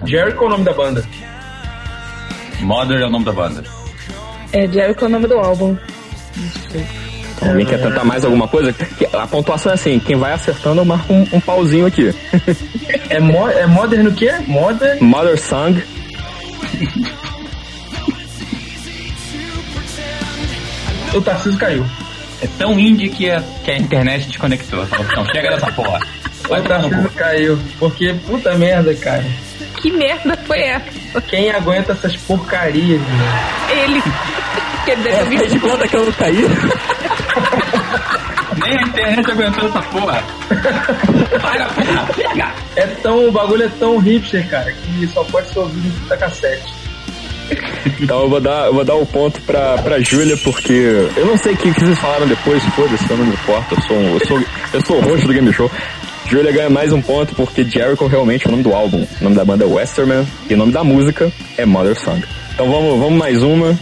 Jericho 0.07 0.43
é 0.43 0.47
o 0.47 0.49
nome 0.49 0.63
da 0.63 0.73
banda. 0.73 1.03
Mother 2.61 3.01
é 3.01 3.05
o 3.05 3.09
nome 3.09 3.25
da 3.25 3.31
banda. 3.31 3.63
É 4.53 4.67
Jericho 4.67 5.03
é 5.03 5.07
o 5.07 5.09
nome 5.09 5.27
do 5.27 5.37
álbum. 5.37 5.77
Alguém 7.41 7.65
quer 7.65 7.81
tentar 7.81 8.03
mais 8.03 8.25
alguma 8.25 8.47
coisa? 8.47 8.73
A 9.13 9.27
pontuação 9.27 9.71
é 9.71 9.75
assim, 9.75 9.99
quem 9.99 10.15
vai 10.15 10.33
acertando 10.33 10.81
eu 10.81 10.85
marco 10.85 11.13
um, 11.13 11.27
um 11.33 11.39
pauzinho 11.39 11.85
aqui. 11.85 12.13
É, 13.09 13.19
mo 13.19 13.47
é 13.49 13.65
Modern 13.65 14.07
o 14.07 14.13
quê? 14.13 14.33
Modern. 14.47 15.01
Mother 15.01 15.39
Song 15.39 15.81
o 21.13 21.21
Tarcísio 21.21 21.59
caiu. 21.59 21.85
É 22.41 22.47
tão 22.57 22.79
indie 22.79 23.09
que 23.09 23.29
a, 23.29 23.41
que 23.63 23.71
a 23.71 23.77
internet 23.77 24.27
desconectou. 24.27 24.85
Falou, 24.85 25.05
não, 25.15 25.25
chega 25.25 25.49
dessa 25.49 25.71
porra. 25.71 25.99
Vai 26.47 26.59
o 26.59 26.63
no 26.63 26.69
Tarcísio 26.69 27.09
caiu. 27.11 27.59
Porque, 27.79 28.13
puta 28.25 28.55
merda, 28.55 28.93
cara. 28.95 29.25
Que 29.81 29.91
merda 29.91 30.37
foi 30.45 30.59
essa? 30.59 31.21
Quem 31.27 31.49
aguenta 31.51 31.91
essas 31.93 32.15
porcarias, 32.15 32.99
meu? 33.01 33.77
Ele. 33.83 34.01
Quer 34.85 34.95
dizer, 34.97 35.09
É, 35.09 35.47
de 35.47 35.59
conta 35.59 35.87
que 35.87 35.95
eu 35.95 36.05
não 36.05 36.11
caí. 36.13 36.43
Nem 38.63 38.75
a 38.77 38.81
internet 38.81 39.31
aguentou 39.31 39.69
essa 39.69 39.81
porra. 39.83 40.23
Para, 41.41 41.65
porra, 41.65 42.07
chega. 42.15 42.51
É 42.75 42.87
tão, 42.87 43.27
o 43.27 43.31
bagulho 43.31 43.63
é 43.65 43.69
tão 43.79 43.97
hipster, 43.99 44.47
cara, 44.49 44.71
que 44.71 45.07
só 45.07 45.23
pode 45.25 45.47
ser 45.49 45.59
ouvido 45.59 45.87
em 45.87 45.91
fita 45.91 46.17
cassete. 46.17 46.73
Então 48.01 48.23
eu 48.23 48.29
vou 48.29 48.41
dar, 48.41 48.65
eu 48.65 48.73
vou 48.73 48.83
dar 48.83 48.95
o 48.95 49.05
ponto 49.05 49.39
pra, 49.41 49.77
pra 49.77 49.99
Júlia, 50.01 50.35
porque 50.43 51.07
eu 51.15 51.25
não 51.25 51.37
sei 51.37 51.53
o 51.53 51.57
que, 51.57 51.71
que 51.73 51.79
vocês 51.79 51.97
falaram 51.99 52.27
depois, 52.27 52.61
foda-se, 52.75 53.09
eu 53.09 53.17
não 53.17 53.25
me 53.25 53.33
importo, 53.33 53.73
eu 53.75 53.81
sou, 53.83 53.95
um- 53.97 54.13
eu 54.19 54.27
sou, 54.27 54.43
eu 54.73 54.85
sou 54.85 54.97
o 54.97 55.01
rosto 55.01 55.27
do 55.27 55.33
Game 55.33 55.53
Show. 55.53 55.71
Júlia 56.29 56.51
ganha 56.51 56.69
mais 56.69 56.91
um 56.91 57.01
ponto 57.01 57.33
porque 57.35 57.63
Jericho 57.63 58.05
realmente 58.07 58.45
é 58.45 58.49
o 58.49 58.51
nome 58.51 58.63
do 58.63 58.73
álbum. 58.73 59.05
O 59.19 59.23
nome 59.23 59.35
da 59.35 59.45
banda 59.45 59.63
é 59.63 59.67
Westerman 59.67 60.27
e 60.49 60.53
o 60.53 60.57
nome 60.57 60.71
da 60.73 60.83
música 60.83 61.31
é 61.57 61.65
Mother 61.65 61.97
Song. 61.99 62.21
Então 62.53 62.69
vamos, 62.69 62.99
vamos 62.99 63.17
mais 63.17 63.41
uma. 63.41 63.77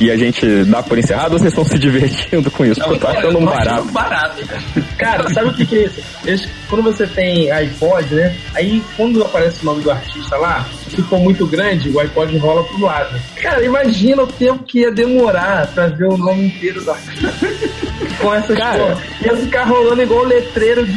E 0.00 0.12
a 0.12 0.16
gente 0.16 0.46
dá 0.66 0.80
por 0.80 0.96
encerrado 0.96 1.32
ou 1.32 1.38
vocês 1.40 1.52
estão 1.52 1.64
se 1.64 1.76
divertindo 1.76 2.48
com 2.52 2.64
isso? 2.64 2.78
Porque 2.80 2.94
eu 2.94 3.00
tô 3.00 3.06
achando 3.08 3.38
um 3.38 3.42
Eu 3.42 3.46
tô 3.48 3.52
achando 3.52 3.92
barato. 3.92 4.44
barato. 4.44 4.48
Cara, 4.96 5.28
sabe 5.34 5.48
o 5.48 5.54
que, 5.54 5.66
que 5.66 5.76
é 5.76 5.84
isso? 5.86 6.00
Eles- 6.24 6.48
quando 6.68 6.82
você 6.84 7.04
tem 7.04 7.50
iPod, 7.50 8.14
né? 8.14 8.36
Aí 8.54 8.80
quando 8.96 9.22
aparece 9.24 9.62
o 9.62 9.64
nome 9.64 9.82
do 9.82 9.90
artista 9.90 10.36
lá, 10.36 10.68
se 10.88 11.02
for 11.02 11.18
muito 11.18 11.46
grande, 11.48 11.90
o 11.90 11.98
iPod 11.98 12.36
rola 12.38 12.62
pro 12.62 12.80
lado. 12.82 13.18
Cara, 13.42 13.64
imagina 13.64 14.22
o 14.22 14.26
tempo 14.28 14.62
que 14.62 14.80
ia 14.80 14.92
demorar 14.92 15.66
pra 15.74 15.88
ver 15.88 16.06
o 16.06 16.16
nome 16.16 16.46
inteiro 16.46 16.84
do 16.84 16.90
artista. 16.92 17.34
Com 18.22 18.32
essas 18.34 18.56
Cara. 18.56 18.78
porra. 18.78 19.02
Ia 19.22 19.36
ficar 19.36 19.64
rolando 19.64 20.02
igual 20.02 20.24
letreiro 20.24 20.86
de, 20.86 20.92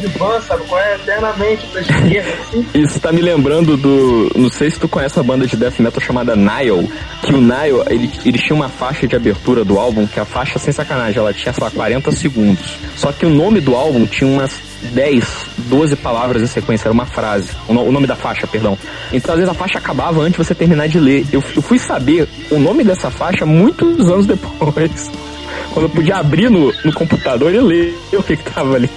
de 0.00 0.06
van, 0.18 0.40
sabe? 0.40 0.62
Qual 0.68 0.80
é? 0.80 0.94
Eternamente 0.96 1.66
pra 1.66 1.80
esquerda, 1.80 2.30
assim. 2.42 2.66
Isso 2.74 3.00
tá 3.00 3.12
me 3.12 3.20
lembrando 3.20 3.76
do. 3.76 4.30
Não 4.36 4.50
sei 4.50 4.70
se 4.70 4.78
tu 4.78 4.88
conhece 4.88 5.16
uma 5.18 5.24
banda 5.24 5.46
de 5.46 5.56
death 5.56 5.78
metal 5.80 6.00
chamada 6.00 6.34
Nile. 6.36 6.88
Que 7.22 7.34
o 7.34 7.40
Nile, 7.40 7.82
ele, 7.90 8.10
ele 8.24 8.38
tinha 8.38 8.54
uma 8.54 8.68
faixa 8.68 9.06
de 9.06 9.16
abertura 9.16 9.64
do 9.64 9.78
álbum, 9.78 10.06
que 10.06 10.20
a 10.20 10.24
faixa, 10.24 10.58
sem 10.58 10.72
sacanagem, 10.72 11.18
ela 11.18 11.32
tinha, 11.32 11.54
lá, 11.60 11.70
40 11.70 12.12
segundos. 12.12 12.76
Só 12.96 13.10
que 13.12 13.26
o 13.26 13.30
nome 13.30 13.60
do 13.60 13.74
álbum 13.74 14.06
tinha 14.06 14.28
umas 14.30 14.52
10, 14.92 15.24
12 15.68 15.96
palavras 15.96 16.42
em 16.42 16.46
sequência, 16.46 16.86
era 16.86 16.92
uma 16.92 17.06
frase. 17.06 17.48
O, 17.68 17.72
no- 17.72 17.82
o 17.84 17.92
nome 17.92 18.06
da 18.06 18.14
faixa, 18.14 18.46
perdão. 18.46 18.78
Então, 19.12 19.32
às 19.34 19.40
vezes, 19.40 19.50
a 19.52 19.54
faixa 19.58 19.78
acabava 19.78 20.20
antes 20.20 20.32
de 20.38 20.44
você 20.46 20.54
terminar 20.54 20.88
de 20.88 21.00
ler. 21.00 21.24
Eu, 21.32 21.42
eu 21.54 21.62
fui 21.62 21.78
saber 21.78 22.28
o 22.50 22.58
nome 22.58 22.84
dessa 22.84 23.10
faixa 23.10 23.44
muitos 23.46 24.08
anos 24.08 24.26
depois. 24.26 25.10
Quando 25.72 25.86
eu 25.86 25.90
podia 25.90 26.16
abrir 26.16 26.50
no, 26.50 26.72
no 26.84 26.92
computador 26.92 27.52
e 27.52 27.58
ler 27.60 27.98
o 28.12 28.22
que 28.22 28.36
que 28.36 28.50
tava 28.50 28.76
ali. 28.76 28.90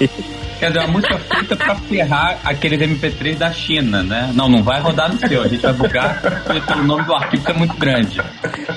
Quer 0.59 0.67
dizer, 0.67 0.79
uma 0.79 0.87
música 0.89 1.17
feita 1.17 1.55
pra 1.55 1.73
ferrar 1.75 2.37
aqueles 2.43 2.79
MP3 2.81 3.37
da 3.37 3.49
China, 3.53 4.03
né? 4.03 4.29
Não, 4.35 4.49
não 4.49 4.61
vai 4.61 4.81
rodar 4.81 5.09
no 5.09 5.17
seu. 5.17 5.41
A 5.41 5.47
gente 5.47 5.61
vai 5.61 5.71
bugar 5.71 6.21
porque 6.21 6.73
o 6.73 6.83
nome 6.83 7.03
do 7.05 7.13
arquivo 7.13 7.49
é 7.49 7.53
muito 7.53 7.77
grande. 7.77 8.21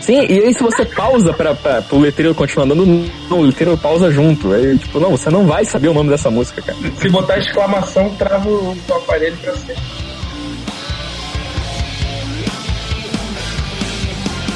Sim, 0.00 0.24
e 0.28 0.38
aí 0.38 0.54
se 0.54 0.62
você 0.62 0.84
pausa 0.84 1.32
pra, 1.32 1.56
pra, 1.56 1.82
pro 1.82 1.98
letreiro 1.98 2.36
continuar 2.36 2.66
andando, 2.66 2.86
não, 3.28 3.40
o 3.40 3.46
letreiro 3.46 3.76
pausa 3.76 4.12
junto. 4.12 4.52
Aí, 4.52 4.78
tipo, 4.78 5.00
não, 5.00 5.10
você 5.10 5.28
não 5.28 5.44
vai 5.44 5.64
saber 5.64 5.88
o 5.88 5.94
nome 5.94 6.10
dessa 6.10 6.30
música, 6.30 6.62
cara. 6.62 6.78
Se 7.00 7.08
botar 7.08 7.38
exclamação, 7.38 8.10
trava 8.14 8.48
o, 8.48 8.76
o 8.88 8.94
aparelho 8.94 9.36
pra 9.38 9.52
sempre. 9.56 9.82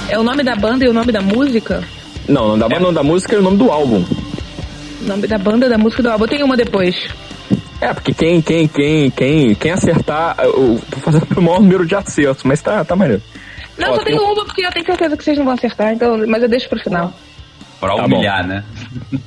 É 0.08 0.16
o 0.16 0.22
nome 0.22 0.44
da 0.44 0.54
banda 0.54 0.84
e 0.84 0.88
o 0.88 0.92
nome 0.92 1.10
da 1.10 1.20
música? 1.20 1.82
Não, 2.28 2.44
o 2.44 2.56
nome 2.56 2.60
da 2.60 2.68
banda, 2.68 2.76
o 2.76 2.82
nome 2.82 2.94
da 2.94 3.02
música 3.02 3.34
e 3.34 3.38
o 3.38 3.42
nome 3.42 3.56
do 3.56 3.72
álbum. 3.72 4.04
Nome 5.06 5.26
da 5.26 5.38
banda, 5.38 5.68
da 5.68 5.78
música 5.78 6.02
e 6.02 6.04
do 6.04 6.10
álbum. 6.10 6.26
Tem 6.26 6.42
uma 6.42 6.56
depois. 6.56 7.08
É, 7.80 7.92
porque 7.92 8.12
quem, 8.12 8.40
quem, 8.42 8.66
quem, 8.66 9.10
quem, 9.10 9.54
quem 9.54 9.70
acertar, 9.70 10.34
eu 10.40 10.80
tô 10.90 10.96
fazendo 10.98 11.26
o 11.36 11.42
maior 11.42 11.60
número 11.60 11.86
de 11.86 11.94
acertos, 11.94 12.42
mas 12.44 12.60
tá, 12.62 12.84
tá 12.84 12.96
maneiro. 12.96 13.22
Não, 13.78 13.92
Ó, 13.92 13.96
só 13.96 14.02
tem 14.04 14.16
tem- 14.16 14.24
uma 14.26 14.34
porque 14.44 14.64
eu 14.66 14.70
tenho 14.70 14.86
certeza 14.86 15.16
que 15.16 15.22
vocês 15.24 15.36
não 15.38 15.44
vão 15.44 15.54
acertar, 15.54 15.92
então, 15.92 16.16
mas 16.26 16.42
eu 16.42 16.48
deixo 16.48 16.68
pro 16.68 16.78
final. 16.80 17.12
Pra 17.78 17.94
Tá 17.94 18.04
humilhar, 18.06 18.46
né? 18.46 18.64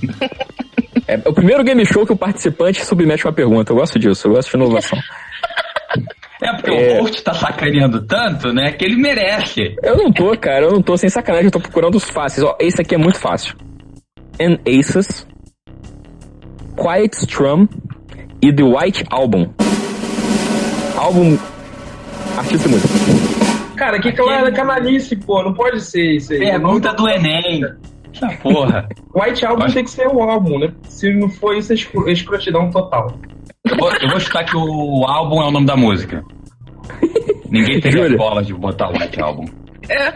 É 1.07 1.17
o 1.27 1.33
primeiro 1.33 1.63
game 1.63 1.83
show 1.87 2.05
que 2.05 2.11
o 2.13 2.17
participante 2.17 2.85
submete 2.85 3.25
uma 3.25 3.33
pergunta. 3.33 3.71
Eu 3.71 3.77
gosto 3.77 3.97
disso, 3.97 4.27
eu 4.27 4.33
gosto 4.33 4.51
de 4.51 4.57
inovação. 4.57 4.99
É 6.41 6.53
porque 6.55 6.71
É. 6.71 6.97
o 6.97 7.01
host 7.03 7.21
tá 7.21 7.33
sacaneando 7.33 8.01
tanto, 8.05 8.53
né? 8.53 8.71
Que 8.71 8.85
ele 8.85 8.95
merece. 8.95 9.75
Eu 9.83 9.97
não 9.97 10.09
tô, 10.09 10.37
cara, 10.37 10.65
eu 10.67 10.71
não 10.71 10.81
tô 10.81 10.95
sem 10.95 11.09
sacanagem, 11.09 11.47
eu 11.47 11.51
tô 11.51 11.59
procurando 11.59 11.95
os 11.95 12.05
fáceis. 12.05 12.41
Ó, 12.47 12.55
esse 12.61 12.81
aqui 12.81 12.95
é 12.95 12.97
muito 12.97 13.19
fácil. 13.19 13.53
An 14.39 14.57
Aces, 14.65 15.27
Quiet 16.81 17.13
Strum 17.17 17.67
e 18.41 18.53
The 18.53 18.63
White 18.63 19.03
Album. 19.09 19.49
Álbum, 20.97 21.37
artista 22.37 22.67
e 22.67 22.71
música. 22.71 22.93
Cara, 23.75 23.99
que 23.99 24.11
clara 24.13 24.49
canalice, 24.51 25.15
pô. 25.17 25.43
Não 25.43 25.53
pode 25.53 25.81
ser 25.81 26.15
isso 26.15 26.31
aí. 26.31 26.39
Pergunta 26.39 26.93
do 26.93 27.07
Enem. 27.09 27.63
Essa 28.13 28.29
porra. 28.41 28.87
White 29.13 29.45
Album 29.45 29.63
Acho- 29.63 29.73
tem 29.75 29.83
que 29.83 29.91
ser 29.91 30.07
o 30.07 30.21
álbum, 30.23 30.57
né? 30.59 30.71
Se 30.83 31.13
não 31.13 31.29
for 31.29 31.55
isso, 31.55 31.73
é 31.73 31.75
é 31.75 32.11
escrotidão 32.11 32.69
total. 32.69 33.19
Eu 33.65 33.77
vou, 33.77 33.91
eu 34.01 34.09
vou 34.09 34.19
chutar 34.19 34.45
que 34.45 34.55
o 34.55 35.05
álbum 35.05 35.41
é 35.41 35.47
o 35.47 35.51
nome 35.51 35.65
da 35.65 35.75
música. 35.75 36.23
Ninguém 37.49 37.77
as 37.77 38.15
bolas 38.15 38.47
de 38.47 38.53
botar 38.53 38.89
o 38.89 38.93
White 38.93 39.21
Album. 39.21 39.45
É, 39.89 40.13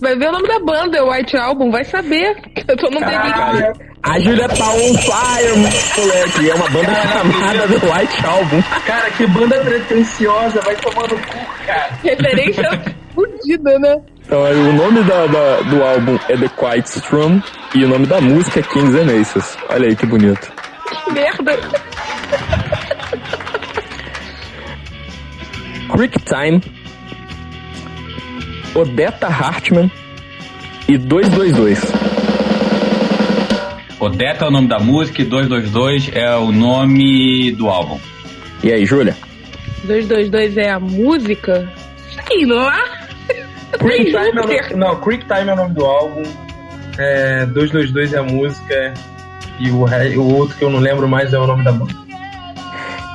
vai 0.00 0.16
ver 0.16 0.28
o 0.28 0.32
nome 0.32 0.46
da 0.48 0.58
banda, 0.60 0.98
é 0.98 1.02
o 1.02 1.10
White 1.10 1.36
Album, 1.36 1.70
vai 1.70 1.84
saber. 1.84 2.36
Eu 2.68 2.76
tô 2.76 2.90
no 2.90 3.00
Caraca, 3.00 3.52
delírio. 3.52 3.72
A 4.02 4.18
Julia 4.20 4.48
tá 4.48 4.68
on 4.70 4.94
fire, 4.98 5.56
moleque. 5.56 6.50
É 6.50 6.54
uma 6.54 6.68
banda 6.70 6.94
chamada 7.06 7.68
The 7.68 7.86
White 7.86 8.26
Album. 8.26 8.62
Cara, 8.86 9.10
que 9.12 9.26
banda 9.28 9.56
pretensiosa, 9.60 10.60
vai 10.60 10.74
tomando 10.76 11.16
cu, 11.16 11.38
cara. 11.66 11.88
Referência 12.02 12.82
fudida, 13.14 13.78
né? 13.78 13.96
Então, 14.26 14.42
o 14.42 14.72
nome 14.74 15.02
da, 15.04 15.26
da- 15.26 15.60
do 15.62 15.82
álbum 15.82 16.18
é 16.28 16.36
The 16.36 16.48
Quiet 16.48 16.86
Strum 16.86 17.40
e 17.74 17.84
o 17.84 17.88
nome 17.88 18.06
da 18.06 18.20
música 18.20 18.60
é 18.60 18.62
Kings 18.62 18.98
and 18.98 19.20
Aces. 19.20 19.56
Olha 19.70 19.88
aí 19.88 19.96
que 19.96 20.06
bonito. 20.06 20.52
Que 21.04 21.12
merda. 21.12 21.58
Creek 25.92 26.18
Time, 26.24 26.60
Odetta 28.74 29.26
Hartman 29.26 29.90
e 30.88 30.96
222. 30.96 31.78
Odetta 34.00 34.46
é 34.46 34.48
o 34.48 34.50
nome 34.50 34.66
da 34.66 34.78
música 34.78 35.20
e 35.20 35.24
222 35.26 36.10
é 36.14 36.34
o 36.36 36.50
nome 36.50 37.52
do 37.52 37.68
álbum. 37.68 38.00
E 38.64 38.72
aí, 38.72 38.86
Júlia? 38.86 39.14
222 39.84 40.56
é 40.56 40.70
a 40.70 40.80
música? 40.80 41.70
Sei 42.26 42.46
lá. 42.46 42.82
Creek 43.78 44.06
Time 44.06 44.28
é 44.28 44.32
nome, 44.32 44.60
não, 44.74 45.00
Creek 45.00 45.26
Time 45.26 45.50
é 45.50 45.52
o 45.52 45.56
nome 45.56 45.74
do 45.74 45.84
álbum. 45.84 46.22
É, 46.98 47.46
222 47.46 48.14
é 48.14 48.18
a 48.18 48.22
música. 48.22 48.94
E 49.60 49.70
o, 49.70 49.84
o 50.20 50.34
outro 50.34 50.56
que 50.56 50.64
eu 50.64 50.70
não 50.70 50.78
lembro 50.78 51.06
mais 51.06 51.32
é 51.32 51.38
o 51.38 51.46
nome 51.46 51.62
da 51.62 51.72
banda. 51.72 51.94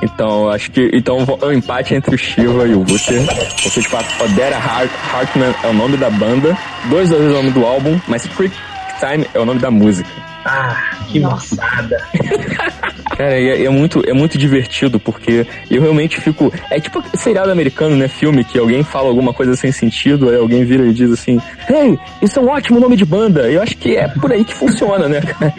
Então, 0.02 0.48
acho 0.48 0.70
que 0.70 0.90
então 0.92 1.18
é 1.42 1.46
um 1.46 1.52
empate 1.52 1.94
entre 1.94 2.14
o 2.14 2.18
Shiva 2.18 2.66
e 2.66 2.74
o 2.74 2.80
Luther. 2.80 3.26
Porque, 3.62 3.80
de 3.80 3.88
fato, 3.88 4.24
Odetta 4.24 4.56
Hart, 4.56 4.90
Hartman 5.12 5.54
é 5.62 5.66
o 5.66 5.72
nome 5.72 5.96
da 5.96 6.10
banda, 6.10 6.56
222 6.88 7.12
é 7.12 7.16
o 7.16 7.32
nome 7.32 7.50
do 7.50 7.64
álbum, 7.64 8.00
mas 8.06 8.26
Creek 8.26 8.54
Time 9.00 9.26
é 9.34 9.38
o 9.38 9.44
nome 9.44 9.60
da 9.60 9.70
música. 9.70 10.08
Ah, 10.44 10.76
que 11.08 11.20
moçada. 11.20 11.96
Cara, 13.16 13.34
é, 13.34 13.64
é 13.64 13.70
muito, 13.70 14.02
é 14.06 14.12
muito 14.12 14.38
divertido, 14.38 14.98
porque 15.00 15.46
eu 15.70 15.82
realmente 15.82 16.20
fico. 16.20 16.52
É 16.70 16.78
tipo 16.80 17.02
seriado 17.14 17.50
americano, 17.50 17.96
né? 17.96 18.08
Filme 18.08 18.44
que 18.44 18.58
alguém 18.58 18.82
fala 18.82 19.08
alguma 19.08 19.32
coisa 19.32 19.56
sem 19.56 19.72
sentido, 19.72 20.28
aí 20.28 20.36
alguém 20.36 20.64
vira 20.64 20.86
e 20.86 20.92
diz 20.92 21.10
assim: 21.10 21.40
Hey, 21.68 21.98
isso 22.22 22.38
é 22.38 22.42
um 22.42 22.48
ótimo 22.48 22.80
nome 22.80 22.96
de 22.96 23.04
banda. 23.04 23.50
Eu 23.50 23.62
acho 23.62 23.76
que 23.76 23.96
é 23.96 24.08
por 24.08 24.32
aí 24.32 24.44
que 24.44 24.54
funciona, 24.54 25.08
né, 25.08 25.20
cara? 25.20 25.54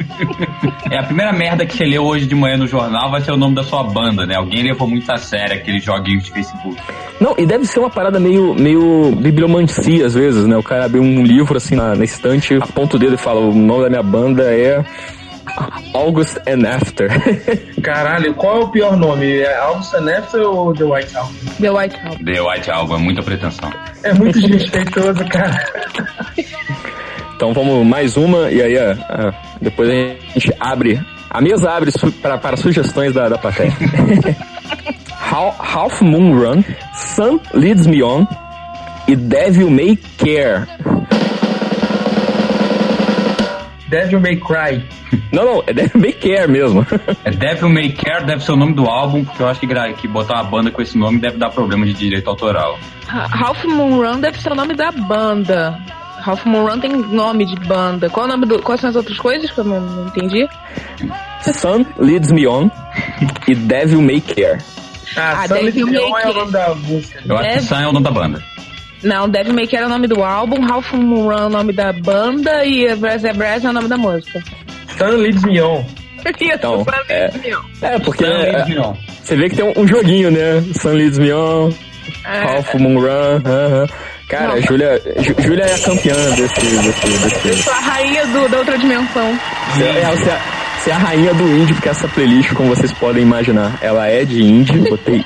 É 0.91 0.99
a 0.99 1.03
primeira 1.03 1.31
merda 1.33 1.65
que 1.65 1.75
você 1.75 1.85
leu 1.85 2.03
hoje 2.03 2.25
de 2.25 2.35
manhã 2.35 2.57
no 2.57 2.67
jornal 2.67 3.11
vai 3.11 3.21
ser 3.21 3.31
o 3.31 3.37
nome 3.37 3.55
da 3.55 3.63
sua 3.63 3.83
banda, 3.83 4.25
né? 4.25 4.35
Alguém 4.35 4.63
levou 4.63 4.87
muito 4.87 5.09
a 5.11 5.17
sério 5.17 5.55
aqueles 5.55 5.83
joguinhos 5.83 6.23
de 6.23 6.31
Facebook. 6.31 6.77
Não, 7.19 7.35
e 7.37 7.45
deve 7.45 7.65
ser 7.65 7.79
uma 7.79 7.89
parada 7.89 8.19
meio, 8.19 8.55
meio 8.55 9.11
bibliomancia 9.15 10.05
às 10.05 10.13
vezes, 10.13 10.45
né? 10.45 10.57
O 10.57 10.63
cara 10.63 10.85
abre 10.85 10.99
um 10.99 11.23
livro 11.23 11.57
assim 11.57 11.75
na, 11.75 11.95
na 11.95 12.03
estante, 12.03 12.55
aponta 12.55 12.95
o 12.95 12.99
dedo 12.99 13.15
e 13.15 13.17
fala: 13.17 13.39
O 13.39 13.53
nome 13.53 13.83
da 13.83 13.89
minha 13.89 14.03
banda 14.03 14.43
é. 14.43 14.83
August 15.93 16.37
and 16.47 16.67
After. 16.67 17.09
Caralho, 17.81 18.33
qual 18.35 18.61
é 18.61 18.63
o 18.65 18.67
pior 18.69 18.95
nome? 18.97 19.39
É 19.39 19.57
August 19.57 19.95
After 19.95 20.41
ou 20.41 20.73
The 20.73 20.83
White 20.83 21.17
Album? 21.17 21.33
The 21.59 21.69
White 21.71 21.95
Album. 22.05 22.25
The 22.25 22.41
White 22.41 22.71
Album, 22.71 22.95
é 22.95 22.99
muita 22.99 23.23
pretensão. 23.23 23.71
É 24.03 24.13
muito 24.13 24.39
desrespeitoso, 24.39 25.25
cara. 25.29 25.65
Então 27.35 27.53
vamos 27.53 27.87
mais 27.87 28.17
uma 28.17 28.51
e 28.51 28.61
aí 28.61 28.77
ah, 28.77 29.33
depois 29.61 29.89
a 29.89 29.93
gente 30.33 30.53
abre. 30.59 30.99
A 31.29 31.39
mesa 31.39 31.71
abre 31.71 31.89
su 31.89 32.11
pra, 32.11 32.37
para 32.37 32.57
sugestões 32.57 33.13
da, 33.13 33.29
da 33.29 33.37
plateia. 33.37 33.71
Hal- 35.31 35.55
Half 35.57 36.01
Moon 36.01 36.37
Run, 36.37 36.61
Sun 36.93 37.39
Leads 37.53 37.87
Me 37.87 38.03
On 38.03 38.27
e 39.07 39.15
Devil 39.15 39.69
May 39.69 39.97
Care. 40.17 40.67
Devil 43.89 44.19
May 44.19 44.35
Cry. 44.35 44.83
Não, 45.31 45.45
não, 45.45 45.63
é 45.67 45.73
Devil 45.73 46.01
May 46.01 46.13
Care 46.13 46.47
mesmo. 46.51 46.85
É 47.23 47.31
Devil 47.31 47.69
May 47.69 47.89
Care 47.91 48.25
deve 48.25 48.43
ser 48.43 48.51
o 48.53 48.55
nome 48.55 48.73
do 48.73 48.85
álbum, 48.85 49.23
porque 49.23 49.43
eu 49.43 49.47
acho 49.47 49.59
que, 49.59 49.67
que 49.93 50.07
botar 50.07 50.35
uma 50.35 50.43
banda 50.45 50.71
com 50.71 50.81
esse 50.81 50.97
nome 50.97 51.19
deve 51.19 51.37
dar 51.37 51.49
problema 51.49 51.85
de 51.85 51.93
direito 51.93 52.27
autoral. 52.29 52.79
Ra- 53.07 53.27
Ralph 53.27 53.63
Moon 53.65 53.97
Run 53.97 54.19
deve 54.19 54.39
ser 54.39 54.51
o 54.51 54.55
nome 54.55 54.73
da 54.75 54.91
banda. 54.91 55.77
Ralph 56.21 56.45
Moon 56.45 56.65
Run 56.65 56.79
tem 56.79 56.91
nome 56.91 57.45
de 57.45 57.55
banda. 57.67 58.09
Qual 58.09 58.25
é 58.25 58.29
o 58.29 58.31
nome 58.31 58.45
do. 58.45 58.59
Quais 58.61 58.81
são 58.81 58.89
as 58.89 58.95
outras 58.95 59.17
coisas 59.17 59.49
que 59.51 59.59
eu 59.59 59.63
não, 59.63 59.79
não 59.79 60.07
entendi? 60.07 60.47
Sun 61.41 61.85
Leads 61.97 62.31
Me 62.31 62.47
On 62.47 62.69
e 63.47 63.55
Devil 63.55 64.01
May 64.01 64.21
Care. 64.21 64.59
Ah, 65.15 65.41
Ah, 65.43 65.47
Sun 65.47 65.55
Little 65.55 65.85
May 65.85 65.93
Neon 65.93 66.17
é 66.19 66.29
o 66.29 66.33
nome 66.33 66.51
da 66.51 66.75
música. 66.75 67.21
Eu 67.25 67.37
acho 67.37 67.49
que 67.53 67.61
Sun 67.61 67.75
é 67.79 67.87
o 67.87 67.91
nome 67.93 68.03
da 68.03 68.11
banda. 68.11 68.43
Não, 69.01 69.29
Devil 69.29 69.53
May 69.53 69.65
Care 69.65 69.83
é 69.83 69.85
o 69.85 69.89
nome 69.89 70.07
do 70.07 70.21
álbum, 70.23 70.59
Ralph 70.65 70.91
Moon 70.93 71.23
Run 71.29 71.31
é 71.37 71.45
o 71.45 71.49
nome 71.49 71.71
da 71.71 71.93
banda 71.93 72.65
e 72.65 72.93
Brass 72.97 73.23
é 73.23 73.31
Brass 73.33 73.63
é 73.63 73.69
o 73.69 73.73
nome 73.73 73.87
da 73.87 73.97
música. 73.97 74.43
Sun 74.99 75.17
Leads 75.17 75.43
Me 75.43 75.61
On. 75.61 75.85
Isso, 76.19 76.53
Então, 76.53 76.83
Sun 76.83 76.91
é. 77.09 77.31
É, 77.81 77.99
porque 77.99 78.25
Sun 78.25 78.31
é, 78.31 78.93
você 79.23 79.35
vê 79.35 79.49
que 79.49 79.55
tem 79.55 79.65
um, 79.65 79.73
um 79.81 79.87
joguinho, 79.87 80.29
né? 80.31 80.63
Sun 80.79 80.91
Leads 80.93 81.17
Me 81.17 81.31
On, 81.33 81.71
É, 82.25 82.39
Ralph 82.43 82.73
Moon 82.75 82.99
Run. 82.99 83.41
aham. 83.45 83.87
Cara, 84.27 84.47
Não. 84.49 84.53
a 84.53 84.61
Júlia, 84.61 84.85
é 84.85 85.73
a 85.73 85.79
campeã 85.79 86.13
desse, 86.35 86.61
desse, 86.61 87.47
eu 87.47 87.57
sou 87.57 87.73
a 87.73 87.79
rainha 87.79 88.27
do, 88.27 88.47
da 88.47 88.57
outra 88.59 88.77
dimensão. 88.77 89.39
Você 89.73 89.83
é, 89.85 90.05
você, 90.05 90.29
é, 90.29 90.39
você 90.77 90.89
é 90.91 90.93
a 90.93 90.97
rainha 90.99 91.33
do 91.33 91.43
indie, 91.57 91.73
porque 91.73 91.89
essa 91.89 92.07
playlist, 92.09 92.53
como 92.53 92.69
vocês 92.69 92.93
podem 92.93 93.23
imaginar, 93.23 93.79
ela 93.81 94.05
é 94.07 94.23
de 94.25 94.43
indie. 94.43 94.87
Botei 94.87 95.25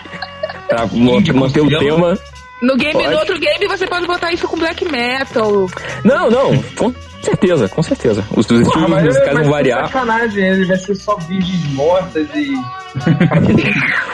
pra 0.70 0.86
Indie 0.94 1.34
manter 1.34 1.60
o 1.62 1.68
tema. 1.68 2.18
No 2.62 2.78
game, 2.78 2.94
Pode. 2.94 3.10
no 3.10 3.18
outro 3.18 3.38
game, 3.38 3.68
você 3.68 3.86
pode 3.86 4.08
botar 4.08 4.32
isso 4.32 4.48
com 4.48 4.58
black 4.58 4.86
metal. 4.90 5.70
Não, 6.06 6.30
não, 6.30 6.64
com 6.78 6.94
certeza, 7.24 7.70
com 7.70 7.82
certeza. 7.84 8.24
Os 8.36 8.46
dos 8.46 8.62
estilos 8.62 8.90
mas 8.90 9.04
musicais 9.04 9.38
vão 9.40 9.50
variar. 9.50 9.88
sacanagem, 9.88 10.44
ele 10.46 10.66
vai 10.66 10.78
ser 10.78 10.96
só 10.96 11.16
virgens 11.18 11.74
mortas 11.74 12.28
e. 12.36 12.54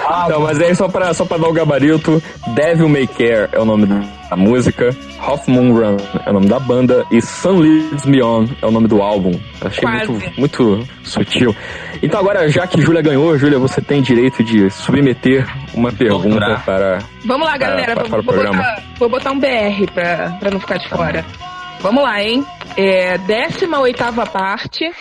ah, 0.08 0.28
Não, 0.30 0.42
mas 0.42 0.60
aí 0.62 0.76
só 0.76 0.88
pra, 0.88 1.14
só 1.14 1.26
pra 1.26 1.38
dar 1.38 1.48
o 1.48 1.54
gabarito, 1.54 2.22
Devil 2.56 2.88
May 2.90 3.08
Care 3.08 3.50
é 3.52 3.60
o 3.60 3.66
nome 3.66 3.86
da 3.86 4.36
música, 4.36 4.96
Half 5.20 5.48
Moon 5.48 5.74
Run 5.74 5.98
é 6.26 6.30
o 6.30 6.34
nome 6.34 6.48
da 6.48 6.60
banda 6.60 7.04
e 7.12 7.22
Sun 7.22 7.60
Leads 7.60 8.06
Me 8.06 8.22
On 8.22 8.46
é 8.62 8.66
o 8.66 8.72
nome 8.72 8.88
do 8.88 9.02
álbum. 9.02 9.32
Achei 9.62 9.82
Quase. 9.82 10.08
muito, 10.12 10.32
muito 10.38 10.88
sutil. 11.04 11.56
Então 12.02 12.20
agora, 12.20 12.48
já 12.48 12.66
que 12.68 12.82
Júlia 12.82 13.02
ganhou, 13.02 13.38
Júlia, 13.38 13.58
você 13.60 13.82
tem 13.82 14.02
direito 14.02 14.44
de 14.44 14.70
submeter 14.70 15.46
uma 15.74 15.92
pergunta 15.92 16.30
Torturar. 16.40 16.64
para... 16.66 17.00
Vamos 17.26 17.48
lá, 17.48 17.58
galera. 17.58 17.96
para- 17.96 18.04
vou, 18.04 18.10
para 18.10 18.20
o 18.20 18.24
vou 18.24 18.34
programa. 18.34 18.58
botar, 18.64 18.84
vou 19.00 19.10
botar 19.10 19.32
um 19.32 19.40
BR 19.40 19.92
pra, 19.94 20.30
pra 20.40 20.52
não 20.52 20.60
ficar 20.60 20.78
de 20.78 20.88
fora. 20.90 21.26
Vamos 21.80 22.04
lá, 22.04 22.22
hein? 22.22 22.46
É, 22.76 23.18
18 23.18 23.72
parte. 24.32 24.92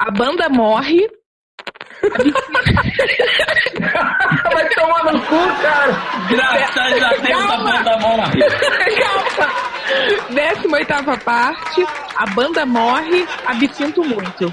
A 0.00 0.10
banda 0.12 0.48
morre. 0.48 1.08
vai 4.52 4.68
tomar 4.74 5.12
no 5.12 5.20
cu, 5.22 5.36
cara! 5.62 5.92
Graças 6.28 7.02
a 7.02 7.08
Deus 7.16 7.50
a 7.50 7.56
banda 7.56 7.98
morre. 7.98 8.40
Calma! 9.00 9.52
18 10.30 11.24
parte. 11.24 11.86
A 12.16 12.26
banda 12.26 12.64
morre. 12.64 13.26
Absinto 13.46 14.04
muito. 14.04 14.52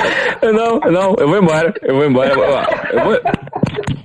Não, 0.42 0.80
não, 0.80 1.14
eu 1.18 1.28
vou 1.28 1.38
embora, 1.38 1.74
eu 1.82 1.94
vou 1.94 2.06
embora. 2.06 2.32
Eu 2.92 3.04
vou, 3.04 3.14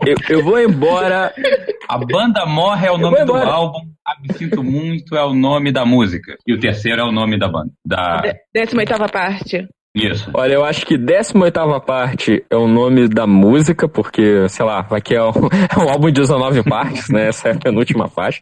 eu, 0.06 0.16
eu 0.30 0.44
vou 0.44 0.60
embora. 0.60 1.34
A 1.88 1.98
banda 1.98 2.46
morre 2.46 2.88
é 2.88 2.92
o 2.92 2.98
nome 2.98 3.24
do 3.24 3.34
álbum, 3.36 3.80
Absinto 4.06 4.64
Muito 4.64 5.16
é 5.16 5.24
o 5.24 5.34
nome 5.34 5.72
da 5.72 5.86
música. 5.86 6.36
E 6.46 6.54
o 6.54 6.60
terceiro 6.60 7.02
é 7.02 7.04
o 7.04 7.12
nome 7.12 7.40
da 7.40 7.48
banda. 7.48 7.72
Da... 7.86 8.18
De- 8.18 8.66
18 8.66 9.12
parte. 9.12 9.68
Isso. 9.96 10.30
Olha, 10.34 10.54
eu 10.54 10.66
acho 10.66 10.86
que 10.86 10.98
18 10.98 11.82
parte 11.86 12.44
é 12.50 12.56
o 12.56 12.68
nome 12.68 13.08
da 13.08 13.26
música, 13.26 13.88
porque, 13.88 14.48
sei 14.50 14.66
lá, 14.66 14.82
vai 14.82 15.00
que 15.02 15.16
é 15.16 15.24
um, 15.24 15.30
é 15.74 15.80
um 15.80 15.90
álbum 15.90 16.08
de 16.08 16.22
19 16.22 16.64
partes, 16.64 17.10
né? 17.10 17.30
Essa 17.30 17.50
é 17.50 17.52
a 17.54 17.58
penúltima 17.58 18.10
faixa. 18.10 18.42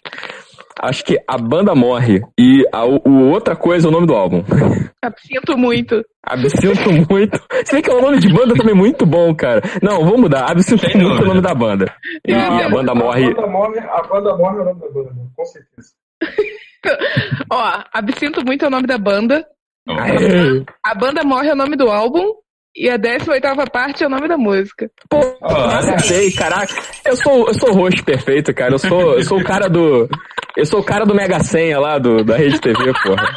Acho 0.81 1.03
que 1.03 1.17
a 1.27 1.37
banda 1.37 1.75
morre 1.75 2.21
e 2.39 2.67
a 2.71 2.85
o, 2.85 3.01
o 3.05 3.29
outra 3.31 3.55
coisa 3.55 3.87
é 3.87 3.89
o 3.89 3.91
nome 3.91 4.07
do 4.07 4.15
álbum. 4.15 4.43
Absinto 5.03 5.57
muito. 5.57 6.03
Absinto 6.25 6.89
muito. 7.09 7.39
Você 7.51 7.75
vê 7.75 7.81
que 7.81 7.91
é 7.91 7.93
um 7.93 8.01
nome 8.01 8.19
de 8.19 8.33
banda 8.33 8.55
também 8.55 8.73
muito 8.73 9.05
bom, 9.05 9.35
cara. 9.35 9.61
Não, 9.81 10.03
vamos 10.03 10.21
mudar. 10.21 10.49
Absinto 10.49 10.85
Sem 10.85 11.01
muito 11.01 11.21
é 11.21 11.23
o 11.23 11.27
nome 11.27 11.41
da 11.41 11.53
banda. 11.53 11.93
E, 12.25 12.31
e 12.31 12.35
a 12.35 12.69
banda 12.69 12.95
morre. 12.95 13.25
A 13.25 13.33
banda 13.33 13.47
morre, 13.47 13.79
a 13.79 14.01
banda 14.07 14.37
morre 14.37 14.57
é 14.57 14.61
o 14.61 14.65
nome 14.65 14.79
da 14.79 14.89
banda, 14.89 15.11
com 15.35 15.45
certeza. 15.45 15.91
Ó, 17.51 17.83
Absinto 17.93 18.45
muito 18.45 18.65
é 18.65 18.67
o 18.67 18.71
nome 18.71 18.87
da 18.87 18.97
banda. 18.97 19.45
Aê. 19.87 20.63
A 20.83 20.95
banda 20.95 21.23
morre 21.23 21.49
é 21.49 21.53
o 21.53 21.57
nome 21.57 21.75
do 21.75 21.89
álbum. 21.89 22.42
E 22.75 22.89
a 22.89 22.97
18 22.97 23.71
parte 23.71 24.03
é 24.03 24.07
o 24.07 24.09
nome 24.09 24.27
da 24.27 24.35
música. 24.35 24.89
Pô, 25.07 25.19
acertei, 25.45 26.31
caraca. 26.31 26.73
Eu 27.05 27.15
sou, 27.15 27.47
eu 27.47 27.53
sou 27.53 27.69
o 27.69 27.75
host 27.75 28.03
perfeito, 28.03 28.51
cara. 28.53 28.73
Eu 28.73 28.79
sou, 28.79 29.13
eu 29.13 29.23
sou 29.23 29.39
o 29.39 29.43
cara 29.43 29.69
do. 29.69 30.09
Eu 30.57 30.65
sou 30.65 30.79
o 30.79 30.83
cara 30.83 31.05
do 31.05 31.13
Mega 31.13 31.39
Senha 31.39 31.79
lá 31.79 31.99
do, 31.99 32.23
da 32.23 32.35
Rede 32.35 32.59
TV, 32.59 32.91
porra. 33.03 33.29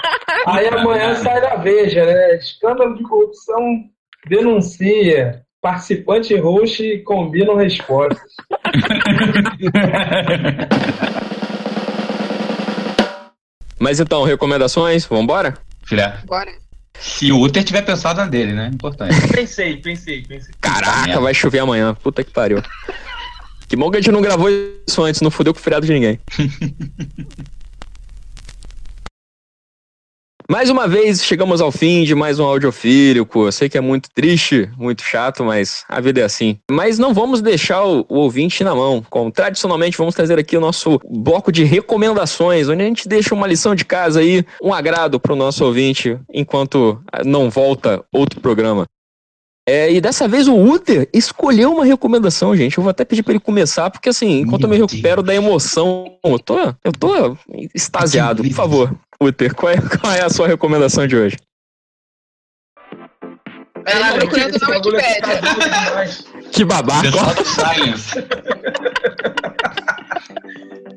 Aí 0.46 0.66
amanhã 0.68 1.14
sai 1.16 1.38
da 1.40 1.56
Veja, 1.56 2.06
né? 2.06 2.36
Escândalo 2.36 2.96
de 2.96 3.02
corrupção 3.02 3.84
denuncia. 4.26 5.42
Participante 5.60 6.32
e 6.32 6.38
host 6.38 7.02
combinam 7.04 7.56
respostas. 7.56 8.32
Mas 13.78 14.00
então, 14.00 14.22
recomendações? 14.22 15.04
Vambora? 15.04 15.58
Filé. 15.84 16.20
Bora. 16.24 16.50
Se 17.00 17.32
o 17.32 17.40
Uther 17.40 17.64
tiver 17.64 17.82
pensado 17.82 18.20
na 18.20 18.26
dele, 18.26 18.52
né? 18.52 18.70
Importante. 18.72 19.14
Pensei, 19.28 19.76
pensei, 19.76 20.22
pensei. 20.22 20.54
Caraca, 20.60 21.20
vai 21.20 21.34
chover 21.34 21.60
amanhã. 21.60 21.94
Puta 21.94 22.24
que 22.24 22.30
pariu. 22.30 22.62
Que 23.68 23.76
bom 23.76 23.90
que 23.90 23.96
a 23.96 24.00
gente 24.00 24.12
não 24.12 24.20
gravou 24.20 24.48
isso 24.50 25.02
antes, 25.02 25.20
não 25.20 25.30
fudeu 25.30 25.52
com 25.52 25.58
o 25.58 25.62
feriado 25.62 25.86
de 25.86 25.92
ninguém. 25.92 26.20
Mais 30.48 30.70
uma 30.70 30.86
vez, 30.86 31.24
chegamos 31.24 31.60
ao 31.60 31.72
fim 31.72 32.04
de 32.04 32.14
mais 32.14 32.38
um 32.38 32.44
audiofílico. 32.44 33.46
Eu 33.46 33.52
sei 33.52 33.68
que 33.68 33.76
é 33.76 33.80
muito 33.80 34.08
triste, 34.14 34.70
muito 34.78 35.02
chato, 35.02 35.42
mas 35.42 35.84
a 35.88 36.00
vida 36.00 36.20
é 36.20 36.24
assim. 36.24 36.56
Mas 36.70 37.00
não 37.00 37.12
vamos 37.12 37.42
deixar 37.42 37.82
o, 37.84 38.06
o 38.08 38.14
ouvinte 38.18 38.62
na 38.62 38.72
mão. 38.72 39.04
Como 39.10 39.32
tradicionalmente, 39.32 39.98
vamos 39.98 40.14
trazer 40.14 40.38
aqui 40.38 40.56
o 40.56 40.60
nosso 40.60 41.00
bloco 41.04 41.50
de 41.50 41.64
recomendações, 41.64 42.68
onde 42.68 42.80
a 42.80 42.86
gente 42.86 43.08
deixa 43.08 43.34
uma 43.34 43.46
lição 43.46 43.74
de 43.74 43.84
casa 43.84 44.20
aí, 44.20 44.44
um 44.62 44.72
agrado 44.72 45.18
para 45.18 45.32
o 45.32 45.36
nosso 45.36 45.64
ouvinte, 45.64 46.16
enquanto 46.32 47.02
ah, 47.12 47.24
não 47.24 47.50
volta 47.50 48.04
outro 48.12 48.40
programa. 48.40 48.86
É, 49.68 49.92
e 49.92 50.00
dessa 50.00 50.28
vez 50.28 50.46
o 50.46 50.54
Uther 50.54 51.08
escolheu 51.12 51.72
uma 51.72 51.84
recomendação, 51.84 52.54
gente. 52.54 52.78
Eu 52.78 52.84
vou 52.84 52.90
até 52.92 53.04
pedir 53.04 53.24
pra 53.24 53.32
ele 53.32 53.40
começar, 53.40 53.90
porque 53.90 54.08
assim, 54.08 54.38
enquanto 54.38 54.62
eu 54.62 54.68
me 54.68 54.78
Meu 54.78 54.86
recupero 54.86 55.24
da 55.24 55.34
emoção, 55.34 56.16
eu 56.24 56.38
tô, 56.38 56.56
eu 56.84 56.92
tô 56.96 57.36
extasiado. 57.74 58.44
Por 58.44 58.52
favor, 58.52 58.96
Uther, 59.20 59.54
qual 59.54 59.72
é, 59.72 59.76
qual 60.00 60.12
é 60.12 60.22
a 60.22 60.30
sua 60.30 60.46
recomendação 60.46 61.06
de 61.06 61.16
hoje? 61.16 61.36
Ela 63.86 64.12
tá 64.12 64.18
procurando 64.18 64.58
na 64.58 64.68
Wikipédia. 64.68 65.40
demais. 65.86 66.24
Que 66.52 66.64
babaca. 66.64 67.08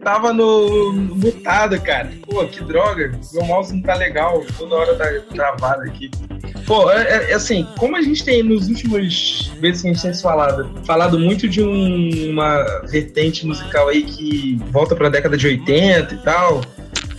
Tava 0.04 0.34
no 0.34 0.94
mutado, 0.94 1.80
cara. 1.82 2.10
Pô, 2.26 2.46
que 2.48 2.64
droga. 2.64 3.12
Meu 3.34 3.44
mouse 3.46 3.74
não 3.74 3.82
tá 3.84 3.94
legal. 3.96 4.44
Toda 4.58 4.76
hora 4.76 4.96
tá 4.96 5.06
travado 5.36 5.84
aqui. 5.84 6.10
Pô, 6.66 6.90
é, 6.90 7.02
é- 7.04 7.32
é 7.32 7.34
assim, 7.34 7.68
como 7.78 7.96
a 7.96 8.02
gente 8.02 8.24
tem 8.24 8.42
nos 8.42 8.68
últimos 8.68 9.52
vezes 9.60 9.82
que 9.82 9.88
a 9.90 9.94
gente 9.94 10.02
tem 10.02 10.14
falado, 10.16 10.72
falado 10.86 11.20
muito 11.20 11.48
de 11.48 11.62
um- 11.62 12.32
uma 12.32 12.64
vertente 12.88 13.46
musical 13.46 13.88
aí 13.90 14.04
que 14.04 14.56
volta 14.72 14.96
pra 14.96 15.10
década 15.10 15.38
de 15.38 15.46
80 15.48 16.14
e 16.16 16.18
tal. 16.20 16.62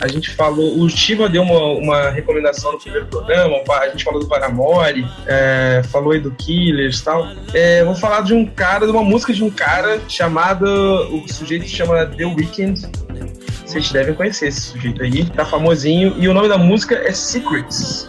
A 0.01 0.09
gente 0.09 0.31
falou, 0.31 0.81
o 0.81 0.89
Shiva 0.89 1.29
deu 1.29 1.43
uma, 1.43 1.61
uma 1.79 2.11
recomendação 2.11 2.73
no 2.73 2.79
primeiro 2.79 3.07
programa, 3.07 3.57
a 3.69 3.89
gente 3.89 4.03
falou 4.03 4.19
do 4.19 4.27
Paramore, 4.27 5.07
é, 5.27 5.83
falou 5.91 6.13
aí 6.13 6.21
do 6.21 6.31
Killers 6.31 7.01
e 7.01 7.05
tal. 7.05 7.29
É, 7.53 7.85
vou 7.85 7.95
falar 7.95 8.23
de 8.23 8.33
um 8.33 8.47
cara, 8.47 8.87
de 8.87 8.93
uma 8.93 9.05
música 9.05 9.35
de 9.35 9.45
um 9.45 9.51
cara 9.51 10.01
chamado. 10.09 10.65
O 10.65 11.29
sujeito 11.31 11.69
se 11.69 11.77
chama 11.77 12.07
The 12.07 12.25
Weeknd. 12.25 12.91
Vocês 13.67 13.93
devem 13.93 14.15
conhecer 14.15 14.49
esse 14.49 14.63
sujeito 14.63 15.03
aí, 15.03 15.27
tá 15.27 15.45
famosinho. 15.45 16.15
E 16.19 16.27
o 16.27 16.33
nome 16.33 16.49
da 16.49 16.57
música 16.57 16.95
é 16.95 17.13
Secrets. 17.13 18.09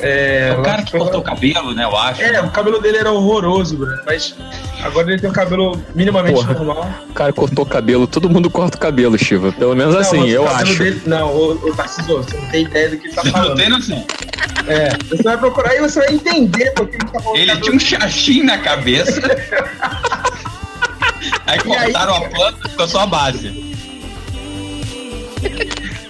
É, 0.00 0.54
o 0.56 0.62
cara 0.62 0.82
que 0.82 0.92
cortou 0.92 1.20
o 1.20 1.24
cabelo, 1.24 1.74
né? 1.74 1.82
Eu 1.82 1.96
acho. 1.96 2.22
É, 2.22 2.40
o 2.40 2.50
cabelo 2.50 2.78
dele 2.78 2.98
era 2.98 3.10
horroroso, 3.10 3.76
Bruno, 3.76 4.02
mas 4.04 4.36
agora 4.84 5.10
ele 5.10 5.20
tem 5.20 5.30
um 5.30 5.32
cabelo 5.32 5.80
minimamente 5.94 6.34
Porra. 6.34 6.54
normal. 6.54 6.88
O 7.10 7.12
cara 7.12 7.32
cortou 7.32 7.64
o 7.64 7.68
cabelo, 7.68 8.06
todo 8.06 8.28
mundo 8.30 8.48
corta 8.50 8.76
o 8.76 8.80
cabelo, 8.80 9.18
Shiva. 9.18 9.52
Pelo 9.52 9.74
menos 9.74 9.94
Não, 9.94 10.00
assim, 10.00 10.20
o 10.22 10.26
eu 10.26 10.48
acho. 10.48 10.78
dele- 10.78 11.02
não, 11.06 11.32
o, 11.34 11.52
o 11.68 11.74
Tarcísio, 11.74 12.16
você 12.18 12.36
não 12.36 12.46
tem 12.48 12.64
ideia 12.64 12.90
do 12.90 12.96
que 12.98 13.06
ele 13.08 13.14
tá 13.14 13.24
Não 13.24 13.32
falando. 13.32 13.56
tem 13.56 13.68
noção. 13.68 14.06
É, 14.66 14.88
você 15.08 15.22
vai 15.22 15.36
procurar 15.36 15.74
e 15.74 15.80
você 15.80 16.00
vai 16.00 16.14
entender 16.14 16.70
porque 16.72 16.96
ele 16.96 17.04
tá 17.06 17.20
falando. 17.20 17.38
Ele 17.38 17.56
tinha 17.60 17.76
um 17.76 17.80
chachim 17.80 18.42
na 18.42 18.58
cabeça. 18.58 19.20
Aí 21.46 21.58
cortaram 21.60 22.14
a 22.16 22.20
planta, 22.28 22.68
ficou 22.68 22.88
só 22.88 23.00
a 23.00 23.06
base. 23.06 23.74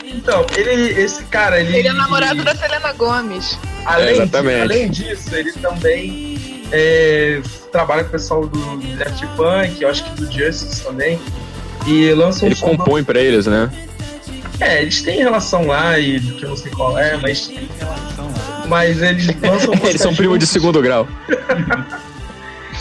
Então, 0.04 0.46
ele, 0.56 1.00
esse 1.00 1.24
cara, 1.24 1.60
ele. 1.60 1.76
Ele 1.78 1.88
é 1.88 1.92
namorado 1.92 2.42
da 2.42 2.54
Selena 2.54 2.92
Gomes. 2.92 3.58
Além, 3.84 4.14
Exatamente. 4.14 4.56
de- 4.56 4.62
além 4.62 4.90
disso, 4.90 5.34
ele 5.34 5.52
também 5.52 6.64
é, 6.72 7.40
trabalha 7.74 8.04
com 8.04 8.10
o 8.10 8.12
pessoal 8.12 8.46
do 8.46 8.76
Daft 8.96 9.26
Punk, 9.36 9.82
eu 9.82 9.88
acho 9.88 10.04
que 10.04 10.10
do 10.10 10.26
Justice 10.30 10.84
também. 10.84 11.18
E 11.88 12.12
lança 12.12 12.44
um 12.44 12.48
Ele 12.48 12.54
som 12.54 12.66
compõe 12.68 13.02
pra 13.02 13.20
eles, 13.20 13.46
né? 13.46 13.68
É, 14.60 14.82
eles 14.82 15.02
têm 15.02 15.18
relação 15.18 15.66
lá 15.66 15.98
e 15.98 16.20
que 16.20 16.44
eu 16.44 16.50
não 16.50 16.56
sei 16.56 16.70
qual 16.70 16.96
é, 16.96 17.16
mas. 17.16 17.50
Mas 18.68 19.02
eles 19.02 19.26
lançam 19.42 19.74
Eles 19.82 20.00
são 20.00 20.14
primos 20.14 20.38
de 20.38 20.46
segundo 20.46 20.80
grau. 20.80 21.08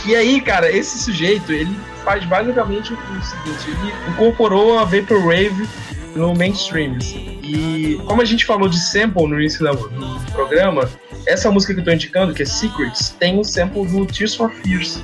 E 0.06 0.14
aí, 0.18 0.42
cara, 0.42 0.70
esse 0.70 1.00
sujeito, 1.00 1.54
ele 1.54 1.74
faz 2.04 2.26
basicamente 2.26 2.92
o 2.92 2.98
seguinte: 3.24 3.70
ele 3.70 3.94
incorporou 4.10 4.78
a 4.78 4.84
Vaporwave 4.84 5.66
no 6.14 6.36
mainstream. 6.36 6.98
assim. 6.98 7.33
E 7.56 8.00
como 8.08 8.20
a 8.22 8.26
gente 8.26 8.46
falou 8.46 8.68
de 8.68 8.80
sample 8.80 9.28
no 9.28 9.40
início 9.40 9.64
do 9.64 10.32
programa, 10.32 10.90
essa 11.28 11.52
música 11.52 11.74
que 11.74 11.82
eu 11.82 11.84
tô 11.84 11.92
indicando, 11.92 12.34
que 12.34 12.42
é 12.42 12.46
Secrets, 12.46 13.10
tem 13.20 13.38
um 13.40 13.44
sample 13.44 13.86
do 13.86 14.06
Tears 14.08 14.34
for 14.34 14.50
Fears. 14.50 15.04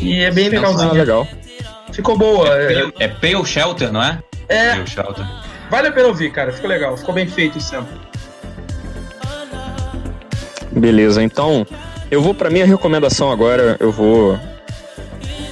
E 0.00 0.20
é 0.20 0.30
bem 0.30 0.46
Ah, 0.46 0.50
legalzinho. 0.52 0.92
legal. 0.94 1.28
Ficou 1.92 2.16
boa. 2.16 2.48
É, 2.58 2.90
É 2.98 3.08
Pale 3.08 3.44
Shelter, 3.44 3.92
não 3.92 4.02
é? 4.02 4.18
é, 4.48 4.70
Pale 4.76 4.86
Shelter. 4.86 5.26
vale 5.70 5.88
a 5.88 5.92
pena 5.92 6.08
ouvir, 6.08 6.32
cara. 6.32 6.50
Ficou 6.52 6.68
legal. 6.70 6.96
Ficou 6.96 7.14
bem 7.14 7.26
feito 7.26 7.56
o 7.58 7.60
sample. 7.60 7.98
Beleza, 10.72 11.22
então 11.22 11.66
eu 12.10 12.20
vou 12.22 12.34
pra 12.34 12.50
minha 12.50 12.66
recomendação 12.66 13.30
agora. 13.30 13.76
Eu 13.80 13.90
vou. 13.92 14.38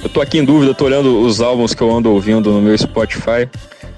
Eu 0.03 0.09
tô 0.09 0.21
aqui 0.21 0.37
em 0.37 0.45
dúvida, 0.45 0.73
tô 0.73 0.85
olhando 0.85 1.19
os 1.21 1.41
álbuns 1.41 1.73
que 1.73 1.81
eu 1.81 1.95
ando 1.95 2.11
ouvindo 2.11 2.51
no 2.51 2.61
meu 2.61 2.77
Spotify. 2.77 3.47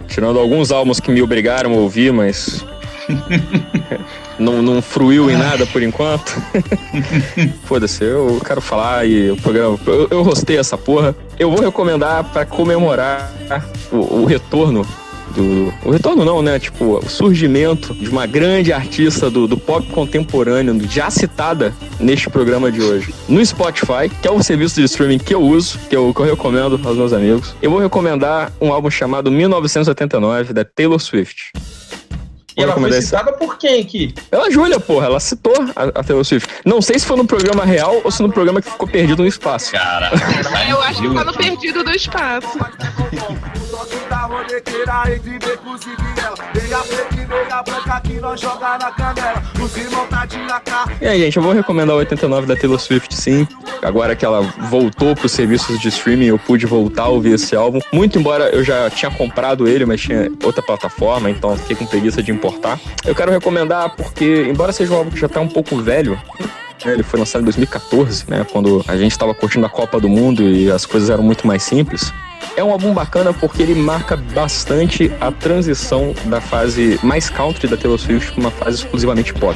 Tirando 0.08 0.40
alguns 0.40 0.72
álbuns 0.72 1.00
que 1.00 1.12
me 1.12 1.22
obrigaram 1.22 1.74
a 1.74 1.78
ouvir, 1.78 2.12
mas. 2.12 2.66
não, 4.38 4.62
não 4.62 4.82
fruiu 4.82 5.30
em 5.30 5.38
nada 5.38 5.66
por 5.66 5.82
enquanto. 5.82 6.42
Foda-se, 7.66 8.04
eu 8.04 8.42
quero 8.46 8.62
falar 8.62 9.06
e 9.06 9.32
o 9.32 9.38
programa. 9.38 9.80
Eu, 9.86 10.08
eu 10.10 10.22
rostei 10.24 10.58
essa 10.58 10.78
porra. 10.78 11.16
Eu 11.38 11.52
vou 11.52 11.62
recomendar 11.62 12.24
pra 12.26 12.46
comemorar 12.46 13.32
o, 13.92 14.22
o 14.22 14.26
retorno 14.26 14.86
do. 15.42 15.74
O 15.86 15.92
retorno 15.92 16.26
não, 16.26 16.42
né? 16.42 16.60
Tipo, 16.60 16.98
o 16.98 17.10
surgimento 17.10 17.94
de 17.94 18.10
uma 18.10 18.26
grande 18.26 18.74
artista 18.74 19.30
do, 19.30 19.48
do 19.48 19.58
pop 19.58 19.86
contemporâneo, 19.92 20.80
já 20.90 21.10
citada 21.10 21.74
neste 22.00 22.30
programa 22.30 22.72
de 22.72 22.82
hoje. 22.82 23.14
No 23.30 23.44
Spotify, 23.46 24.10
que 24.22 24.28
é 24.28 24.32
o 24.32 24.42
serviço 24.44 24.76
de 24.76 24.84
streaming 24.84 25.20
que 25.20 25.34
eu 25.34 25.42
uso, 25.42 25.80
que 25.90 25.96
eu, 25.96 26.14
que 26.14 26.20
eu 26.20 26.26
recomendo 26.26 26.80
aos 26.84 26.98
meus 26.98 27.14
amigos. 27.14 27.56
Eu 27.62 27.70
vou 27.72 27.80
recomendar 27.80 28.52
um 28.60 28.74
álbum 28.74 28.90
chamado 28.90 29.32
1989, 29.32 30.54
da 30.54 30.66
Taylor 30.66 31.00
Swift. 31.00 31.52
E 31.56 32.64
ela 32.64 32.74
foi 32.74 32.82
recomendar 32.82 32.98
esse- 33.00 33.08
citada 33.10 33.34
por 33.34 33.56
quem 33.60 33.82
aqui? 33.82 34.14
Pela 34.32 34.50
Júlia, 34.50 34.80
porra, 34.80 35.06
ela 35.06 35.20
citou 35.20 35.54
a, 35.76 36.00
a 36.00 36.04
Taylor 36.04 36.26
Swift. 36.26 36.50
Não 36.66 36.82
sei 36.82 36.98
se 36.98 37.06
foi 37.06 37.16
no 37.16 37.26
programa 37.26 37.64
real 37.64 38.02
ou 38.04 38.10
se 38.10 38.22
no 38.24 38.32
programa 38.32 38.60
que 38.64 38.70
ficou 38.72 38.88
perdido 38.88 39.22
no 39.22 39.28
espaço. 39.28 39.72
Cara, 39.74 40.10
Eu 40.68 40.82
acho 40.82 41.02
que 41.02 41.14
tá 41.14 41.24
no 41.24 41.34
perdido 41.34 41.84
do 41.84 41.92
espaço. 41.92 42.58
da 44.10 44.22
roleteira 44.22 45.16
entre 45.16 45.40
becos 45.40 45.82
e 45.86 45.96
viela. 45.96 46.38
Preta 46.52 47.22
e 47.22 47.26
branca 47.26 48.02
que 48.02 48.14
nós 48.20 48.40
joga 48.40 48.78
na 48.78 48.92
canela. 48.92 49.44
Os 49.62 49.78
irmãos 49.78 50.08
tá 50.10 50.26
de. 50.26 50.38
E 51.02 51.08
aí, 51.08 51.20
gente, 51.20 51.38
eu 51.38 51.44
vou 51.44 51.54
recomendar 51.54 51.96
o 51.96 52.00
89 52.00 52.48
da 52.48 52.56
Taylor 52.56 52.80
Swift, 52.80 53.14
sim. 53.16 53.48
Agora 53.82 54.16
que 54.16 54.26
ela 54.26 54.42
voltou 54.70 55.16
pros 55.16 55.32
serviços 55.32 55.80
de 55.80 55.90
streaming, 55.90 56.26
eu 56.26 56.40
pude 56.40 56.66
voltar 56.66 57.04
a 57.04 57.08
ouvir 57.08 57.34
esse 57.34 57.56
álbum. 57.56 57.80
Muito 57.92 58.18
embora 58.18 58.50
eu 58.50 58.64
já 58.64 58.90
tinha 58.90 59.12
comprado 59.12 59.68
ele, 59.68 59.86
mas 59.86 60.02
tinha 60.02 60.32
outra 60.44 60.62
plataforma, 60.62 61.30
então 61.30 61.56
fiquei 61.58 61.76
com 61.76 61.86
preguiça 61.86 62.24
de 62.24 62.32
importar. 62.32 62.80
Eu 63.06 63.14
quero 63.14 63.32
recomendar 63.32 63.96
porque, 63.96 64.48
embora 64.50 64.72
seja 64.72 64.94
um 64.94 64.98
álbum 64.98 65.12
que 65.12 65.20
já 65.20 65.30
tá 65.30 65.40
um 65.40 65.48
pouco 65.48 65.78
velho, 65.78 66.20
né, 66.86 66.94
ele 66.94 67.04
foi 67.04 67.20
lançado 67.20 67.42
em 67.42 67.46
2014, 67.46 68.26
né? 68.28 68.46
Quando 68.52 68.84
a 68.88 68.96
gente 68.98 69.12
estava 69.12 69.34
curtindo 69.34 69.66
a 69.66 69.70
Copa 69.70 70.00
do 70.00 70.10
Mundo 70.10 70.44
e 70.44 70.72
as 70.72 70.86
coisas 70.86 71.10
eram 71.10 71.24
muito 71.24 71.46
mais 71.46 71.64
simples. 71.64 72.12
É 72.58 72.64
um 72.64 72.72
álbum 72.72 72.92
bacana 72.92 73.32
porque 73.32 73.62
ele 73.62 73.76
marca 73.76 74.18
bastante 74.18 75.12
a 75.22 75.32
transição 75.32 76.16
da 76.26 76.42
fase 76.42 77.00
mais 77.04 77.30
country 77.30 77.68
da 77.68 77.78
Taylor 77.78 78.00
Swift 78.00 78.32
para 78.32 78.42
uma 78.42 78.50
fase 78.50 78.78
exclusivamente 78.78 79.32
pop. 79.32 79.56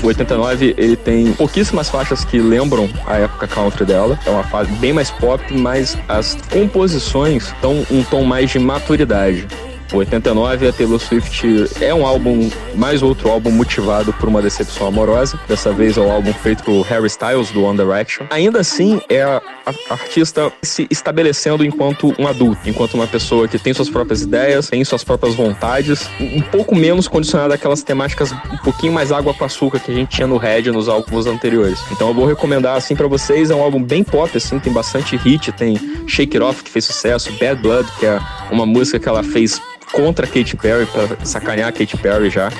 O 0.00 0.06
89 0.06 0.76
ele 0.78 0.94
tem 0.94 1.32
pouquíssimas 1.32 1.90
faixas 1.90 2.24
que 2.24 2.38
lembram 2.38 2.88
a 3.04 3.16
época 3.16 3.48
country 3.48 3.84
dela. 3.84 4.16
É 4.24 4.30
uma 4.30 4.44
fase 4.44 4.70
bem 4.74 4.92
mais 4.92 5.10
pop, 5.10 5.42
mas 5.52 5.98
as 6.08 6.38
composições 6.52 7.48
estão 7.48 7.84
um 7.90 8.04
tom 8.04 8.22
mais 8.22 8.48
de 8.48 8.60
maturidade. 8.60 9.48
O 9.92 9.98
89, 9.98 10.68
a 10.68 10.72
Taylor 10.72 10.98
Swift 10.98 11.46
é 11.80 11.94
um 11.94 12.04
álbum, 12.04 12.50
mais 12.74 13.02
outro 13.02 13.30
álbum 13.30 13.50
motivado 13.50 14.12
por 14.12 14.28
uma 14.28 14.42
decepção 14.42 14.86
amorosa. 14.88 15.38
Dessa 15.48 15.72
vez 15.72 15.96
é 15.96 16.00
o 16.00 16.10
álbum 16.10 16.32
feito 16.32 16.64
por 16.64 16.82
Harry 16.82 17.06
Styles, 17.06 17.50
do 17.50 17.62
One 17.62 17.78
Direction. 17.78 18.26
Ainda 18.30 18.60
assim, 18.60 19.00
é 19.08 19.22
a, 19.22 19.40
a 19.64 19.94
artista 19.94 20.52
se 20.62 20.86
estabelecendo 20.90 21.64
enquanto 21.64 22.14
um 22.18 22.26
adulto, 22.26 22.68
enquanto 22.68 22.94
uma 22.94 23.06
pessoa 23.06 23.46
que 23.46 23.58
tem 23.58 23.72
suas 23.72 23.88
próprias 23.88 24.22
ideias, 24.22 24.68
tem 24.68 24.84
suas 24.84 25.04
próprias 25.04 25.34
vontades, 25.34 26.08
um 26.20 26.42
pouco 26.42 26.74
menos 26.74 27.06
condicionada 27.06 27.54
àquelas 27.54 27.82
temáticas 27.82 28.32
um 28.32 28.56
pouquinho 28.58 28.92
mais 28.92 29.12
água 29.12 29.32
com 29.32 29.44
açúcar 29.44 29.78
que 29.78 29.90
a 29.90 29.94
gente 29.94 30.10
tinha 30.10 30.26
no 30.26 30.36
Red 30.36 30.70
nos 30.72 30.88
álbuns 30.88 31.26
anteriores. 31.26 31.78
Então 31.92 32.08
eu 32.08 32.14
vou 32.14 32.26
recomendar 32.26 32.76
assim 32.76 32.96
pra 32.96 33.06
vocês, 33.06 33.50
é 33.50 33.54
um 33.54 33.62
álbum 33.62 33.82
bem 33.82 34.02
pop 34.02 34.36
assim, 34.36 34.58
tem 34.58 34.72
bastante 34.72 35.16
hit, 35.16 35.52
tem 35.52 35.76
Shake 36.06 36.36
It 36.36 36.44
Off 36.44 36.62
que 36.62 36.70
fez 36.70 36.84
sucesso, 36.84 37.32
Bad 37.40 37.60
Blood, 37.62 37.88
que 37.98 38.06
é 38.06 38.18
uma 38.50 38.66
música 38.66 38.98
que 38.98 39.08
ela 39.08 39.22
fez 39.22 39.60
contra 39.96 40.26
Katy 40.26 40.56
Perry 40.56 40.84
pra 40.84 41.16
sacanear 41.24 41.70
a 41.70 41.72
Katy 41.72 41.96
Perry 41.96 42.28
já. 42.28 42.50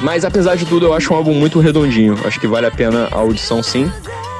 Mas 0.00 0.24
apesar 0.24 0.54
de 0.54 0.64
tudo, 0.64 0.86
eu 0.86 0.94
acho 0.94 1.12
um 1.12 1.16
álbum 1.16 1.34
muito 1.34 1.58
redondinho. 1.58 2.16
Acho 2.24 2.38
que 2.38 2.46
vale 2.46 2.66
a 2.66 2.70
pena 2.70 3.08
a 3.10 3.16
audição 3.16 3.62
sim. 3.62 3.90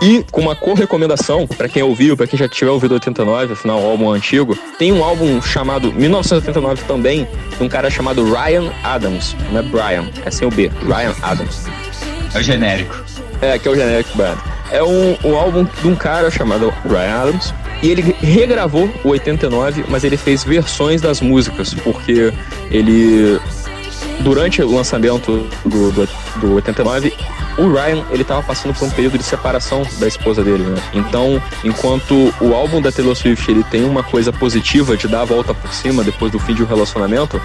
E 0.01 0.25
com 0.31 0.41
uma 0.41 0.57
cor 0.57 0.77
recomendação, 0.77 1.47
pra 1.47 1.69
quem 1.69 1.83
ouviu, 1.83 2.17
pra 2.17 2.27
quem 2.27 2.39
já 2.39 2.49
tiver 2.49 2.71
ouvido 2.71 2.95
89, 2.95 3.53
afinal, 3.53 3.81
o 3.81 3.87
álbum 3.87 4.11
antigo, 4.11 4.57
tem 4.79 4.93
um 4.93 5.03
álbum 5.05 5.41
chamado 5.41 5.93
1989 5.93 6.83
também, 6.85 7.29
de 7.57 7.63
um 7.63 7.69
cara 7.69 7.89
chamado 7.89 8.25
Ryan 8.25 8.73
Adams. 8.83 9.37
Não 9.53 9.61
é 9.61 9.63
Brian, 9.63 10.09
é 10.25 10.31
sem 10.31 10.47
o 10.47 10.51
B. 10.51 10.71
Ryan 10.83 11.15
Adams. 11.23 11.67
é 12.35 12.39
o 12.39 12.43
genérico. 12.43 13.05
É, 13.41 13.59
que 13.59 13.67
é 13.67 13.71
o 13.71 13.75
Generic 13.75 14.17
Band. 14.17 14.37
É 14.71 14.83
um, 14.83 15.17
um 15.25 15.37
álbum 15.37 15.65
de 15.65 15.89
um 15.89 15.95
cara 15.95 16.31
chamado 16.31 16.73
Ryan 16.85 17.23
Adams. 17.23 17.55
E 17.83 17.91
ele 17.91 18.15
regravou 18.21 18.89
o 19.03 19.09
89, 19.09 19.85
mas 19.89 20.05
ele 20.05 20.17
fez 20.17 20.45
versões 20.45 21.01
das 21.01 21.21
músicas, 21.21 21.75
porque 21.75 22.33
ele. 22.71 23.41
Durante 24.21 24.63
o 24.63 24.73
lançamento 24.73 25.49
do, 25.65 25.91
do, 25.91 26.09
do 26.37 26.55
89, 26.55 27.13
o 27.59 27.69
Ryan 27.73 28.03
ele 28.11 28.25
tava 28.25 28.43
passando 28.43 28.75
por 28.75 28.87
um 28.87 28.91
período 28.91 29.19
de 29.19 29.25
separação 29.25 29.83
da 29.99 30.07
esposa 30.09 30.43
dele, 30.43 30.65
né? 30.65 30.77
Então, 30.95 31.41
enquanto 31.65 32.33
o 32.41 32.55
álbum 32.55 32.81
da 32.81 32.91
Taylor 32.93 33.15
Swift 33.15 33.51
ele 33.51 33.63
tem 33.65 33.85
uma 33.85 34.03
coisa 34.03 34.33
positiva 34.33 34.97
de 34.97 35.07
dar 35.09 35.23
a 35.23 35.25
volta 35.25 35.53
por 35.55 35.73
cima 35.73 36.03
depois 36.03 36.33
do 36.33 36.39
fim 36.39 36.55
de 36.55 36.63
um 36.63 36.67
relacionamento, 36.67 37.41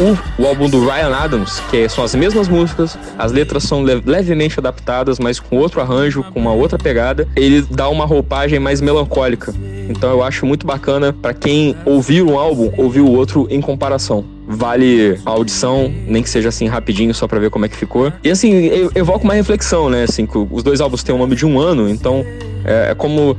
o, 0.00 0.42
o 0.42 0.46
álbum 0.46 0.68
do 0.68 0.84
Ryan 0.86 1.14
Adams, 1.14 1.60
que 1.70 1.88
são 1.88 2.02
as 2.04 2.14
mesmas 2.14 2.48
músicas, 2.48 2.98
as 3.18 3.30
letras 3.32 3.62
são 3.64 3.82
le- 3.84 4.02
levemente 4.04 4.58
adaptadas, 4.58 5.18
mas 5.18 5.38
com 5.38 5.56
outro 5.58 5.80
arranjo, 5.80 6.22
com 6.24 6.40
uma 6.40 6.52
outra 6.52 6.78
pegada, 6.78 7.28
ele 7.36 7.62
dá 7.70 7.88
uma 7.88 8.04
roupagem 8.04 8.58
mais 8.58 8.80
melancólica. 8.80 9.54
Então 9.88 10.10
eu 10.10 10.22
acho 10.22 10.46
muito 10.46 10.66
bacana 10.66 11.12
pra 11.12 11.34
quem 11.34 11.76
ouvir 11.84 12.22
um 12.22 12.38
álbum, 12.38 12.72
ouvir 12.76 13.00
o 13.00 13.10
outro 13.10 13.46
em 13.50 13.60
comparação. 13.60 14.24
Vale 14.56 15.18
a 15.24 15.30
audição, 15.30 15.92
nem 16.06 16.22
que 16.22 16.28
seja 16.30 16.48
assim 16.50 16.66
rapidinho, 16.66 17.12
só 17.14 17.26
pra 17.26 17.38
ver 17.38 17.50
como 17.50 17.64
é 17.64 17.68
que 17.68 17.76
ficou. 17.76 18.12
E 18.22 18.30
assim, 18.30 18.66
eu- 18.66 18.90
evoca 18.94 19.24
uma 19.24 19.34
reflexão, 19.34 19.88
né? 19.88 20.04
Assim, 20.04 20.26
que 20.26 20.36
os 20.38 20.62
dois 20.62 20.80
álbuns 20.80 21.02
têm 21.02 21.14
o 21.14 21.18
nome 21.18 21.34
de 21.34 21.46
um 21.46 21.58
ano, 21.58 21.88
então 21.88 22.24
é, 22.64 22.90
é 22.90 22.94
como, 22.94 23.36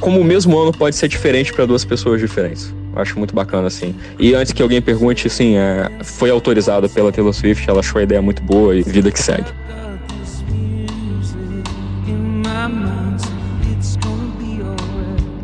como 0.00 0.20
o 0.20 0.24
mesmo 0.24 0.56
ano 0.58 0.72
pode 0.72 0.96
ser 0.96 1.08
diferente 1.08 1.52
pra 1.52 1.66
duas 1.66 1.84
pessoas 1.84 2.20
diferentes. 2.20 2.72
Eu 2.94 3.02
acho 3.02 3.18
muito 3.18 3.34
bacana, 3.34 3.66
assim. 3.66 3.94
E 4.18 4.34
antes 4.34 4.52
que 4.52 4.62
alguém 4.62 4.80
pergunte, 4.80 5.26
assim, 5.26 5.56
é, 5.56 5.90
foi 6.04 6.30
autorizado 6.30 6.88
pela 6.88 7.10
Taylor 7.10 7.32
Swift, 7.32 7.68
ela 7.68 7.80
achou 7.80 7.98
a 7.98 8.04
ideia 8.04 8.22
muito 8.22 8.40
boa 8.42 8.74
e 8.76 8.82
vida 8.82 9.10
que 9.10 9.20
segue. 9.20 9.46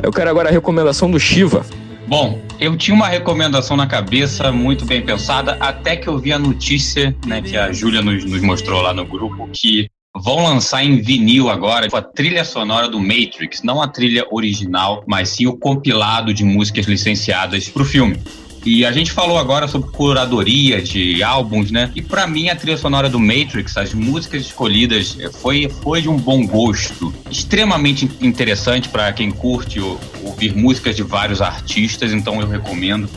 Eu 0.03 0.11
quero 0.13 0.31
agora 0.31 0.49
a 0.49 0.53
recomendação 0.53 1.11
do 1.11 1.19
Shiva. 1.21 1.65
Bom, 2.11 2.43
eu 2.59 2.77
tinha 2.77 2.93
uma 2.93 3.07
recomendação 3.07 3.77
na 3.77 3.87
cabeça, 3.87 4.51
muito 4.51 4.85
bem 4.85 5.01
pensada, 5.01 5.57
até 5.61 5.95
que 5.95 6.09
eu 6.09 6.19
vi 6.19 6.33
a 6.33 6.41
notícia, 6.41 7.17
né, 7.25 7.41
que 7.41 7.57
a 7.57 7.71
Júlia 7.73 8.03
nos, 8.03 8.25
nos 8.25 8.43
mostrou 8.43 8.83
lá 8.83 8.93
no 8.93 9.05
grupo, 9.05 9.49
que 9.53 9.89
vão 10.17 10.43
lançar 10.43 10.83
em 10.83 11.01
vinil 11.01 11.49
agora 11.49 11.87
a 11.93 12.03
trilha 12.03 12.45
sonora 12.45 12.89
do 12.89 12.99
Matrix, 12.99 13.63
não 13.63 13.81
a 13.81 13.87
trilha 13.87 14.27
original, 14.29 15.05
mas 15.07 15.29
sim 15.29 15.47
o 15.47 15.57
compilado 15.57 16.35
de 16.35 16.43
músicas 16.43 16.87
licenciadas 16.87 17.69
para 17.69 17.83
o 17.83 17.85
filme. 17.85 18.19
E 18.65 18.85
a 18.85 18.93
gente 18.93 19.11
falou 19.11 19.39
agora 19.39 19.67
sobre 19.67 19.91
curadoria 19.91 20.83
de 20.83 21.23
álbuns, 21.23 21.71
né? 21.71 21.91
E 21.95 22.03
para 22.03 22.27
mim 22.27 22.49
a 22.49 22.57
trilha 22.57 22.77
sonora 22.77 23.09
do 23.09 23.19
Matrix, 23.19 23.77
as 23.77 23.95
músicas 23.95 24.43
escolhidas 24.43 25.17
eh, 25.19 25.31
foi, 25.31 25.71
foi 25.83 26.03
de 26.03 26.09
um 26.09 26.17
bom 26.17 26.47
gosto, 26.47 27.13
extremamente 27.31 28.11
interessante 28.21 28.89
para 28.89 29.13
quem 29.13 29.31
curte 29.31 29.81
ouvir 30.23 30.55
músicas 30.55 30.95
de 30.95 31.03
vários 31.03 31.41
artistas, 31.41 32.13
então 32.13 32.41
eu 32.41 32.47
recomendo. 32.47 33.09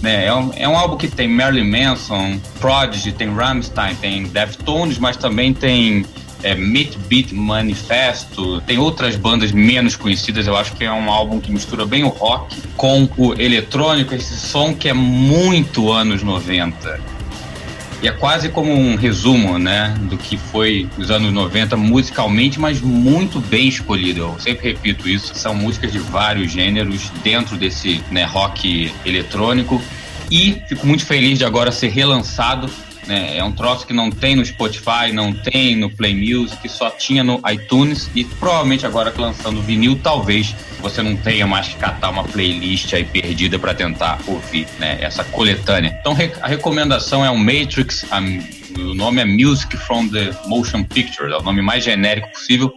Né, 0.00 0.26
é, 0.26 0.34
um, 0.34 0.50
é 0.56 0.68
um 0.68 0.76
álbum 0.76 0.96
que 0.96 1.06
tem 1.06 1.28
Marilyn 1.28 1.70
Manson, 1.70 2.40
Prodigy, 2.60 3.12
tem 3.12 3.32
Rammstein, 3.32 3.94
tem 3.94 4.24
Deftones, 4.24 4.98
mas 4.98 5.16
também 5.16 5.54
tem 5.54 6.04
é, 6.42 6.54
Meat 6.54 6.96
Beat 7.08 7.32
Manifesto, 7.32 8.60
tem 8.62 8.78
outras 8.78 9.16
bandas 9.16 9.52
menos 9.52 9.96
conhecidas. 9.96 10.46
Eu 10.46 10.56
acho 10.56 10.72
que 10.72 10.84
é 10.84 10.92
um 10.92 11.10
álbum 11.10 11.40
que 11.40 11.52
mistura 11.52 11.86
bem 11.86 12.04
o 12.04 12.08
rock 12.08 12.56
com 12.76 13.08
o 13.16 13.32
eletrônico, 13.40 14.14
esse 14.14 14.36
som 14.36 14.74
que 14.74 14.88
é 14.88 14.92
muito 14.92 15.92
anos 15.92 16.22
90. 16.22 17.12
E 18.02 18.08
é 18.08 18.10
quase 18.10 18.48
como 18.48 18.72
um 18.72 18.96
resumo, 18.96 19.60
né, 19.60 19.94
do 20.10 20.18
que 20.18 20.36
foi 20.36 20.88
os 20.98 21.08
anos 21.08 21.32
90 21.32 21.76
musicalmente, 21.76 22.58
mas 22.58 22.80
muito 22.80 23.38
bem 23.38 23.68
escolhido. 23.68 24.22
Eu 24.22 24.36
sempre 24.40 24.72
repito 24.72 25.08
isso, 25.08 25.36
são 25.36 25.54
músicas 25.54 25.92
de 25.92 26.00
vários 26.00 26.50
gêneros 26.50 27.12
dentro 27.22 27.56
desse 27.56 28.02
né, 28.10 28.24
rock 28.24 28.92
eletrônico. 29.06 29.80
E 30.28 30.60
fico 30.68 30.84
muito 30.84 31.06
feliz 31.06 31.38
de 31.38 31.44
agora 31.44 31.70
ser 31.70 31.88
relançado 31.88 32.68
né? 33.06 33.36
É 33.36 33.44
um 33.44 33.52
troço 33.52 33.86
que 33.86 33.92
não 33.92 34.10
tem 34.10 34.36
no 34.36 34.44
Spotify, 34.44 35.12
não 35.12 35.32
tem 35.32 35.76
no 35.76 35.90
Play 35.90 36.14
Music, 36.14 36.68
só 36.68 36.90
tinha 36.90 37.24
no 37.24 37.40
iTunes 37.50 38.10
e 38.14 38.24
provavelmente 38.24 38.86
agora 38.86 39.12
lançando 39.16 39.60
vinil, 39.62 39.98
talvez 40.02 40.54
você 40.80 41.02
não 41.02 41.16
tenha 41.16 41.46
mais 41.46 41.68
que 41.68 41.76
catar 41.76 42.10
uma 42.10 42.24
playlist 42.24 42.92
aí 42.92 43.04
perdida 43.04 43.58
para 43.58 43.74
tentar 43.74 44.18
ouvir, 44.26 44.66
né? 44.78 44.98
Essa 45.00 45.24
coletânea. 45.24 45.96
Então 46.00 46.16
a 46.40 46.48
recomendação 46.48 47.24
é 47.24 47.30
o 47.30 47.38
Matrix, 47.38 48.04
a, 48.10 48.18
o 48.18 48.94
nome 48.94 49.20
é 49.20 49.24
Music 49.24 49.76
from 49.76 50.08
the 50.08 50.30
Motion 50.46 50.84
Picture, 50.84 51.32
é 51.32 51.36
o 51.36 51.42
nome 51.42 51.62
mais 51.62 51.84
genérico 51.84 52.30
possível 52.32 52.72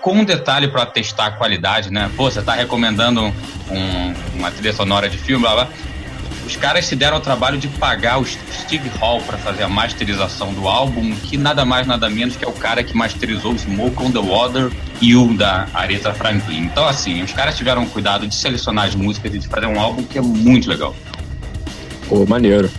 com 0.00 0.12
um 0.12 0.24
detalhe 0.24 0.68
para 0.68 0.86
testar 0.86 1.26
a 1.26 1.30
qualidade, 1.32 1.90
né? 1.90 2.10
Pô, 2.16 2.30
você 2.30 2.40
tá 2.40 2.54
recomendando 2.54 3.22
um, 3.22 4.14
uma 4.38 4.50
trilha 4.50 4.72
sonora 4.72 5.08
de 5.08 5.18
filme, 5.18 5.42
blá 5.42 5.54
blá. 5.54 5.68
Os 6.48 6.56
caras 6.56 6.86
se 6.86 6.96
deram 6.96 7.16
ao 7.16 7.20
trabalho 7.20 7.58
de 7.58 7.68
pagar 7.68 8.18
o 8.18 8.24
Steve 8.24 8.88
Hall 8.98 9.20
para 9.20 9.36
fazer 9.36 9.64
a 9.64 9.68
masterização 9.68 10.50
do 10.54 10.66
álbum, 10.66 11.14
que 11.14 11.36
nada 11.36 11.62
mais 11.62 11.86
nada 11.86 12.08
menos 12.08 12.36
que 12.36 12.44
é 12.44 12.48
o 12.48 12.52
cara 12.52 12.82
que 12.82 12.96
masterizou 12.96 13.54
Smoke 13.58 14.02
on 14.02 14.10
the 14.10 14.18
Water 14.18 14.70
e 14.98 15.14
o 15.14 15.36
da 15.36 15.68
Aretha 15.74 16.14
Franklin. 16.14 16.60
Então, 16.60 16.88
assim, 16.88 17.22
os 17.22 17.34
caras 17.34 17.54
tiveram 17.54 17.84
cuidado 17.84 18.26
de 18.26 18.34
selecionar 18.34 18.86
as 18.86 18.94
músicas 18.94 19.34
e 19.34 19.38
de 19.40 19.46
fazer 19.46 19.66
um 19.66 19.78
álbum 19.78 20.02
que 20.02 20.16
é 20.16 20.22
muito 20.22 20.70
legal. 20.70 20.96
Pô, 22.08 22.24
maneiro. 22.24 22.70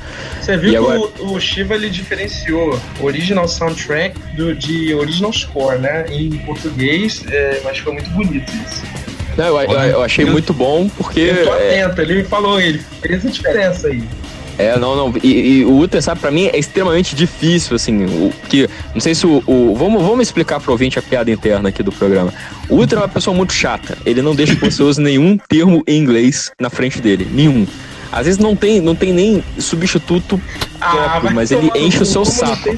Você 0.41 0.57
viu 0.57 0.70
e 0.70 0.72
que 0.72 0.78
agora... 0.78 0.99
o, 0.99 1.36
o, 1.36 1.39
Shiva 1.39 1.76
ele 1.76 1.91
diferenciou 1.91 2.82
original 2.99 3.47
soundtrack 3.47 4.20
do, 4.36 4.55
de 4.55 4.95
original 4.95 5.32
score, 5.32 5.78
né? 5.78 6.07
Em 6.09 6.39
português, 6.39 7.24
é, 7.28 7.61
mas 7.63 7.78
ficou 7.78 7.93
muito 7.93 8.09
bonito 8.09 8.51
isso. 8.65 9.09
Não, 9.40 9.62
eu, 9.62 9.72
eu, 9.72 9.80
eu 9.80 10.04
achei 10.04 10.26
muito 10.26 10.54
bom 10.54 10.90
porque. 10.90 11.22
Eu 11.22 11.46
tô 11.46 11.54
é, 11.54 11.82
atento, 11.82 12.02
é... 12.02 12.04
ele 12.04 12.16
me 12.16 12.24
falou, 12.26 12.60
ele 12.60 12.80
fez 13.02 13.26
a 13.26 13.30
diferença 13.30 13.88
aí. 13.88 14.04
É, 14.58 14.78
não, 14.78 14.94
não. 14.94 15.14
E, 15.24 15.60
e, 15.60 15.66
o 15.66 15.80
Uther, 15.80 16.02
sabe, 16.02 16.20
pra 16.20 16.30
mim 16.30 16.48
é 16.48 16.60
extremamente 16.60 17.16
difícil, 17.16 17.78
assim. 17.78 18.04
O, 18.04 18.34
que, 18.50 18.70
não 18.94 19.00
sei 19.00 19.16
se 19.16 19.26
o. 19.26 19.42
o 19.48 19.74
vamos, 19.74 20.04
vamos 20.04 20.28
explicar 20.28 20.60
pro 20.60 20.74
ouvinte 20.74 21.00
a 21.00 21.02
piada 21.02 21.32
interna 21.32 21.70
aqui 21.70 21.82
do 21.82 21.94
programa. 21.94 22.34
O 22.68 22.76
Uther 22.76 23.00
é 23.00 23.02
uma 23.02 23.08
pessoa 23.08 23.34
muito 23.34 23.54
chata. 23.54 23.98
Ele 24.06 24.22
não 24.22 24.36
deixa 24.36 24.58
que 24.58 24.70
você 24.70 24.84
use 24.84 25.00
nenhum 25.00 25.38
termo 25.38 25.82
em 25.88 25.98
inglês 25.98 26.52
na 26.60 26.70
frente 26.70 27.00
dele. 27.00 27.26
Nenhum. 27.32 27.66
Às 28.12 28.26
vezes 28.26 28.39
não 28.39 28.55
tem, 28.55 28.82
não 28.82 28.95
tem 28.95 29.14
nem 29.14 29.43
substituto 29.57 30.41
ah, 30.82 30.89
próprio, 30.89 31.36
mas 31.36 31.51
ele 31.51 31.72
enche 31.76 32.01
o 32.01 32.05
seu 32.05 32.26
saco. 32.26 32.70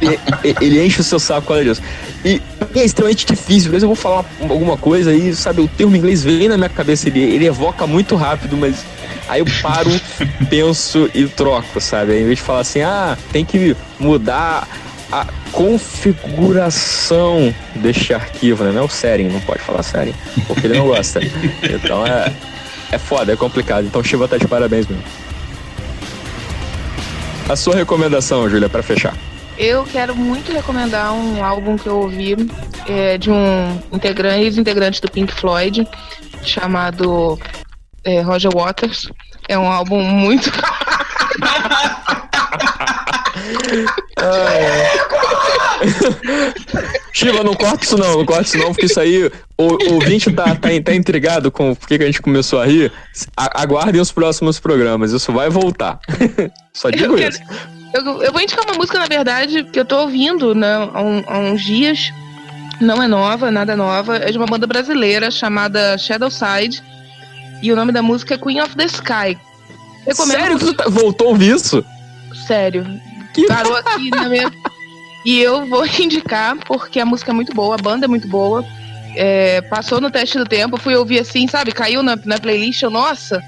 ele, 0.00 0.18
ele 0.60 0.86
enche 0.86 1.00
o 1.00 1.04
seu 1.04 1.18
saco 1.18 1.48
causa 1.48 1.64
disso. 1.64 1.82
E 2.24 2.40
é 2.74 2.84
extremamente 2.84 3.26
difícil. 3.26 3.66
Às 3.66 3.72
vezes 3.72 3.82
eu 3.82 3.88
vou 3.88 3.96
falar 3.96 4.24
alguma 4.42 4.76
coisa 4.76 5.14
e, 5.14 5.34
sabe, 5.34 5.62
o 5.62 5.68
termo 5.68 5.96
inglês 5.96 6.22
vem 6.22 6.48
na 6.48 6.56
minha 6.56 6.68
cabeça, 6.68 7.08
ele, 7.08 7.20
ele 7.20 7.46
evoca 7.46 7.86
muito 7.86 8.16
rápido, 8.16 8.56
mas 8.56 8.84
aí 9.28 9.40
eu 9.40 9.46
paro, 9.62 9.90
penso 10.50 11.08
e 11.14 11.26
troco, 11.26 11.80
sabe? 11.80 12.12
Aí, 12.12 12.22
em 12.22 12.26
vez 12.26 12.38
de 12.38 12.44
falar 12.44 12.60
assim, 12.60 12.82
ah, 12.82 13.16
tem 13.32 13.44
que 13.44 13.76
mudar 13.98 14.68
a 15.12 15.26
configuração 15.52 17.54
deste 17.74 18.14
arquivo, 18.14 18.64
né? 18.64 18.72
Não 18.72 18.82
é 18.82 18.84
o 18.84 18.88
setting, 18.88 19.24
não 19.24 19.40
pode 19.40 19.62
falar 19.62 19.82
setting, 19.82 20.14
porque 20.46 20.66
ele 20.66 20.78
não 20.78 20.86
gosta. 20.86 21.20
Então 21.62 22.06
é, 22.06 22.32
é 22.90 22.98
foda, 22.98 23.32
é 23.32 23.36
complicado. 23.36 23.86
Então 23.86 24.02
Shiva 24.02 24.28
tá 24.28 24.36
de 24.36 24.46
parabéns 24.46 24.86
mesmo. 24.86 25.04
A 27.48 27.56
sua 27.56 27.74
recomendação, 27.74 28.48
Júlia, 28.48 28.68
para 28.68 28.82
fechar. 28.82 29.14
Eu 29.58 29.84
quero 29.84 30.14
muito 30.14 30.52
recomendar 30.52 31.12
um 31.12 31.44
álbum 31.44 31.76
que 31.76 31.88
eu 31.88 31.98
ouvi 31.98 32.36
é, 32.88 33.18
de 33.18 33.30
um 33.30 33.82
integrante, 33.92 34.44
ex-integrante 34.44 35.00
do 35.00 35.10
Pink 35.10 35.32
Floyd, 35.34 35.86
chamado 36.42 37.38
é, 38.04 38.20
Roger 38.22 38.50
Waters. 38.54 39.08
É 39.48 39.58
um 39.58 39.70
álbum 39.70 40.00
muito. 40.02 40.50
ah, 44.16 44.54
é. 44.54 44.90
Shiva, 47.12 47.42
não 47.42 47.54
corta 47.54 47.84
isso 47.84 47.96
não, 47.96 48.18
não 48.18 48.26
corta 48.26 48.42
isso 48.42 48.58
não, 48.58 48.72
porque 48.72 48.86
isso 48.86 49.00
aí, 49.00 49.30
o, 49.58 49.64
o 49.64 49.94
ouvinte 49.94 50.30
tá, 50.32 50.54
tá, 50.54 50.68
tá 50.84 50.94
intrigado 50.94 51.50
com 51.50 51.74
por 51.74 51.86
que 51.86 51.94
a 51.94 52.06
gente 52.06 52.22
começou 52.22 52.60
a 52.60 52.66
rir. 52.66 52.92
A, 53.36 53.62
aguardem 53.62 54.00
os 54.00 54.12
próximos 54.12 54.60
programas, 54.60 55.12
isso 55.12 55.32
vai 55.32 55.50
voltar. 55.50 55.98
Só 56.72 56.90
digo 56.90 57.18
eu 57.18 57.28
isso. 57.28 57.40
eu, 57.94 58.22
eu, 58.22 58.32
vou 58.32 58.40
indicar 58.40 58.64
uma 58.64 58.74
música, 58.74 58.98
na 58.98 59.06
verdade, 59.06 59.64
que 59.64 59.78
eu 59.78 59.84
tô 59.84 59.98
ouvindo 59.98 60.54
né, 60.54 60.88
há, 60.92 61.02
um, 61.02 61.24
há 61.26 61.38
uns 61.38 61.62
dias. 61.62 62.12
Não 62.80 63.02
é 63.02 63.06
nova, 63.06 63.50
nada 63.50 63.76
nova. 63.76 64.16
É 64.16 64.30
de 64.30 64.38
uma 64.38 64.46
banda 64.46 64.66
brasileira 64.66 65.30
chamada 65.30 65.98
Shadow 65.98 66.30
Side. 66.30 66.82
E 67.62 67.70
o 67.70 67.76
nome 67.76 67.92
da 67.92 68.00
música 68.00 68.34
é 68.34 68.38
Queen 68.38 68.60
of 68.62 68.74
the 68.74 68.86
Sky. 68.86 69.38
Recomendo 70.06 70.38
Sério 70.38 70.58
que 70.58 70.64
tu 70.64 70.74
tá, 70.74 70.88
voltou 70.88 71.26
a 71.26 71.30
ouvir 71.30 71.54
isso? 71.54 71.84
Sério. 72.46 72.86
Que... 73.34 73.46
Parou 73.46 73.76
aqui 73.84 74.10
na 74.10 74.28
minha 74.28 74.50
e 75.24 75.40
eu 75.40 75.66
vou 75.66 75.84
indicar 75.86 76.56
porque 76.66 77.00
a 77.00 77.06
música 77.06 77.30
é 77.30 77.34
muito 77.34 77.54
boa, 77.54 77.74
a 77.74 77.82
banda 77.82 78.06
é 78.06 78.08
muito 78.08 78.28
boa. 78.28 78.64
É, 79.16 79.60
passou 79.62 80.00
no 80.00 80.10
teste 80.10 80.38
do 80.38 80.44
tempo, 80.44 80.80
fui 80.80 80.94
ouvir 80.94 81.18
assim, 81.18 81.48
sabe? 81.48 81.72
Caiu 81.72 82.02
na, 82.02 82.16
na 82.24 82.38
playlist, 82.38 82.82
eu, 82.82 82.90
nossa. 82.90 83.42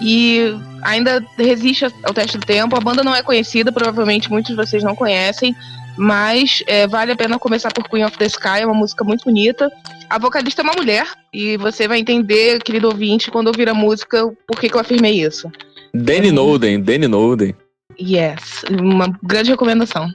E 0.00 0.54
ainda 0.82 1.24
resiste 1.36 1.86
ao 2.02 2.14
teste 2.14 2.38
do 2.38 2.46
tempo. 2.46 2.76
A 2.76 2.80
banda 2.80 3.02
não 3.02 3.14
é 3.14 3.22
conhecida, 3.22 3.72
provavelmente 3.72 4.30
muitos 4.30 4.50
de 4.50 4.56
vocês 4.56 4.82
não 4.82 4.94
conhecem. 4.94 5.54
Mas 5.96 6.62
é, 6.66 6.86
vale 6.86 7.12
a 7.12 7.16
pena 7.16 7.38
começar 7.38 7.72
por 7.72 7.88
Queen 7.88 8.04
of 8.04 8.16
the 8.16 8.26
Sky, 8.26 8.60
é 8.60 8.66
uma 8.66 8.74
música 8.74 9.02
muito 9.02 9.24
bonita. 9.24 9.70
A 10.08 10.16
vocalista 10.16 10.62
é 10.62 10.64
uma 10.64 10.74
mulher, 10.74 11.06
e 11.32 11.56
você 11.56 11.88
vai 11.88 11.98
entender, 11.98 12.62
querido 12.62 12.86
ouvinte, 12.86 13.32
quando 13.32 13.48
ouvir 13.48 13.68
a 13.68 13.74
música, 13.74 14.32
por 14.46 14.60
que, 14.60 14.68
que 14.68 14.76
eu 14.76 14.80
afirmei 14.80 15.20
isso. 15.20 15.50
Danny 15.92 16.30
Noden, 16.30 16.80
Danny 16.80 17.08
Noden. 17.08 17.54
Yes, 18.00 18.64
uma 18.80 19.12
grande 19.22 19.50
recomendação. 19.50 20.08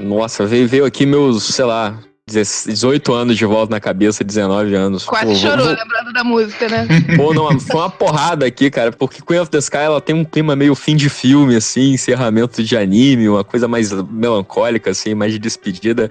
Nossa, 0.00 0.46
veio, 0.46 0.66
veio 0.66 0.84
aqui 0.84 1.04
meus, 1.04 1.44
sei 1.44 1.64
lá, 1.64 1.98
18 2.26 3.12
anos 3.12 3.36
de 3.36 3.44
volta 3.44 3.70
na 3.70 3.80
cabeça, 3.80 4.22
19 4.24 4.74
anos. 4.74 5.04
Quase 5.04 5.26
Pô, 5.26 5.34
chorou 5.34 5.66
vou... 5.66 5.74
lembrando 5.74 6.12
da 6.12 6.24
música, 6.24 6.68
né? 6.68 6.86
Pô, 7.16 7.34
não, 7.34 7.58
foi 7.60 7.80
uma 7.80 7.90
porrada 7.90 8.46
aqui, 8.46 8.70
cara, 8.70 8.92
porque 8.92 9.20
Queen 9.20 9.40
of 9.40 9.50
the 9.50 9.58
Sky 9.58 9.78
ela 9.78 10.00
tem 10.00 10.14
um 10.14 10.24
clima 10.24 10.54
meio 10.56 10.74
fim 10.74 10.96
de 10.96 11.08
filme, 11.08 11.56
assim, 11.56 11.92
encerramento 11.92 12.62
de 12.62 12.76
anime, 12.76 13.28
uma 13.28 13.44
coisa 13.44 13.66
mais 13.68 13.92
melancólica, 13.92 14.90
assim, 14.90 15.14
mais 15.14 15.32
de 15.32 15.38
despedida. 15.38 16.10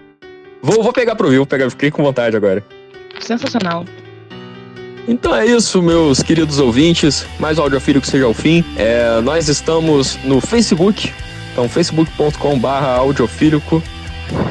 Vou, 0.62 0.84
vou 0.84 0.94
pegar 0.94 1.16
pro 1.16 1.30
vivo, 1.30 1.46
pegar, 1.46 1.70
fiquei 1.70 1.90
com 1.90 2.04
vontade 2.04 2.36
agora. 2.36 2.64
Sensacional. 3.20 3.86
Então 5.08 5.34
é 5.34 5.46
isso, 5.46 5.82
meus 5.82 6.22
queridos 6.22 6.60
ouvintes. 6.60 7.26
Mais 7.40 7.58
um 7.58 7.64
audiofílico 7.64 8.06
seja 8.06 8.28
o 8.28 8.34
fim. 8.34 8.64
É, 8.78 9.20
nós 9.22 9.48
estamos 9.48 10.20
no 10.24 10.40
Facebook, 10.40 11.12
então, 11.60 11.68
facebook.com.br 11.68 12.68
audiofílico. 12.68 13.84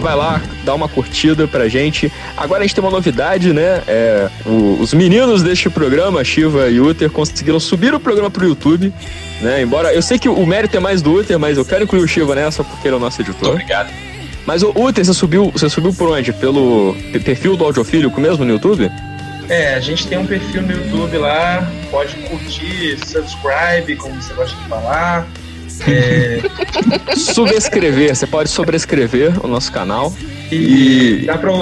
Vai 0.00 0.14
lá, 0.14 0.42
dá 0.64 0.74
uma 0.74 0.88
curtida 0.88 1.46
pra 1.46 1.68
gente. 1.68 2.12
Agora 2.36 2.60
a 2.60 2.66
gente 2.66 2.74
tem 2.74 2.84
uma 2.84 2.90
novidade, 2.90 3.52
né? 3.52 3.82
É, 3.86 4.28
o, 4.44 4.76
os 4.80 4.92
meninos 4.92 5.42
deste 5.42 5.70
programa, 5.70 6.22
Shiva 6.24 6.68
e 6.68 6.80
Uther, 6.80 7.08
conseguiram 7.08 7.60
subir 7.60 7.94
o 7.94 8.00
programa 8.00 8.28
pro 8.28 8.44
YouTube. 8.44 8.92
Né? 9.40 9.62
Embora 9.62 9.94
eu 9.94 10.02
sei 10.02 10.18
que 10.18 10.28
o 10.28 10.44
mérito 10.44 10.76
é 10.76 10.80
mais 10.80 11.00
do 11.00 11.14
Uther, 11.14 11.38
mas 11.38 11.56
eu 11.56 11.64
quero 11.64 11.84
incluir 11.84 12.02
o 12.02 12.08
Shiva 12.08 12.34
nessa 12.34 12.64
porque 12.64 12.88
ele 12.88 12.94
é 12.94 12.98
o 12.98 13.00
nosso 13.00 13.22
editor. 13.22 13.52
Obrigado. 13.52 13.90
Mas 14.44 14.62
o 14.62 14.70
Uther, 14.70 15.04
você 15.04 15.14
subiu, 15.14 15.50
você 15.52 15.68
subiu 15.70 15.94
por 15.94 16.10
onde? 16.10 16.32
Pelo 16.32 16.94
perfil 17.24 17.56
do 17.56 17.64
Audiofílico 17.64 18.20
mesmo 18.20 18.44
no 18.44 18.52
YouTube? 18.52 18.90
É, 19.48 19.74
a 19.74 19.80
gente 19.80 20.06
tem 20.08 20.18
um 20.18 20.26
perfil 20.26 20.62
no 20.62 20.72
YouTube 20.72 21.18
lá, 21.18 21.70
pode 21.90 22.14
curtir, 22.16 22.98
subscribe, 23.06 23.96
como 23.96 24.20
você 24.20 24.34
gosta 24.34 24.56
de 24.56 24.68
falar. 24.68 25.26
É... 25.86 26.40
Subscrever, 27.16 28.14
você 28.14 28.26
pode 28.26 28.48
sobrescrever 28.48 29.44
o 29.44 29.48
nosso 29.48 29.70
canal. 29.72 30.12
E. 30.50 31.24
Dá 31.26 31.38
pra... 31.38 31.52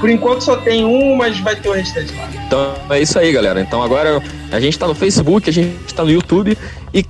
Por 0.00 0.08
enquanto 0.08 0.42
só 0.42 0.56
tem 0.56 0.84
um, 0.84 1.16
mas 1.16 1.40
vai 1.40 1.56
ter 1.56 1.68
o 1.68 1.72
restante 1.72 2.14
lá. 2.14 2.28
Então 2.46 2.74
é 2.90 3.00
isso 3.00 3.18
aí, 3.18 3.32
galera. 3.32 3.60
Então 3.60 3.82
agora 3.82 4.22
a 4.52 4.60
gente 4.60 4.78
tá 4.78 4.86
no 4.86 4.94
Facebook, 4.94 5.50
a 5.50 5.52
gente 5.52 5.92
tá 5.92 6.04
no 6.04 6.10
YouTube 6.10 6.56
e 6.94 7.04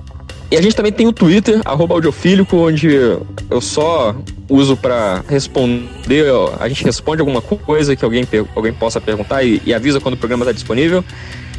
E 0.50 0.56
a 0.56 0.62
gente 0.62 0.74
também 0.74 0.90
tem 0.90 1.06
o 1.06 1.12
Twitter, 1.12 1.60
audiofílico, 1.64 2.56
onde 2.56 2.88
eu 2.88 3.60
só 3.60 4.16
uso 4.48 4.76
para 4.76 5.22
responder. 5.28 6.24
A 6.58 6.66
gente 6.68 6.82
responde 6.84 7.20
alguma 7.20 7.42
coisa 7.42 7.94
que 7.94 8.02
alguém, 8.02 8.26
alguém 8.56 8.72
possa 8.72 8.98
perguntar 8.98 9.42
e, 9.42 9.60
e 9.66 9.74
avisa 9.74 10.00
quando 10.00 10.14
o 10.14 10.16
programa 10.16 10.44
está 10.44 10.52
disponível. 10.52 11.04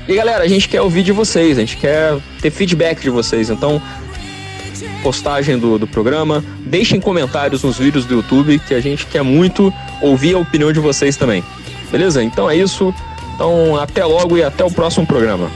E 0.07 0.15
galera, 0.15 0.43
a 0.43 0.47
gente 0.47 0.67
quer 0.67 0.81
ouvir 0.81 1.03
de 1.03 1.11
vocês, 1.11 1.55
a 1.57 1.61
gente 1.61 1.77
quer 1.77 2.17
ter 2.41 2.49
feedback 2.49 2.99
de 2.99 3.11
vocês. 3.11 3.51
Então, 3.51 3.79
postagem 5.01 5.57
do, 5.57 5.77
do 5.77 5.87
programa, 5.87 6.43
deixem 6.65 6.99
comentários 6.99 7.63
nos 7.63 7.77
vídeos 7.77 8.05
do 8.05 8.15
YouTube, 8.15 8.59
que 8.59 8.73
a 8.73 8.79
gente 8.79 9.05
quer 9.05 9.23
muito 9.23 9.73
ouvir 10.01 10.35
a 10.35 10.39
opinião 10.39 10.71
de 10.71 10.79
vocês 10.79 11.17
também. 11.17 11.43
Beleza? 11.91 12.23
Então 12.23 12.49
é 12.49 12.55
isso. 12.55 12.93
Então, 13.35 13.77
até 13.77 14.03
logo 14.03 14.37
e 14.37 14.43
até 14.43 14.63
o 14.63 14.71
próximo 14.71 15.05
programa. 15.05 15.49